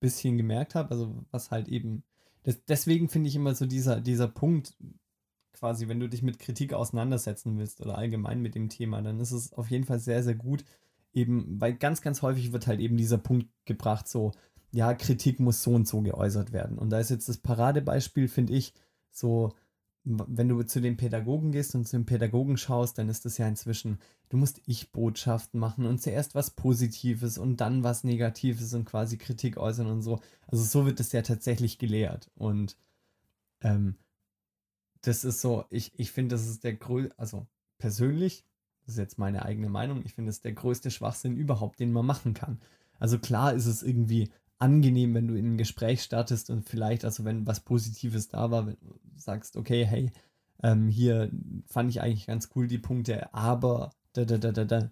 bisschen 0.00 0.36
gemerkt 0.36 0.74
habe, 0.74 0.90
also 0.90 1.24
was 1.30 1.50
halt 1.50 1.68
eben, 1.68 2.04
das, 2.42 2.64
deswegen 2.66 3.08
finde 3.08 3.28
ich 3.28 3.36
immer 3.36 3.54
so 3.54 3.66
dieser, 3.66 4.00
dieser 4.00 4.28
Punkt, 4.28 4.76
quasi, 5.54 5.88
wenn 5.88 6.00
du 6.00 6.08
dich 6.08 6.22
mit 6.22 6.38
Kritik 6.38 6.74
auseinandersetzen 6.74 7.56
willst 7.56 7.80
oder 7.80 7.96
allgemein 7.96 8.42
mit 8.42 8.54
dem 8.54 8.68
Thema, 8.68 9.00
dann 9.00 9.20
ist 9.20 9.32
es 9.32 9.52
auf 9.54 9.70
jeden 9.70 9.84
Fall 9.84 10.00
sehr, 10.00 10.22
sehr 10.22 10.34
gut, 10.34 10.64
eben, 11.14 11.60
weil 11.60 11.74
ganz, 11.74 12.02
ganz 12.02 12.20
häufig 12.20 12.52
wird 12.52 12.66
halt 12.66 12.80
eben 12.80 12.96
dieser 12.96 13.18
Punkt 13.18 13.48
gebracht, 13.64 14.06
so, 14.06 14.32
ja, 14.70 14.92
Kritik 14.94 15.40
muss 15.40 15.62
so 15.62 15.74
und 15.74 15.86
so 15.86 16.02
geäußert 16.02 16.52
werden. 16.52 16.78
Und 16.78 16.90
da 16.90 16.98
ist 16.98 17.10
jetzt 17.10 17.28
das 17.28 17.38
Paradebeispiel, 17.38 18.28
finde 18.28 18.54
ich, 18.54 18.74
so 19.10 19.52
wenn 20.04 20.48
du 20.48 20.62
zu 20.64 20.80
den 20.80 20.96
Pädagogen 20.96 21.52
gehst 21.52 21.74
und 21.74 21.86
zu 21.86 21.96
den 21.96 22.06
Pädagogen 22.06 22.56
schaust, 22.56 22.98
dann 22.98 23.08
ist 23.08 23.24
das 23.24 23.38
ja 23.38 23.46
inzwischen, 23.46 23.98
du 24.30 24.36
musst 24.36 24.60
Ich-Botschaften 24.66 25.60
machen 25.60 25.86
und 25.86 26.02
zuerst 26.02 26.34
was 26.34 26.50
Positives 26.50 27.38
und 27.38 27.60
dann 27.60 27.84
was 27.84 28.02
Negatives 28.02 28.74
und 28.74 28.84
quasi 28.84 29.16
Kritik 29.16 29.56
äußern 29.56 29.86
und 29.86 30.02
so. 30.02 30.20
Also 30.48 30.64
so 30.64 30.86
wird 30.86 30.98
es 30.98 31.12
ja 31.12 31.22
tatsächlich 31.22 31.78
gelehrt. 31.78 32.30
Und 32.34 32.76
ähm, 33.60 33.96
das 35.02 35.24
ist 35.24 35.40
so, 35.40 35.64
ich, 35.70 35.92
ich 35.98 36.10
finde, 36.10 36.34
das 36.34 36.48
ist 36.48 36.64
der 36.64 36.74
größte, 36.74 37.16
also 37.18 37.46
persönlich, 37.78 38.44
das 38.84 38.94
ist 38.94 38.98
jetzt 38.98 39.18
meine 39.18 39.44
eigene 39.44 39.68
Meinung, 39.68 40.02
ich 40.04 40.14
finde, 40.14 40.30
das 40.30 40.36
ist 40.36 40.44
der 40.44 40.52
größte 40.52 40.90
Schwachsinn 40.90 41.36
überhaupt, 41.36 41.78
den 41.78 41.92
man 41.92 42.06
machen 42.06 42.34
kann. 42.34 42.60
Also 42.98 43.18
klar 43.18 43.52
ist 43.54 43.66
es 43.66 43.82
irgendwie 43.82 44.30
angenehm, 44.58 45.14
wenn 45.14 45.26
du 45.26 45.34
in 45.34 45.54
ein 45.54 45.58
Gespräch 45.58 46.02
startest 46.02 46.50
und 46.50 46.68
vielleicht, 46.68 47.04
also 47.04 47.24
wenn 47.24 47.46
was 47.46 47.60
Positives 47.60 48.28
da 48.28 48.50
war, 48.50 48.66
wenn 48.66 48.76
du 48.80 48.98
sagst, 49.16 49.56
okay, 49.56 49.84
hey, 49.84 50.10
ähm, 50.62 50.88
hier 50.88 51.30
fand 51.66 51.90
ich 51.90 52.00
eigentlich 52.00 52.26
ganz 52.26 52.50
cool 52.54 52.68
die 52.68 52.78
Punkte, 52.78 53.32
aber 53.34 53.90
da, 54.12 54.24
da, 54.24 54.38
da, 54.38 54.52
da, 54.52 54.64
da. 54.64 54.90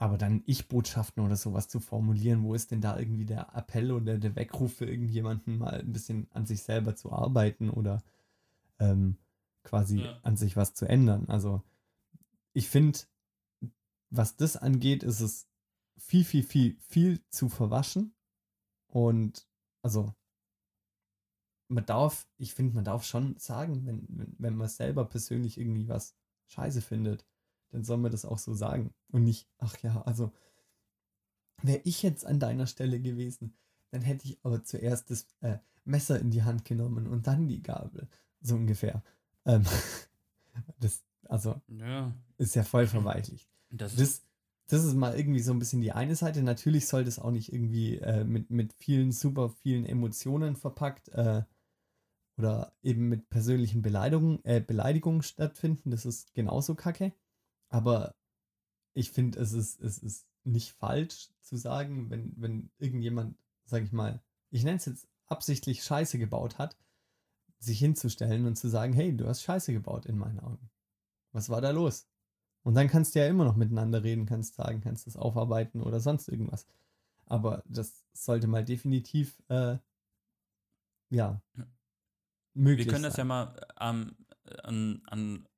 Aber 0.00 0.16
dann 0.16 0.42
Ich-Botschaften 0.46 1.24
oder 1.24 1.36
sowas 1.36 1.68
zu 1.68 1.80
formulieren, 1.80 2.44
wo 2.44 2.54
ist 2.54 2.70
denn 2.70 2.80
da 2.80 2.96
irgendwie 2.98 3.24
der 3.24 3.54
Appell 3.54 3.90
oder 3.90 4.16
der 4.16 4.36
Weckruf 4.36 4.74
für 4.74 4.86
irgendjemanden 4.86 5.58
mal 5.58 5.80
ein 5.80 5.92
bisschen 5.92 6.28
an 6.30 6.46
sich 6.46 6.62
selber 6.62 6.94
zu 6.94 7.12
arbeiten 7.12 7.68
oder 7.68 8.02
ähm, 8.78 9.16
quasi 9.64 10.02
ja. 10.02 10.18
an 10.22 10.36
sich 10.36 10.56
was 10.56 10.74
zu 10.74 10.86
ändern. 10.86 11.24
Also 11.28 11.62
ich 12.52 12.68
finde, 12.68 13.00
was 14.10 14.36
das 14.36 14.56
angeht, 14.56 15.02
ist 15.02 15.20
es 15.20 15.48
viel, 15.96 16.24
viel, 16.24 16.44
viel, 16.44 16.76
viel 16.80 17.20
zu 17.28 17.48
verwaschen. 17.48 18.14
Und 18.88 19.46
also, 19.82 20.14
man 21.68 21.84
darf, 21.84 22.26
ich 22.36 22.54
finde, 22.54 22.74
man 22.74 22.84
darf 22.84 23.04
schon 23.04 23.36
sagen, 23.38 23.86
wenn, 23.86 24.06
wenn, 24.08 24.34
wenn 24.38 24.56
man 24.56 24.68
selber 24.68 25.04
persönlich 25.04 25.58
irgendwie 25.58 25.88
was 25.88 26.14
scheiße 26.46 26.80
findet, 26.80 27.26
dann 27.70 27.84
soll 27.84 27.98
man 27.98 28.10
das 28.10 28.24
auch 28.24 28.38
so 28.38 28.54
sagen. 28.54 28.94
Und 29.10 29.24
nicht, 29.24 29.48
ach 29.58 29.76
ja, 29.82 30.02
also, 30.02 30.32
wäre 31.62 31.80
ich 31.84 32.02
jetzt 32.02 32.24
an 32.24 32.40
deiner 32.40 32.66
Stelle 32.66 33.00
gewesen, 33.00 33.54
dann 33.90 34.02
hätte 34.02 34.26
ich 34.26 34.38
aber 34.42 34.64
zuerst 34.64 35.10
das 35.10 35.26
äh, 35.40 35.58
Messer 35.84 36.18
in 36.18 36.30
die 36.30 36.42
Hand 36.42 36.64
genommen 36.64 37.06
und 37.06 37.26
dann 37.26 37.48
die 37.48 37.62
Gabel. 37.62 38.08
So 38.40 38.54
ungefähr. 38.54 39.02
Ähm, 39.44 39.64
das, 40.80 41.02
also, 41.24 41.60
ja. 41.68 42.14
ist 42.38 42.54
ja 42.54 42.64
voll 42.64 42.86
verweichlicht. 42.86 43.48
Das, 43.70 43.96
das, 43.96 44.22
das 44.68 44.84
ist 44.84 44.94
mal 44.94 45.18
irgendwie 45.18 45.40
so 45.40 45.52
ein 45.52 45.58
bisschen 45.58 45.80
die 45.80 45.92
eine 45.92 46.14
Seite. 46.14 46.42
Natürlich 46.42 46.86
soll 46.86 47.04
das 47.04 47.18
auch 47.18 47.30
nicht 47.30 47.52
irgendwie 47.52 47.96
äh, 47.96 48.24
mit, 48.24 48.50
mit 48.50 48.74
vielen, 48.74 49.12
super 49.12 49.48
vielen 49.48 49.86
Emotionen 49.86 50.56
verpackt 50.56 51.08
äh, 51.08 51.42
oder 52.36 52.72
eben 52.82 53.08
mit 53.08 53.30
persönlichen 53.30 53.80
Beleidigungen, 53.80 54.44
äh, 54.44 54.60
Beleidigungen 54.60 55.22
stattfinden. 55.22 55.90
Das 55.90 56.04
ist 56.04 56.34
genauso 56.34 56.74
kacke. 56.74 57.14
Aber 57.70 58.14
ich 58.94 59.10
finde, 59.10 59.40
es 59.40 59.52
ist, 59.52 59.80
es 59.80 59.98
ist 59.98 60.26
nicht 60.44 60.72
falsch 60.72 61.30
zu 61.40 61.56
sagen, 61.56 62.10
wenn, 62.10 62.34
wenn 62.36 62.70
irgendjemand, 62.78 63.38
sag 63.64 63.82
ich 63.82 63.92
mal, 63.92 64.22
ich 64.50 64.64
nenne 64.64 64.76
es 64.76 64.84
jetzt 64.84 65.08
absichtlich 65.26 65.82
Scheiße 65.82 66.18
gebaut 66.18 66.58
hat, 66.58 66.76
sich 67.58 67.78
hinzustellen 67.78 68.46
und 68.46 68.56
zu 68.56 68.68
sagen, 68.68 68.92
hey, 68.92 69.16
du 69.16 69.26
hast 69.26 69.42
Scheiße 69.42 69.72
gebaut 69.72 70.06
in 70.06 70.18
meinen 70.18 70.40
Augen. 70.40 70.70
Was 71.32 71.48
war 71.48 71.60
da 71.60 71.70
los? 71.70 72.06
Und 72.68 72.74
dann 72.74 72.88
kannst 72.88 73.14
du 73.14 73.20
ja 73.20 73.26
immer 73.26 73.46
noch 73.46 73.56
miteinander 73.56 74.02
reden, 74.04 74.26
kannst 74.26 74.56
sagen, 74.56 74.82
kannst 74.82 75.06
das 75.06 75.16
aufarbeiten 75.16 75.80
oder 75.80 76.00
sonst 76.00 76.28
irgendwas. 76.28 76.66
Aber 77.24 77.62
das 77.66 78.04
sollte 78.12 78.46
mal 78.46 78.62
definitiv, 78.62 79.42
äh, 79.48 79.78
ja, 81.08 81.40
möglich 82.52 82.84
Wir 82.84 82.92
können 82.92 83.04
sein. 83.04 83.10
das 83.10 83.16
ja 83.16 83.24
mal 83.24 83.58
ähm, 83.80 84.14
an, 84.64 85.02
an 85.06 85.48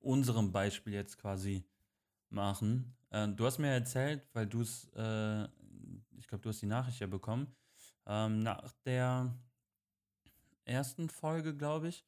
unserem 0.00 0.52
Beispiel 0.52 0.94
jetzt 0.94 1.18
quasi 1.18 1.66
machen. 2.30 2.96
Äh, 3.10 3.28
du 3.28 3.44
hast 3.44 3.58
mir 3.58 3.68
erzählt, 3.68 4.26
weil 4.32 4.46
du 4.46 4.62
es, 4.62 4.88
äh, 4.96 5.44
ich 6.16 6.26
glaube, 6.28 6.40
du 6.40 6.48
hast 6.48 6.62
die 6.62 6.66
Nachricht 6.66 6.98
ja 6.98 7.06
bekommen, 7.06 7.54
ähm, 8.06 8.42
nach 8.42 8.72
der 8.86 9.36
ersten 10.64 11.10
Folge, 11.10 11.54
glaube 11.54 11.88
ich, 11.88 12.06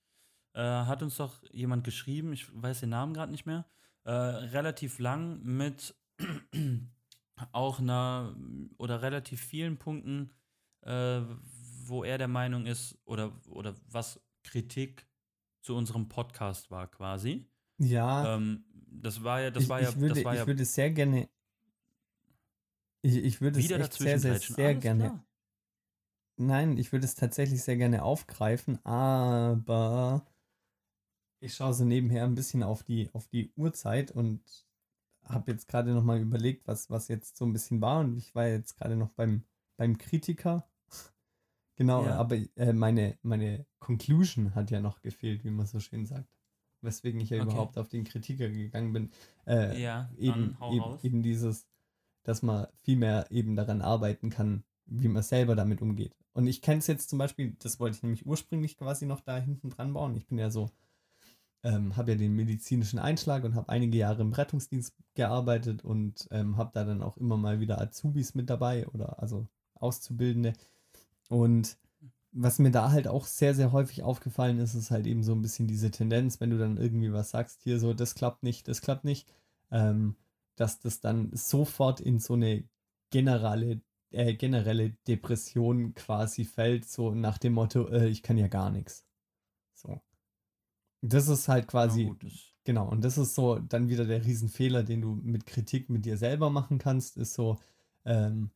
äh, 0.54 0.62
hat 0.62 1.02
uns 1.02 1.18
doch 1.18 1.42
jemand 1.52 1.84
geschrieben, 1.84 2.32
ich 2.32 2.48
weiß 2.54 2.80
den 2.80 2.88
Namen 2.88 3.12
gerade 3.12 3.32
nicht 3.32 3.44
mehr, 3.44 3.66
äh, 4.06 4.10
relativ 4.10 5.00
lang 5.00 5.42
mit 5.42 5.96
auch 7.52 7.80
einer 7.80 8.36
oder 8.78 9.02
relativ 9.02 9.40
vielen 9.40 9.78
Punkten, 9.78 10.30
äh, 10.82 11.22
wo 11.84 12.04
er 12.04 12.16
der 12.16 12.28
Meinung 12.28 12.66
ist 12.66 12.98
oder, 13.04 13.32
oder 13.48 13.74
was 13.88 14.20
Kritik 14.44 15.06
zu 15.60 15.74
unserem 15.74 16.08
Podcast 16.08 16.70
war 16.70 16.88
quasi. 16.88 17.50
Ja. 17.78 18.36
Ähm, 18.36 18.64
das 18.72 19.24
war 19.24 19.40
ja, 19.40 19.50
das 19.50 19.64
ich, 19.64 19.68
war 19.68 19.82
ja, 19.82 19.88
ich 19.88 19.96
würde, 19.96 20.14
das 20.14 20.24
war 20.24 20.34
ich 20.34 20.40
ja. 20.40 20.46
würde 20.46 20.64
sehr 20.64 20.90
gerne. 20.92 21.28
Ich, 23.02 23.16
ich 23.16 23.40
würde 23.40 23.58
es 23.58 23.70
echt 23.70 23.92
sehr, 23.94 24.18
sehr, 24.20 24.38
sehr 24.38 24.74
gerne. 24.76 25.04
Klar. 25.04 25.26
Nein, 26.38 26.78
ich 26.78 26.92
würde 26.92 27.06
es 27.06 27.16
tatsächlich 27.16 27.62
sehr 27.62 27.76
gerne 27.76 28.04
aufgreifen, 28.04 28.84
aber 28.84 30.26
ich 31.46 31.54
schaue 31.54 31.72
so 31.72 31.84
nebenher 31.84 32.24
ein 32.24 32.34
bisschen 32.34 32.62
auf 32.62 32.82
die, 32.82 33.08
auf 33.12 33.28
die 33.28 33.52
Uhrzeit 33.56 34.10
und 34.10 34.40
habe 35.24 35.52
jetzt 35.52 35.68
gerade 35.68 35.92
nochmal 35.92 36.20
überlegt, 36.20 36.66
was, 36.66 36.90
was 36.90 37.08
jetzt 37.08 37.36
so 37.36 37.44
ein 37.44 37.52
bisschen 37.52 37.80
war. 37.80 38.00
Und 38.00 38.16
ich 38.16 38.34
war 38.34 38.46
jetzt 38.48 38.76
gerade 38.76 38.96
noch 38.96 39.10
beim, 39.10 39.44
beim 39.76 39.96
Kritiker. 39.96 40.68
genau, 41.76 42.04
ja. 42.04 42.16
aber 42.16 42.36
äh, 42.56 42.72
meine, 42.72 43.16
meine 43.22 43.64
Conclusion 43.78 44.54
hat 44.54 44.70
ja 44.70 44.80
noch 44.80 45.00
gefehlt, 45.00 45.44
wie 45.44 45.50
man 45.50 45.66
so 45.66 45.80
schön 45.80 46.04
sagt. 46.04 46.28
Weswegen 46.82 47.20
ich 47.20 47.30
ja 47.30 47.40
okay. 47.40 47.50
überhaupt 47.50 47.78
auf 47.78 47.88
den 47.88 48.04
Kritiker 48.04 48.48
gegangen 48.48 48.92
bin. 48.92 49.10
Äh, 49.46 49.80
ja, 49.80 50.10
eben, 50.18 50.56
eben, 50.70 50.98
eben 51.02 51.22
dieses, 51.22 51.66
dass 52.22 52.42
man 52.42 52.66
viel 52.82 52.96
mehr 52.96 53.26
eben 53.30 53.56
daran 53.56 53.82
arbeiten 53.82 54.30
kann, 54.30 54.64
wie 54.84 55.08
man 55.08 55.22
selber 55.22 55.56
damit 55.56 55.80
umgeht. 55.80 56.14
Und 56.32 56.46
ich 56.46 56.60
kenne 56.60 56.78
es 56.78 56.86
jetzt 56.86 57.08
zum 57.08 57.18
Beispiel, 57.18 57.56
das 57.60 57.80
wollte 57.80 57.96
ich 57.96 58.02
nämlich 58.02 58.26
ursprünglich 58.26 58.76
quasi 58.76 59.06
noch 59.06 59.20
da 59.20 59.38
hinten 59.38 59.70
dran 59.70 59.94
bauen. 59.94 60.16
Ich 60.16 60.26
bin 60.26 60.38
ja 60.38 60.50
so 60.50 60.70
ähm, 61.66 61.96
habe 61.96 62.12
ja 62.12 62.16
den 62.16 62.34
medizinischen 62.34 63.00
Einschlag 63.00 63.42
und 63.42 63.56
habe 63.56 63.68
einige 63.68 63.98
Jahre 63.98 64.22
im 64.22 64.32
Rettungsdienst 64.32 64.94
gearbeitet 65.14 65.84
und 65.84 66.28
ähm, 66.30 66.56
habe 66.56 66.70
da 66.72 66.84
dann 66.84 67.02
auch 67.02 67.16
immer 67.16 67.36
mal 67.36 67.58
wieder 67.58 67.80
Azubis 67.80 68.34
mit 68.36 68.48
dabei 68.48 68.86
oder 68.88 69.20
also 69.20 69.48
Auszubildende. 69.74 70.52
Und 71.28 71.76
was 72.30 72.60
mir 72.60 72.70
da 72.70 72.92
halt 72.92 73.08
auch 73.08 73.24
sehr, 73.26 73.54
sehr 73.54 73.72
häufig 73.72 74.02
aufgefallen 74.04 74.58
ist, 74.60 74.74
ist 74.74 74.92
halt 74.92 75.06
eben 75.06 75.24
so 75.24 75.32
ein 75.32 75.42
bisschen 75.42 75.66
diese 75.66 75.90
Tendenz, 75.90 76.40
wenn 76.40 76.50
du 76.50 76.58
dann 76.58 76.76
irgendwie 76.76 77.12
was 77.12 77.30
sagst, 77.30 77.62
hier 77.62 77.80
so, 77.80 77.94
das 77.94 78.14
klappt 78.14 78.44
nicht, 78.44 78.68
das 78.68 78.80
klappt 78.80 79.04
nicht, 79.04 79.28
ähm, 79.72 80.16
dass 80.54 80.78
das 80.78 81.00
dann 81.00 81.30
sofort 81.34 82.00
in 82.00 82.20
so 82.20 82.34
eine 82.34 82.62
generelle, 83.10 83.80
äh, 84.12 84.34
generelle 84.34 84.90
Depression 85.08 85.94
quasi 85.94 86.44
fällt, 86.44 86.88
so 86.88 87.12
nach 87.12 87.38
dem 87.38 87.54
Motto, 87.54 87.88
äh, 87.88 88.06
ich 88.08 88.22
kann 88.22 88.38
ja 88.38 88.46
gar 88.48 88.70
nichts. 88.70 89.04
Das 91.02 91.28
ist 91.28 91.48
halt 91.48 91.68
quasi, 91.68 92.04
gut, 92.04 92.24
genau, 92.64 92.88
und 92.88 93.04
das 93.04 93.18
ist 93.18 93.34
so 93.34 93.58
dann 93.58 93.88
wieder 93.88 94.04
der 94.06 94.24
Riesenfehler, 94.24 94.82
den 94.82 95.00
du 95.00 95.14
mit 95.14 95.46
Kritik 95.46 95.90
mit 95.90 96.04
dir 96.04 96.16
selber 96.16 96.50
machen 96.50 96.78
kannst, 96.78 97.16
ist 97.16 97.34
so 97.34 97.58
ähm, 98.04 98.50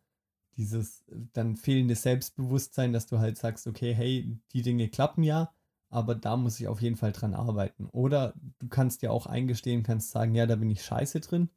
dieses 0.56 1.04
dann 1.32 1.56
fehlende 1.56 1.94
Selbstbewusstsein, 1.94 2.92
dass 2.92 3.06
du 3.06 3.18
halt 3.18 3.38
sagst, 3.38 3.66
okay, 3.66 3.94
hey, 3.94 4.38
die 4.52 4.62
Dinge 4.62 4.88
klappen 4.88 5.22
ja, 5.22 5.52
aber 5.88 6.14
da 6.14 6.36
muss 6.36 6.60
ich 6.60 6.68
auf 6.68 6.80
jeden 6.80 6.96
Fall 6.96 7.12
dran 7.12 7.34
arbeiten. 7.34 7.88
Oder 7.92 8.34
du 8.58 8.68
kannst 8.68 9.02
dir 9.02 9.12
auch 9.12 9.26
eingestehen, 9.26 9.82
kannst 9.82 10.10
sagen, 10.10 10.34
ja, 10.34 10.46
da 10.46 10.56
bin 10.56 10.70
ich 10.70 10.84
scheiße 10.84 11.20
drin. 11.20 11.50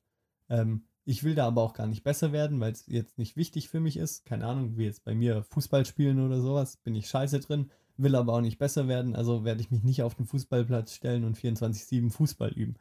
Ähm, 0.49 0.85
ich 1.05 1.23
will 1.23 1.35
da 1.35 1.47
aber 1.47 1.61
auch 1.61 1.73
gar 1.73 1.87
nicht 1.87 2.03
besser 2.03 2.31
werden, 2.31 2.59
weil 2.59 2.71
es 2.71 2.85
jetzt 2.87 3.17
nicht 3.17 3.35
wichtig 3.35 3.69
für 3.69 3.79
mich 3.79 3.97
ist. 3.97 4.25
Keine 4.25 4.45
Ahnung, 4.45 4.77
wie 4.77 4.85
jetzt 4.85 5.03
bei 5.03 5.13
mir 5.13 5.43
Fußball 5.43 5.85
spielen 5.85 6.19
oder 6.25 6.39
sowas, 6.41 6.77
bin 6.77 6.95
ich 6.95 7.09
scheiße 7.09 7.39
drin 7.41 7.71
will 7.97 8.15
aber 8.15 8.33
auch 8.33 8.41
nicht 8.41 8.57
besser 8.57 8.87
werden, 8.87 9.15
also 9.15 9.43
werde 9.43 9.61
ich 9.61 9.71
mich 9.71 9.83
nicht 9.83 10.03
auf 10.03 10.15
den 10.15 10.25
Fußballplatz 10.25 10.93
stellen 10.93 11.23
und 11.23 11.37
24-7 11.37 12.09
Fußball 12.11 12.51
üben. 12.51 12.75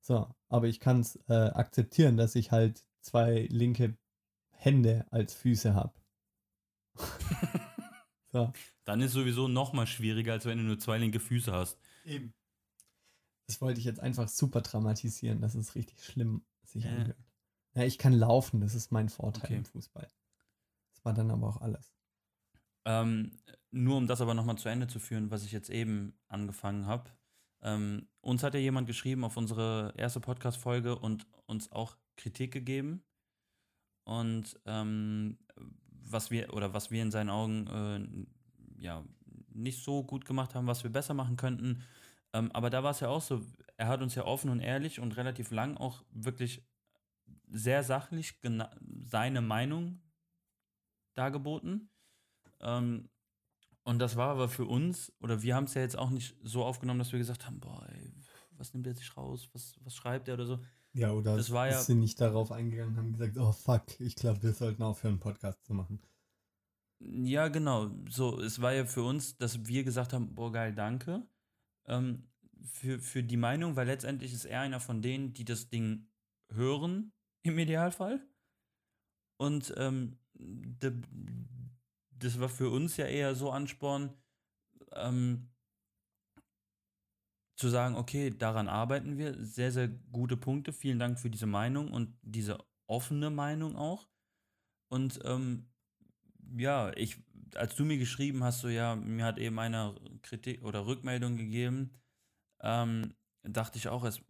So, 0.00 0.28
aber 0.48 0.68
ich 0.68 0.80
kann 0.80 1.00
es 1.00 1.16
äh, 1.28 1.32
akzeptieren, 1.32 2.16
dass 2.16 2.34
ich 2.34 2.52
halt 2.52 2.84
zwei 3.00 3.46
linke 3.50 3.96
Hände 4.50 5.06
als 5.10 5.34
Füße 5.34 5.74
habe. 5.74 5.94
so. 8.32 8.52
Dann 8.84 9.00
ist 9.00 9.12
sowieso 9.12 9.48
noch 9.48 9.72
mal 9.72 9.86
schwieriger, 9.86 10.32
als 10.32 10.46
wenn 10.46 10.58
du 10.58 10.64
nur 10.64 10.78
zwei 10.78 10.98
linke 10.98 11.20
Füße 11.20 11.52
hast. 11.52 11.78
Eben. 12.04 12.34
Das 13.46 13.60
wollte 13.60 13.80
ich 13.80 13.84
jetzt 13.84 14.00
einfach 14.00 14.28
super 14.28 14.60
dramatisieren, 14.60 15.40
dass 15.40 15.54
es 15.54 15.74
richtig 15.74 16.02
schlimm 16.04 16.44
sich 16.64 16.84
äh. 16.84 16.88
anhört. 16.88 17.18
Ja, 17.74 17.84
ich 17.84 17.98
kann 17.98 18.12
laufen, 18.12 18.60
das 18.60 18.74
ist 18.74 18.90
mein 18.90 19.08
Vorteil 19.08 19.44
okay. 19.44 19.56
im 19.56 19.64
Fußball. 19.64 20.08
Das 20.92 21.04
war 21.04 21.14
dann 21.14 21.30
aber 21.30 21.48
auch 21.48 21.60
alles. 21.60 21.94
Ähm, 22.84 23.32
nur 23.70 23.96
um 23.96 24.06
das 24.06 24.20
aber 24.20 24.34
nochmal 24.34 24.58
zu 24.58 24.68
Ende 24.68 24.88
zu 24.88 24.98
führen, 24.98 25.30
was 25.30 25.44
ich 25.44 25.52
jetzt 25.52 25.70
eben 25.70 26.18
angefangen 26.28 26.86
habe. 26.86 27.10
Ähm, 27.62 28.08
uns 28.20 28.42
hat 28.42 28.54
ja 28.54 28.60
jemand 28.60 28.86
geschrieben 28.86 29.24
auf 29.24 29.36
unsere 29.36 29.92
erste 29.96 30.20
Podcast-Folge 30.20 30.98
und 30.98 31.26
uns 31.46 31.70
auch 31.72 31.96
Kritik 32.16 32.52
gegeben. 32.52 33.04
Und 34.04 34.58
ähm, 34.64 35.38
was 35.90 36.30
wir, 36.30 36.54
oder 36.54 36.74
was 36.74 36.90
wir 36.90 37.02
in 37.02 37.10
seinen 37.10 37.30
Augen 37.30 38.26
äh, 38.78 38.82
ja 38.82 39.04
nicht 39.52 39.84
so 39.84 40.02
gut 40.02 40.24
gemacht 40.24 40.54
haben, 40.54 40.66
was 40.66 40.82
wir 40.82 40.90
besser 40.90 41.14
machen 41.14 41.36
könnten. 41.36 41.82
Ähm, 42.32 42.50
aber 42.52 42.70
da 42.70 42.82
war 42.82 42.92
es 42.92 43.00
ja 43.00 43.08
auch 43.08 43.22
so, 43.22 43.44
er 43.76 43.88
hat 43.88 44.02
uns 44.02 44.14
ja 44.14 44.24
offen 44.24 44.50
und 44.50 44.60
ehrlich 44.60 45.00
und 45.00 45.16
relativ 45.16 45.50
lang 45.50 45.76
auch 45.76 46.04
wirklich 46.10 46.66
sehr 47.48 47.82
sachlich 47.82 48.40
seine 49.04 49.40
Meinung 49.40 50.00
dargeboten. 51.14 51.90
Ähm, 52.60 53.08
und 53.84 53.98
das 53.98 54.16
war 54.16 54.30
aber 54.30 54.48
für 54.48 54.66
uns, 54.66 55.12
oder 55.20 55.42
wir 55.42 55.54
haben 55.54 55.64
es 55.64 55.74
ja 55.74 55.82
jetzt 55.82 55.98
auch 55.98 56.10
nicht 56.10 56.36
so 56.42 56.64
aufgenommen, 56.64 56.98
dass 56.98 57.12
wir 57.12 57.18
gesagt 57.18 57.46
haben, 57.46 57.60
boah, 57.60 57.86
ey, 57.90 58.12
was 58.56 58.74
nimmt 58.74 58.86
er 58.86 58.94
sich 58.94 59.16
raus, 59.16 59.48
was, 59.52 59.74
was 59.80 59.94
schreibt 59.94 60.28
er 60.28 60.34
oder 60.34 60.46
so. 60.46 60.60
Ja, 60.92 61.12
oder 61.12 61.36
das 61.36 61.50
war 61.50 61.68
ja, 61.68 61.78
sind 61.80 62.00
nicht 62.00 62.20
darauf 62.20 62.52
eingegangen, 62.52 62.96
haben 62.96 63.12
gesagt, 63.12 63.38
oh 63.38 63.52
fuck, 63.52 63.98
ich 64.00 64.16
glaube, 64.16 64.42
wir 64.42 64.52
sollten 64.52 64.82
aufhören, 64.82 65.14
einen 65.14 65.20
Podcast 65.20 65.64
zu 65.64 65.72
machen. 65.72 66.00
Ja, 67.00 67.48
genau. 67.48 67.90
So, 68.08 68.40
es 68.40 68.60
war 68.60 68.74
ja 68.74 68.84
für 68.84 69.02
uns, 69.02 69.36
dass 69.38 69.66
wir 69.66 69.84
gesagt 69.84 70.12
haben, 70.12 70.34
boah, 70.34 70.52
geil, 70.52 70.74
danke. 70.74 71.26
Ähm, 71.86 72.28
für, 72.64 72.98
für 72.98 73.22
die 73.22 73.38
Meinung, 73.38 73.76
weil 73.76 73.86
letztendlich 73.86 74.34
ist 74.34 74.44
er 74.44 74.60
einer 74.60 74.80
von 74.80 75.00
denen, 75.00 75.32
die 75.32 75.44
das 75.44 75.70
Ding 75.70 76.08
hören, 76.50 77.12
im 77.42 77.58
Idealfall. 77.58 78.20
Und 79.38 79.72
ähm, 79.78 80.18
de, 80.34 80.92
das 82.20 82.38
war 82.38 82.48
für 82.48 82.70
uns 82.70 82.96
ja 82.96 83.06
eher 83.06 83.34
so 83.34 83.50
Ansporn, 83.50 84.14
ähm, 84.94 85.48
zu 87.56 87.68
sagen, 87.68 87.94
okay, 87.94 88.30
daran 88.30 88.68
arbeiten 88.68 89.18
wir. 89.18 89.34
Sehr, 89.44 89.70
sehr 89.70 89.88
gute 89.88 90.36
Punkte. 90.36 90.72
Vielen 90.72 90.98
Dank 90.98 91.18
für 91.18 91.28
diese 91.28 91.46
Meinung 91.46 91.92
und 91.92 92.16
diese 92.22 92.58
offene 92.86 93.28
Meinung 93.28 93.76
auch. 93.76 94.08
Und 94.88 95.20
ähm, 95.24 95.68
ja, 96.56 96.90
ich, 96.96 97.22
als 97.54 97.76
du 97.76 97.84
mir 97.84 97.98
geschrieben 97.98 98.42
hast, 98.42 98.60
so 98.60 98.68
ja, 98.68 98.96
mir 98.96 99.26
hat 99.26 99.38
eben 99.38 99.58
einer 99.58 99.94
Kritik 100.22 100.64
oder 100.64 100.86
Rückmeldung 100.86 101.36
gegeben, 101.36 101.90
ähm, 102.62 103.14
dachte 103.42 103.78
ich 103.78 103.88
auch 103.88 104.04
erst, 104.04 104.22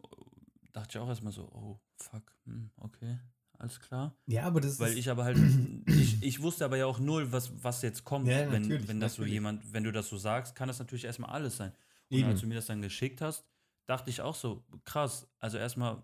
dachte 0.73 0.97
ich 0.97 1.01
auch 1.01 1.07
erstmal 1.07 1.33
so, 1.33 1.43
oh 1.53 1.79
fuck, 1.95 2.35
hm, 2.45 2.69
okay, 2.77 3.17
alles 3.57 3.79
klar. 3.79 4.15
Ja, 4.27 4.43
aber 4.43 4.59
das 4.59 4.79
Weil 4.79 4.97
ich 4.97 5.09
aber 5.09 5.23
halt, 5.23 5.37
ich, 6.21 6.41
wusste 6.41 6.65
aber 6.65 6.77
ja 6.77 6.85
auch 6.85 6.99
null, 6.99 7.31
was, 7.31 7.51
was 7.63 7.81
jetzt 7.81 8.03
kommt, 8.03 8.27
ja, 8.27 8.51
wenn, 8.51 8.87
wenn 8.87 8.99
das 8.99 9.15
so 9.15 9.25
jemand, 9.25 9.73
wenn 9.73 9.83
du 9.83 9.91
das 9.91 10.07
so 10.07 10.17
sagst, 10.17 10.55
kann 10.55 10.67
das 10.67 10.79
natürlich 10.79 11.05
erstmal 11.05 11.31
alles 11.31 11.57
sein. 11.57 11.71
Und 12.09 12.17
Eben. 12.17 12.29
als 12.29 12.41
du 12.41 12.47
mir 12.47 12.55
das 12.55 12.65
dann 12.65 12.81
geschickt 12.81 13.21
hast, 13.21 13.45
dachte 13.85 14.09
ich 14.09 14.21
auch 14.21 14.35
so, 14.35 14.63
krass. 14.83 15.27
Also 15.39 15.57
erstmal, 15.57 16.03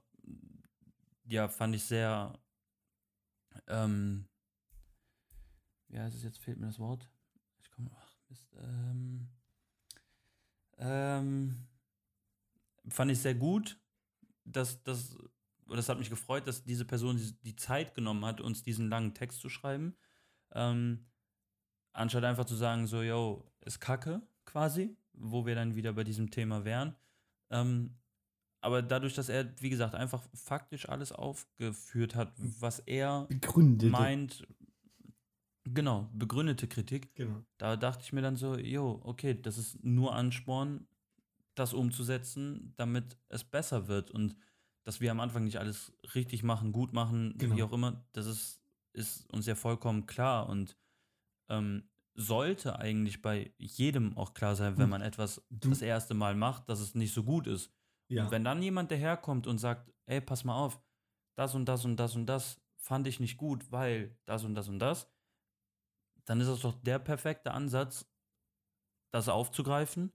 ja, 1.25 1.47
fand 1.47 1.75
ich 1.75 1.83
sehr, 1.83 2.37
ähm, 3.67 4.27
wie 5.87 5.99
heißt 5.99 6.15
es 6.15 6.23
jetzt, 6.23 6.39
fehlt 6.39 6.59
mir 6.59 6.67
das 6.67 6.79
Wort. 6.79 7.09
Ich 7.61 7.71
komme, 7.71 7.91
ach 7.95 8.15
Mist, 8.29 8.47
ähm, 8.57 9.27
ähm, 10.77 11.67
fand 12.89 13.11
ich 13.11 13.19
sehr 13.19 13.35
gut, 13.35 13.79
dass 14.43 14.83
das, 14.83 15.17
das 15.67 15.89
hat 15.89 15.99
mich 15.99 16.09
gefreut, 16.09 16.47
dass 16.47 16.63
diese 16.63 16.85
Person 16.85 17.17
die, 17.17 17.33
die 17.43 17.55
Zeit 17.55 17.95
genommen 17.95 18.25
hat, 18.25 18.41
uns 18.41 18.63
diesen 18.63 18.89
langen 18.89 19.13
Text 19.13 19.41
zu 19.41 19.49
schreiben. 19.49 19.95
Ähm, 20.53 21.05
anstatt 21.93 22.23
einfach 22.23 22.45
zu 22.45 22.55
sagen, 22.55 22.87
so, 22.87 23.01
yo, 23.01 23.43
ist 23.61 23.79
kacke, 23.79 24.21
quasi, 24.45 24.95
wo 25.13 25.45
wir 25.45 25.55
dann 25.55 25.75
wieder 25.75 25.93
bei 25.93 26.03
diesem 26.03 26.31
Thema 26.31 26.63
wären. 26.65 26.95
Ähm, 27.49 27.97
aber 28.61 28.81
dadurch, 28.81 29.13
dass 29.13 29.29
er, 29.29 29.53
wie 29.61 29.69
gesagt, 29.69 29.95
einfach 29.95 30.23
faktisch 30.33 30.89
alles 30.89 31.11
aufgeführt 31.11 32.15
hat, 32.15 32.33
was 32.37 32.79
er 32.79 33.25
Begründete. 33.29 33.91
meint, 33.91 34.47
genau, 35.63 36.09
begründete 36.13 36.67
Kritik, 36.67 37.13
genau. 37.15 37.43
da 37.57 37.75
dachte 37.77 38.03
ich 38.03 38.13
mir 38.13 38.21
dann 38.21 38.35
so, 38.35 38.57
jo, 38.57 38.99
okay, 39.03 39.39
das 39.39 39.57
ist 39.57 39.83
nur 39.83 40.15
Ansporn, 40.15 40.87
das 41.55 41.73
umzusetzen, 41.73 42.73
damit 42.77 43.17
es 43.29 43.43
besser 43.43 43.87
wird. 43.87 44.11
Und 44.11 44.35
dass 44.83 45.01
wir 45.01 45.11
am 45.11 45.19
Anfang 45.19 45.43
nicht 45.43 45.59
alles 45.59 45.91
richtig 46.15 46.43
machen, 46.43 46.71
gut 46.71 46.93
machen, 46.93 47.35
Genau. 47.37 47.55
wie 47.55 47.63
auch 47.63 47.73
immer, 47.73 48.05
das 48.13 48.25
ist, 48.25 48.56
ist 48.97 49.31
uns 49.31 49.45
ja 49.45 49.55
vollkommen 49.55 50.05
klar. 50.05 50.49
Und 50.49 50.75
ähm, 51.49 51.89
sollte 52.15 52.79
eigentlich 52.79 53.21
bei 53.21 53.53
jedem 53.57 54.17
auch 54.17 54.33
klar 54.33 54.55
sein, 54.55 54.75
wenn 54.77 54.85
Und 54.85 54.89
man 54.89 55.01
etwas 55.01 55.41
du- 55.49 55.69
das 55.69 55.81
erste 55.81 56.13
Mal 56.13 56.35
macht, 56.35 56.67
dass 56.67 56.79
es 56.79 56.95
nicht 56.95 57.13
so 57.13 57.23
gut 57.23 57.47
ist. 57.47 57.71
Ja. 58.09 58.25
Und 58.25 58.31
wenn 58.31 58.43
dann 58.43 58.61
jemand 58.61 58.89
daherkommt 58.91 59.47
und 59.47 59.59
sagt, 59.59 59.91
ey, 60.07 60.19
pass 60.21 60.43
mal 60.43 60.55
auf, 60.57 60.81
das 61.35 61.53
und 61.53 61.65
das 61.65 61.85
und 61.85 61.97
das 61.97 62.15
und 62.15 62.25
das 62.25 62.59
fand 62.77 63.05
ich 63.07 63.19
nicht 63.19 63.37
gut, 63.37 63.71
weil 63.71 64.17
das 64.25 64.43
und 64.43 64.55
das 64.55 64.67
und 64.67 64.79
das, 64.79 65.07
dann 66.25 66.41
ist 66.41 66.47
das 66.47 66.61
doch 66.61 66.73
der 66.81 66.99
perfekte 66.99 67.51
Ansatz, 67.51 68.05
das 69.11 69.29
aufzugreifen 69.29 70.11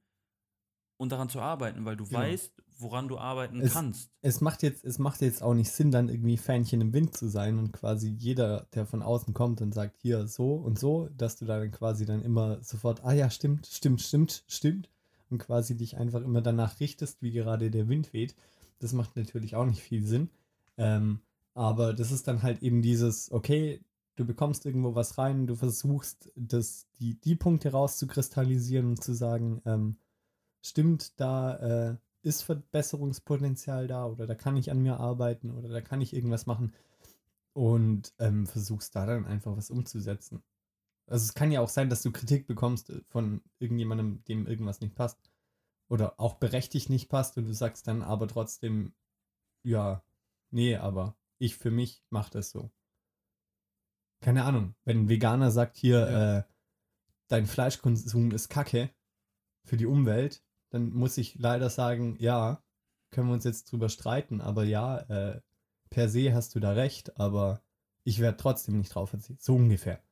und 0.97 1.11
daran 1.13 1.29
zu 1.29 1.41
arbeiten, 1.41 1.85
weil 1.85 1.97
du 1.97 2.05
Genau. 2.05 2.19
weißt, 2.21 2.53
woran 2.79 3.09
du 3.09 3.19
arbeiten 3.19 3.61
Es- 3.61 3.73
kannst. 3.75 4.11
es 4.23 4.41
macht 4.41 4.63
jetzt, 4.63 4.85
es 4.85 4.99
macht 4.99 5.21
jetzt 5.21 5.43
auch 5.43 5.55
nicht 5.55 5.71
Sinn, 5.71 5.91
dann 5.91 6.09
irgendwie 6.09 6.37
Fähnchen 6.37 6.81
im 6.81 6.93
Wind 6.93 7.17
zu 7.17 7.29
sein 7.29 7.59
und 7.59 7.73
quasi 7.73 8.09
jeder, 8.09 8.67
der 8.75 8.87
von 8.87 9.03
außen 9.03 9.35
kommt 9.35 9.61
und 9.61 9.73
sagt, 9.73 9.97
hier 10.01 10.27
so 10.27 10.55
und 10.55 10.79
so, 10.79 11.09
dass 11.17 11.37
du 11.37 11.45
da 11.45 11.59
dann 11.59 11.71
quasi 11.71 12.05
dann 12.07 12.23
immer 12.23 12.63
sofort, 12.63 13.05
ah 13.05 13.13
ja, 13.13 13.31
stimmt, 13.31 13.67
stimmt, 13.67 14.01
stimmt, 14.01 14.45
stimmt 14.49 14.89
und 15.31 15.39
quasi 15.39 15.77
dich 15.77 15.97
einfach 15.97 16.23
immer 16.23 16.43
danach 16.43 16.81
richtest, 16.81 17.23
wie 17.23 17.33
gerade 17.33 17.71
der 17.71 17.89
Wind 17.89 18.13
weht. 18.13 18.35
Das 18.81 18.93
macht 18.93 19.17
natürlich 19.17 19.55
auch 19.57 19.65
nicht 19.67 19.81
viel 19.81 20.05
Sinn. 20.05 20.29
Ähm, 20.77 21.21
aber 21.55 21.93
das 21.95 22.11
ist 22.11 22.27
dann 22.29 22.43
halt 22.43 22.63
eben 22.63 22.83
dieses, 22.83 23.31
okay, 23.31 23.81
du 24.17 24.25
bekommst 24.25 24.67
irgendwo 24.67 24.95
was 24.95 25.19
rein, 25.19 25.47
du 25.47 25.55
versuchst, 25.55 26.31
das, 26.35 26.87
die, 26.99 27.15
die 27.21 27.37
Punkte 27.37 27.71
rauszukristallisieren 27.73 28.87
und 28.89 29.03
zu 29.03 29.15
sagen, 29.15 29.63
ähm, 29.65 29.97
stimmt, 30.63 31.21
da 31.21 31.91
äh, 31.91 31.97
ist 32.23 32.43
Verbesserungspotenzial 32.43 33.87
da 33.89 34.07
oder 34.07 34.27
da 34.27 34.35
kann 34.35 34.57
ich 34.57 34.71
an 34.71 34.81
mir 34.81 34.99
arbeiten 34.99 35.51
oder 35.51 35.69
da 35.69 35.81
kann 35.81 36.01
ich 36.01 36.15
irgendwas 36.15 36.47
machen 36.47 36.73
und 37.53 38.15
ähm, 38.19 38.47
versuchst 38.47 38.95
da 38.95 39.07
dann 39.07 39.27
einfach 39.27 39.57
was 39.57 39.71
umzusetzen. 39.71 40.43
Also 41.07 41.25
es 41.25 41.35
kann 41.35 41.51
ja 41.51 41.61
auch 41.61 41.69
sein, 41.69 41.91
dass 41.91 42.03
du 42.03 42.13
Kritik 42.13 42.47
bekommst 42.47 42.91
äh, 42.91 43.03
von 43.09 43.43
irgendjemandem, 43.59 44.25
dem 44.25 44.47
irgendwas 44.47 44.81
nicht 44.81 44.95
passt 44.95 45.19
oder 45.89 46.19
auch 46.19 46.35
berechtigt 46.35 46.89
nicht 46.91 47.09
passt 47.09 47.37
und 47.37 47.47
du 47.47 47.53
sagst 47.55 47.87
dann 47.89 48.03
aber 48.03 48.29
trotzdem, 48.29 48.95
ja, 49.65 50.03
nee, 50.51 50.77
aber 50.77 51.17
ich 51.39 51.57
für 51.57 51.71
mich 51.71 52.05
mache 52.09 52.31
das 52.31 52.51
so. 52.51 52.71
Keine 54.21 54.45
Ahnung, 54.45 54.77
wenn 54.85 55.01
ein 55.01 55.09
Veganer 55.09 55.51
sagt 55.51 55.77
hier, 55.77 55.99
Ja. 55.99 56.39
äh, 56.39 56.45
dein 57.29 57.47
Fleischkonsum 57.47 58.31
ist 58.31 58.49
Kacke 58.49 58.91
für 59.65 59.77
die 59.77 59.87
Umwelt, 59.87 60.45
dann 60.73 60.91
muss 60.91 61.19
ich 61.19 61.39
leider 61.39 61.69
sagen, 61.69 62.17
ja, 62.19 62.63
können 63.11 63.29
wir 63.29 63.35
uns 63.35 63.45
jetzt 63.45 63.71
drüber 63.71 63.91
streiten, 63.91 64.41
aber 64.41 64.65
ja, 64.65 64.99
äh, 65.01 65.41
per 65.91 66.09
se 66.09 66.35
hast 66.35 66.55
du 66.55 66.61
da 66.61 66.73
recht, 66.73 67.21
aber 67.21 67.63
ich 68.05 68.21
werde 68.21 68.39
trotzdem 68.39 68.79
nicht 68.79 68.95
drauf 68.95 69.11
verzichten. 69.11 69.43
So 69.43 69.55
ungefähr. 69.57 70.03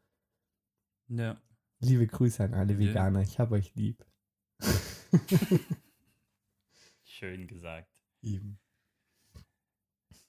Ja. 1.09 1.41
Liebe 1.81 2.07
Grüße 2.07 2.45
an 2.45 2.53
alle 2.53 2.75
Ja. 2.75 2.79
Veganer, 2.79 3.23
ich 3.23 3.39
hab 3.39 3.53
euch 3.53 3.75
lieb. 3.75 4.05
Schön 7.05 7.47
gesagt. 7.47 7.91
Eben. 8.21 8.59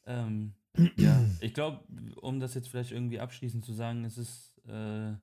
Ähm, 0.06 0.54
ja, 0.96 1.26
ich 1.42 1.54
glaube, 1.54 1.84
um 2.22 2.40
das 2.40 2.54
jetzt 2.54 2.70
vielleicht 2.70 2.94
irgendwie 2.94 3.20
abschließend 3.20 3.66
zu 3.66 3.74
sagen, 3.74 4.06
es 4.06 4.18
ist 4.18 4.58
äh, 4.66 5.14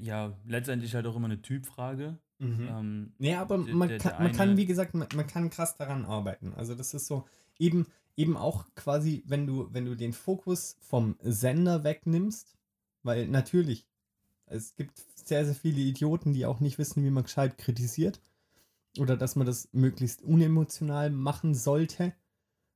ja 0.00 0.36
letztendlich 0.44 0.96
halt 0.96 1.06
auch 1.06 1.14
immer 1.14 1.26
eine 1.26 1.42
Typfrage. 1.42 2.18
Mhm. 2.42 2.66
Ähm, 2.68 3.12
Nee, 3.18 3.34
aber 3.36 3.58
man, 3.58 3.88
der- 3.88 3.98
kann, 3.98 4.12
der 4.12 4.20
man 4.20 4.32
kann, 4.32 4.56
wie 4.56 4.66
gesagt, 4.66 4.94
man, 4.94 5.08
man 5.14 5.26
kann 5.26 5.48
krass 5.50 5.76
daran 5.76 6.04
arbeiten. 6.04 6.54
Also 6.54 6.74
das 6.74 6.92
ist 6.92 7.06
so, 7.06 7.24
eben, 7.58 7.86
eben 8.16 8.36
auch 8.36 8.66
quasi, 8.74 9.22
wenn 9.26 9.46
du, 9.46 9.68
wenn 9.72 9.84
du 9.84 9.94
den 9.94 10.12
Fokus 10.12 10.76
vom 10.80 11.16
Sender 11.22 11.84
wegnimmst, 11.84 12.56
weil 13.04 13.28
natürlich, 13.28 13.86
es 14.46 14.74
gibt 14.76 15.02
sehr, 15.14 15.44
sehr 15.44 15.54
viele 15.54 15.80
Idioten, 15.80 16.32
die 16.32 16.44
auch 16.46 16.60
nicht 16.60 16.78
wissen, 16.78 17.04
wie 17.04 17.10
man 17.10 17.22
gescheit 17.24 17.58
kritisiert. 17.58 18.20
Oder 18.98 19.16
dass 19.16 19.36
man 19.36 19.46
das 19.46 19.68
möglichst 19.72 20.20
unemotional 20.22 21.10
machen 21.10 21.54
sollte. 21.54 22.12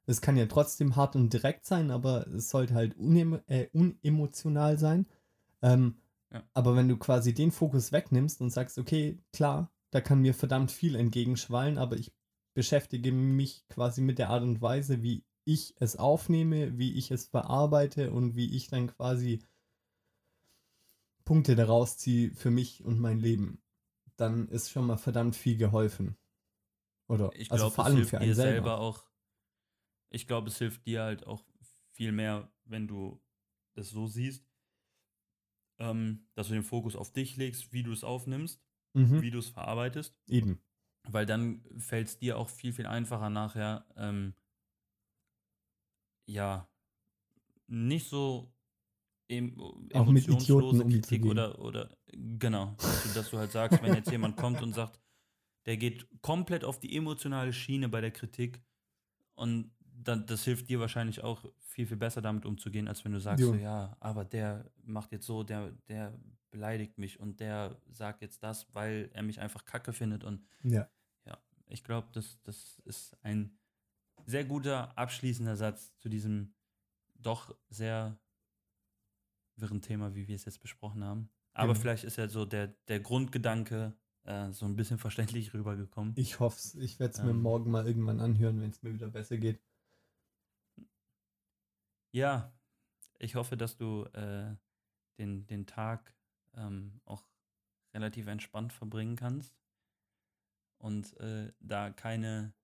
Es 0.06 0.20
kann 0.22 0.36
ja 0.36 0.46
trotzdem 0.46 0.96
hart 0.96 1.16
und 1.16 1.32
direkt 1.32 1.66
sein, 1.66 1.90
aber 1.90 2.26
es 2.28 2.48
sollte 2.48 2.74
halt 2.74 2.96
unem 2.96 3.40
äh, 3.48 3.66
unemotional 3.74 4.78
sein. 4.78 5.06
Ähm, 5.60 5.96
Ja. 6.32 6.48
Aber 6.54 6.76
wenn 6.76 6.88
du 6.88 6.96
quasi 6.96 7.34
den 7.34 7.52
Fokus 7.52 7.92
wegnimmst 7.92 8.40
und 8.40 8.50
sagst, 8.50 8.78
okay, 8.78 9.22
klar, 9.32 9.72
da 9.90 10.00
kann 10.00 10.20
mir 10.20 10.34
verdammt 10.34 10.70
viel 10.70 10.96
entgegenschwallen, 10.96 11.78
aber 11.78 11.96
ich 11.96 12.12
beschäftige 12.54 13.12
mich 13.12 13.66
quasi 13.68 14.00
mit 14.00 14.18
der 14.18 14.30
Art 14.30 14.42
und 14.42 14.60
Weise, 14.60 15.02
wie 15.02 15.24
ich 15.44 15.74
es 15.78 15.96
aufnehme, 15.96 16.76
wie 16.78 16.94
ich 16.94 17.10
es 17.10 17.28
verarbeite 17.28 18.12
und 18.12 18.34
wie 18.34 18.56
ich 18.56 18.68
dann 18.68 18.88
quasi 18.88 19.44
Punkte 21.24 21.54
daraus 21.54 21.98
ziehe 21.98 22.32
für 22.32 22.50
mich 22.50 22.84
und 22.84 23.00
mein 23.00 23.18
Leben, 23.18 23.62
dann 24.16 24.48
ist 24.48 24.70
schon 24.70 24.86
mal 24.86 24.96
verdammt 24.96 25.36
viel 25.36 25.56
geholfen. 25.56 26.16
Oder 27.08 27.30
ich 27.34 27.50
also 27.50 27.64
glaube, 27.64 27.74
vor 27.74 27.84
allem 27.84 28.04
für 28.04 28.16
dir 28.16 28.20
einen 28.20 28.34
selber 28.34 28.52
selber. 28.52 28.78
auch. 28.78 29.04
Ich 30.10 30.26
glaube, 30.26 30.48
es 30.48 30.58
hilft 30.58 30.86
dir 30.86 31.02
halt 31.02 31.26
auch 31.26 31.44
viel 31.92 32.12
mehr, 32.12 32.50
wenn 32.64 32.88
du 32.88 33.20
es 33.74 33.90
so 33.90 34.06
siehst, 34.06 34.44
ähm, 35.78 36.26
dass 36.34 36.48
du 36.48 36.54
den 36.54 36.62
Fokus 36.62 36.96
auf 36.96 37.12
dich 37.12 37.36
legst, 37.36 37.72
wie 37.72 37.82
du 37.82 37.92
es 37.92 38.04
aufnimmst, 38.04 38.62
Mhm. 38.94 39.20
wie 39.22 39.30
du 39.30 39.38
es 39.38 39.48
verarbeitest. 39.48 40.16
Eben. 40.28 40.60
weil 41.08 41.24
dann 41.26 41.62
fällt 41.78 42.08
es 42.08 42.18
dir 42.18 42.36
auch 42.38 42.48
viel, 42.48 42.72
viel 42.72 42.86
einfacher 42.86 43.30
nachher, 43.30 43.86
ähm, 43.96 44.34
ja, 46.26 46.68
nicht 47.68 48.08
so 48.08 48.52
em 49.28 49.58
Auch 49.92 50.06
mit 50.10 50.28
Idioten 50.28 50.28
emotionslose 50.28 50.84
Kritik 50.84 51.24
umzugehen. 51.24 51.30
oder, 51.30 51.58
oder 51.60 51.96
genau, 52.12 52.76
du, 53.04 53.08
dass 53.14 53.30
du 53.30 53.38
halt 53.38 53.52
sagst, 53.52 53.82
wenn 53.82 53.94
jetzt 53.94 54.10
jemand 54.10 54.36
kommt 54.36 54.62
und 54.62 54.72
sagt, 54.72 55.00
der 55.66 55.76
geht 55.76 56.08
komplett 56.22 56.64
auf 56.64 56.78
die 56.80 56.96
emotionale 56.96 57.52
Schiene 57.52 57.88
bei 57.88 58.00
der 58.00 58.12
Kritik 58.12 58.62
und 59.34 59.75
dann, 60.02 60.26
das 60.26 60.44
hilft 60.44 60.68
dir 60.68 60.80
wahrscheinlich 60.80 61.22
auch 61.22 61.44
viel, 61.60 61.86
viel 61.86 61.96
besser 61.96 62.20
damit 62.22 62.44
umzugehen, 62.46 62.88
als 62.88 63.04
wenn 63.04 63.12
du 63.12 63.20
sagst, 63.20 63.40
Jo. 63.40 63.48
so, 63.52 63.54
ja, 63.54 63.96
aber 64.00 64.24
der 64.24 64.70
macht 64.84 65.12
jetzt 65.12 65.26
so, 65.26 65.42
der, 65.42 65.72
der 65.88 66.12
beleidigt 66.50 66.98
mich 66.98 67.18
und 67.20 67.40
der 67.40 67.80
sagt 67.90 68.22
jetzt 68.22 68.42
das, 68.42 68.72
weil 68.74 69.10
er 69.12 69.22
mich 69.22 69.40
einfach 69.40 69.64
kacke 69.64 69.92
findet 69.92 70.24
und 70.24 70.46
Ja. 70.62 70.88
ich 71.68 71.82
glaube, 71.82 72.08
das, 72.12 72.40
das 72.44 72.78
ist 72.84 73.16
ein 73.24 73.58
sehr 74.26 74.44
guter 74.44 74.96
abschließender 74.96 75.56
Satz 75.56 75.96
zu 75.98 76.08
diesem 76.08 76.54
doch 77.18 77.56
sehr 77.70 78.18
wirren 79.56 79.80
Thema, 79.82 80.14
wie 80.14 80.28
wir 80.28 80.36
es 80.36 80.44
jetzt 80.44 80.60
besprochen 80.60 81.02
haben. 81.02 81.30
Aber 81.54 81.72
Genau. 81.72 81.80
vielleicht 81.80 82.04
ist 82.04 82.16
ja 82.16 82.28
so 82.28 82.44
der, 82.44 82.68
der 82.88 83.00
Grundgedanke 83.00 83.96
äh, 84.24 84.52
so 84.52 84.66
ein 84.66 84.76
bisschen 84.76 84.98
verständlich 85.38 85.54
rübergekommen. 85.54 86.12
Ich 86.16 86.38
hoffe 86.40 86.56
es. 86.56 86.74
Ich 86.74 86.98
werde 87.00 87.14
es 87.14 87.22
mir 87.22 87.30
Ähm. 87.30 87.42
morgen 87.42 87.70
mal 87.70 87.86
irgendwann 87.86 88.20
anhören, 88.20 88.60
wenn 88.60 88.70
es 88.70 88.82
mir 88.82 88.92
wieder 88.92 89.08
besser 89.08 89.38
geht. 89.38 89.60
Ja, 92.16 92.50
ich 93.18 93.34
hoffe, 93.34 93.58
dass 93.58 93.76
du 93.76 94.04
äh, 94.14 94.56
den, 95.18 95.46
den 95.48 95.66
Tag 95.66 96.14
ähm, 96.54 96.98
auch 97.04 97.22
relativ 97.92 98.26
entspannt 98.26 98.72
verbringen 98.72 99.16
kannst 99.16 99.54
und 100.78 101.14
äh, 101.20 101.52
da 101.60 101.90
keine 101.90 102.54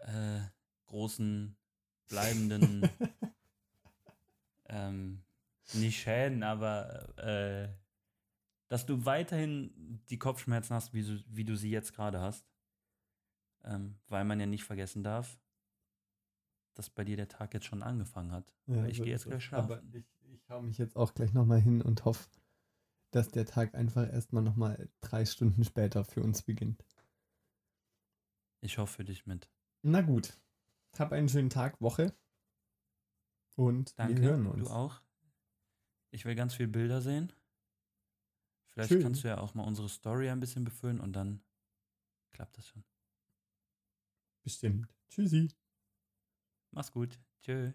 äh, 0.00 0.40
großen 0.86 1.56
bleibenden 2.08 2.90
ähm, 4.64 5.22
nicht 5.74 6.00
Schäden, 6.00 6.42
aber 6.42 7.16
äh, 7.20 7.68
dass 8.66 8.84
du 8.84 9.04
weiterhin 9.04 10.02
die 10.10 10.18
Kopfschmerzen 10.18 10.74
hast, 10.74 10.92
wie 10.92 11.04
du, 11.04 11.22
wie 11.28 11.44
du 11.44 11.54
sie 11.54 11.70
jetzt 11.70 11.94
gerade 11.94 12.18
hast. 12.18 12.44
Ähm, 13.62 13.96
weil 14.08 14.24
man 14.24 14.40
ja 14.40 14.46
nicht 14.46 14.64
vergessen 14.64 15.04
darf, 15.04 15.38
dass 16.78 16.90
bei 16.90 17.02
dir 17.02 17.16
der 17.16 17.26
Tag 17.26 17.54
jetzt 17.54 17.66
schon 17.66 17.82
angefangen 17.82 18.30
hat. 18.30 18.54
Ja, 18.68 18.86
ich 18.86 18.98
gehe 18.98 19.10
jetzt 19.10 19.24
gleich 19.24 19.44
es. 19.44 19.52
Aber 19.52 19.78
schlafen. 19.78 19.94
ich, 19.94 20.06
ich 20.32 20.48
hau 20.48 20.62
mich 20.62 20.78
jetzt 20.78 20.94
auch 20.94 21.12
gleich 21.12 21.32
nochmal 21.32 21.60
hin 21.60 21.82
und 21.82 22.04
hoffe, 22.04 22.28
dass 23.10 23.30
der 23.30 23.46
Tag 23.46 23.74
einfach 23.74 24.08
erstmal 24.08 24.44
nochmal 24.44 24.88
drei 25.00 25.24
Stunden 25.24 25.64
später 25.64 26.04
für 26.04 26.22
uns 26.22 26.42
beginnt. 26.42 26.84
Ich 28.60 28.78
hoffe 28.78 28.98
für 28.98 29.04
dich 29.04 29.26
mit. 29.26 29.50
Na 29.82 30.02
gut. 30.02 30.38
Hab 30.96 31.10
einen 31.10 31.28
schönen 31.28 31.50
Tag, 31.50 31.80
Woche. 31.80 32.14
Und 33.56 33.98
Danke. 33.98 34.22
wir 34.22 34.28
hören 34.28 34.46
uns. 34.46 34.68
Du 34.68 34.72
auch. 34.72 35.02
Ich 36.12 36.24
will 36.26 36.36
ganz 36.36 36.54
viele 36.54 36.68
Bilder 36.68 37.00
sehen. 37.00 37.32
Vielleicht 38.66 38.90
Schön. 38.90 39.02
kannst 39.02 39.24
du 39.24 39.28
ja 39.28 39.38
auch 39.38 39.54
mal 39.54 39.64
unsere 39.64 39.88
Story 39.88 40.30
ein 40.30 40.38
bisschen 40.38 40.62
befüllen 40.62 41.00
und 41.00 41.12
dann 41.14 41.42
klappt 42.30 42.56
das 42.56 42.68
schon. 42.68 42.84
Bestimmt. 44.44 44.86
Tschüssi. 45.08 45.48
Mach's 46.72 46.92
gut. 46.92 47.18
Tschö. 47.42 47.72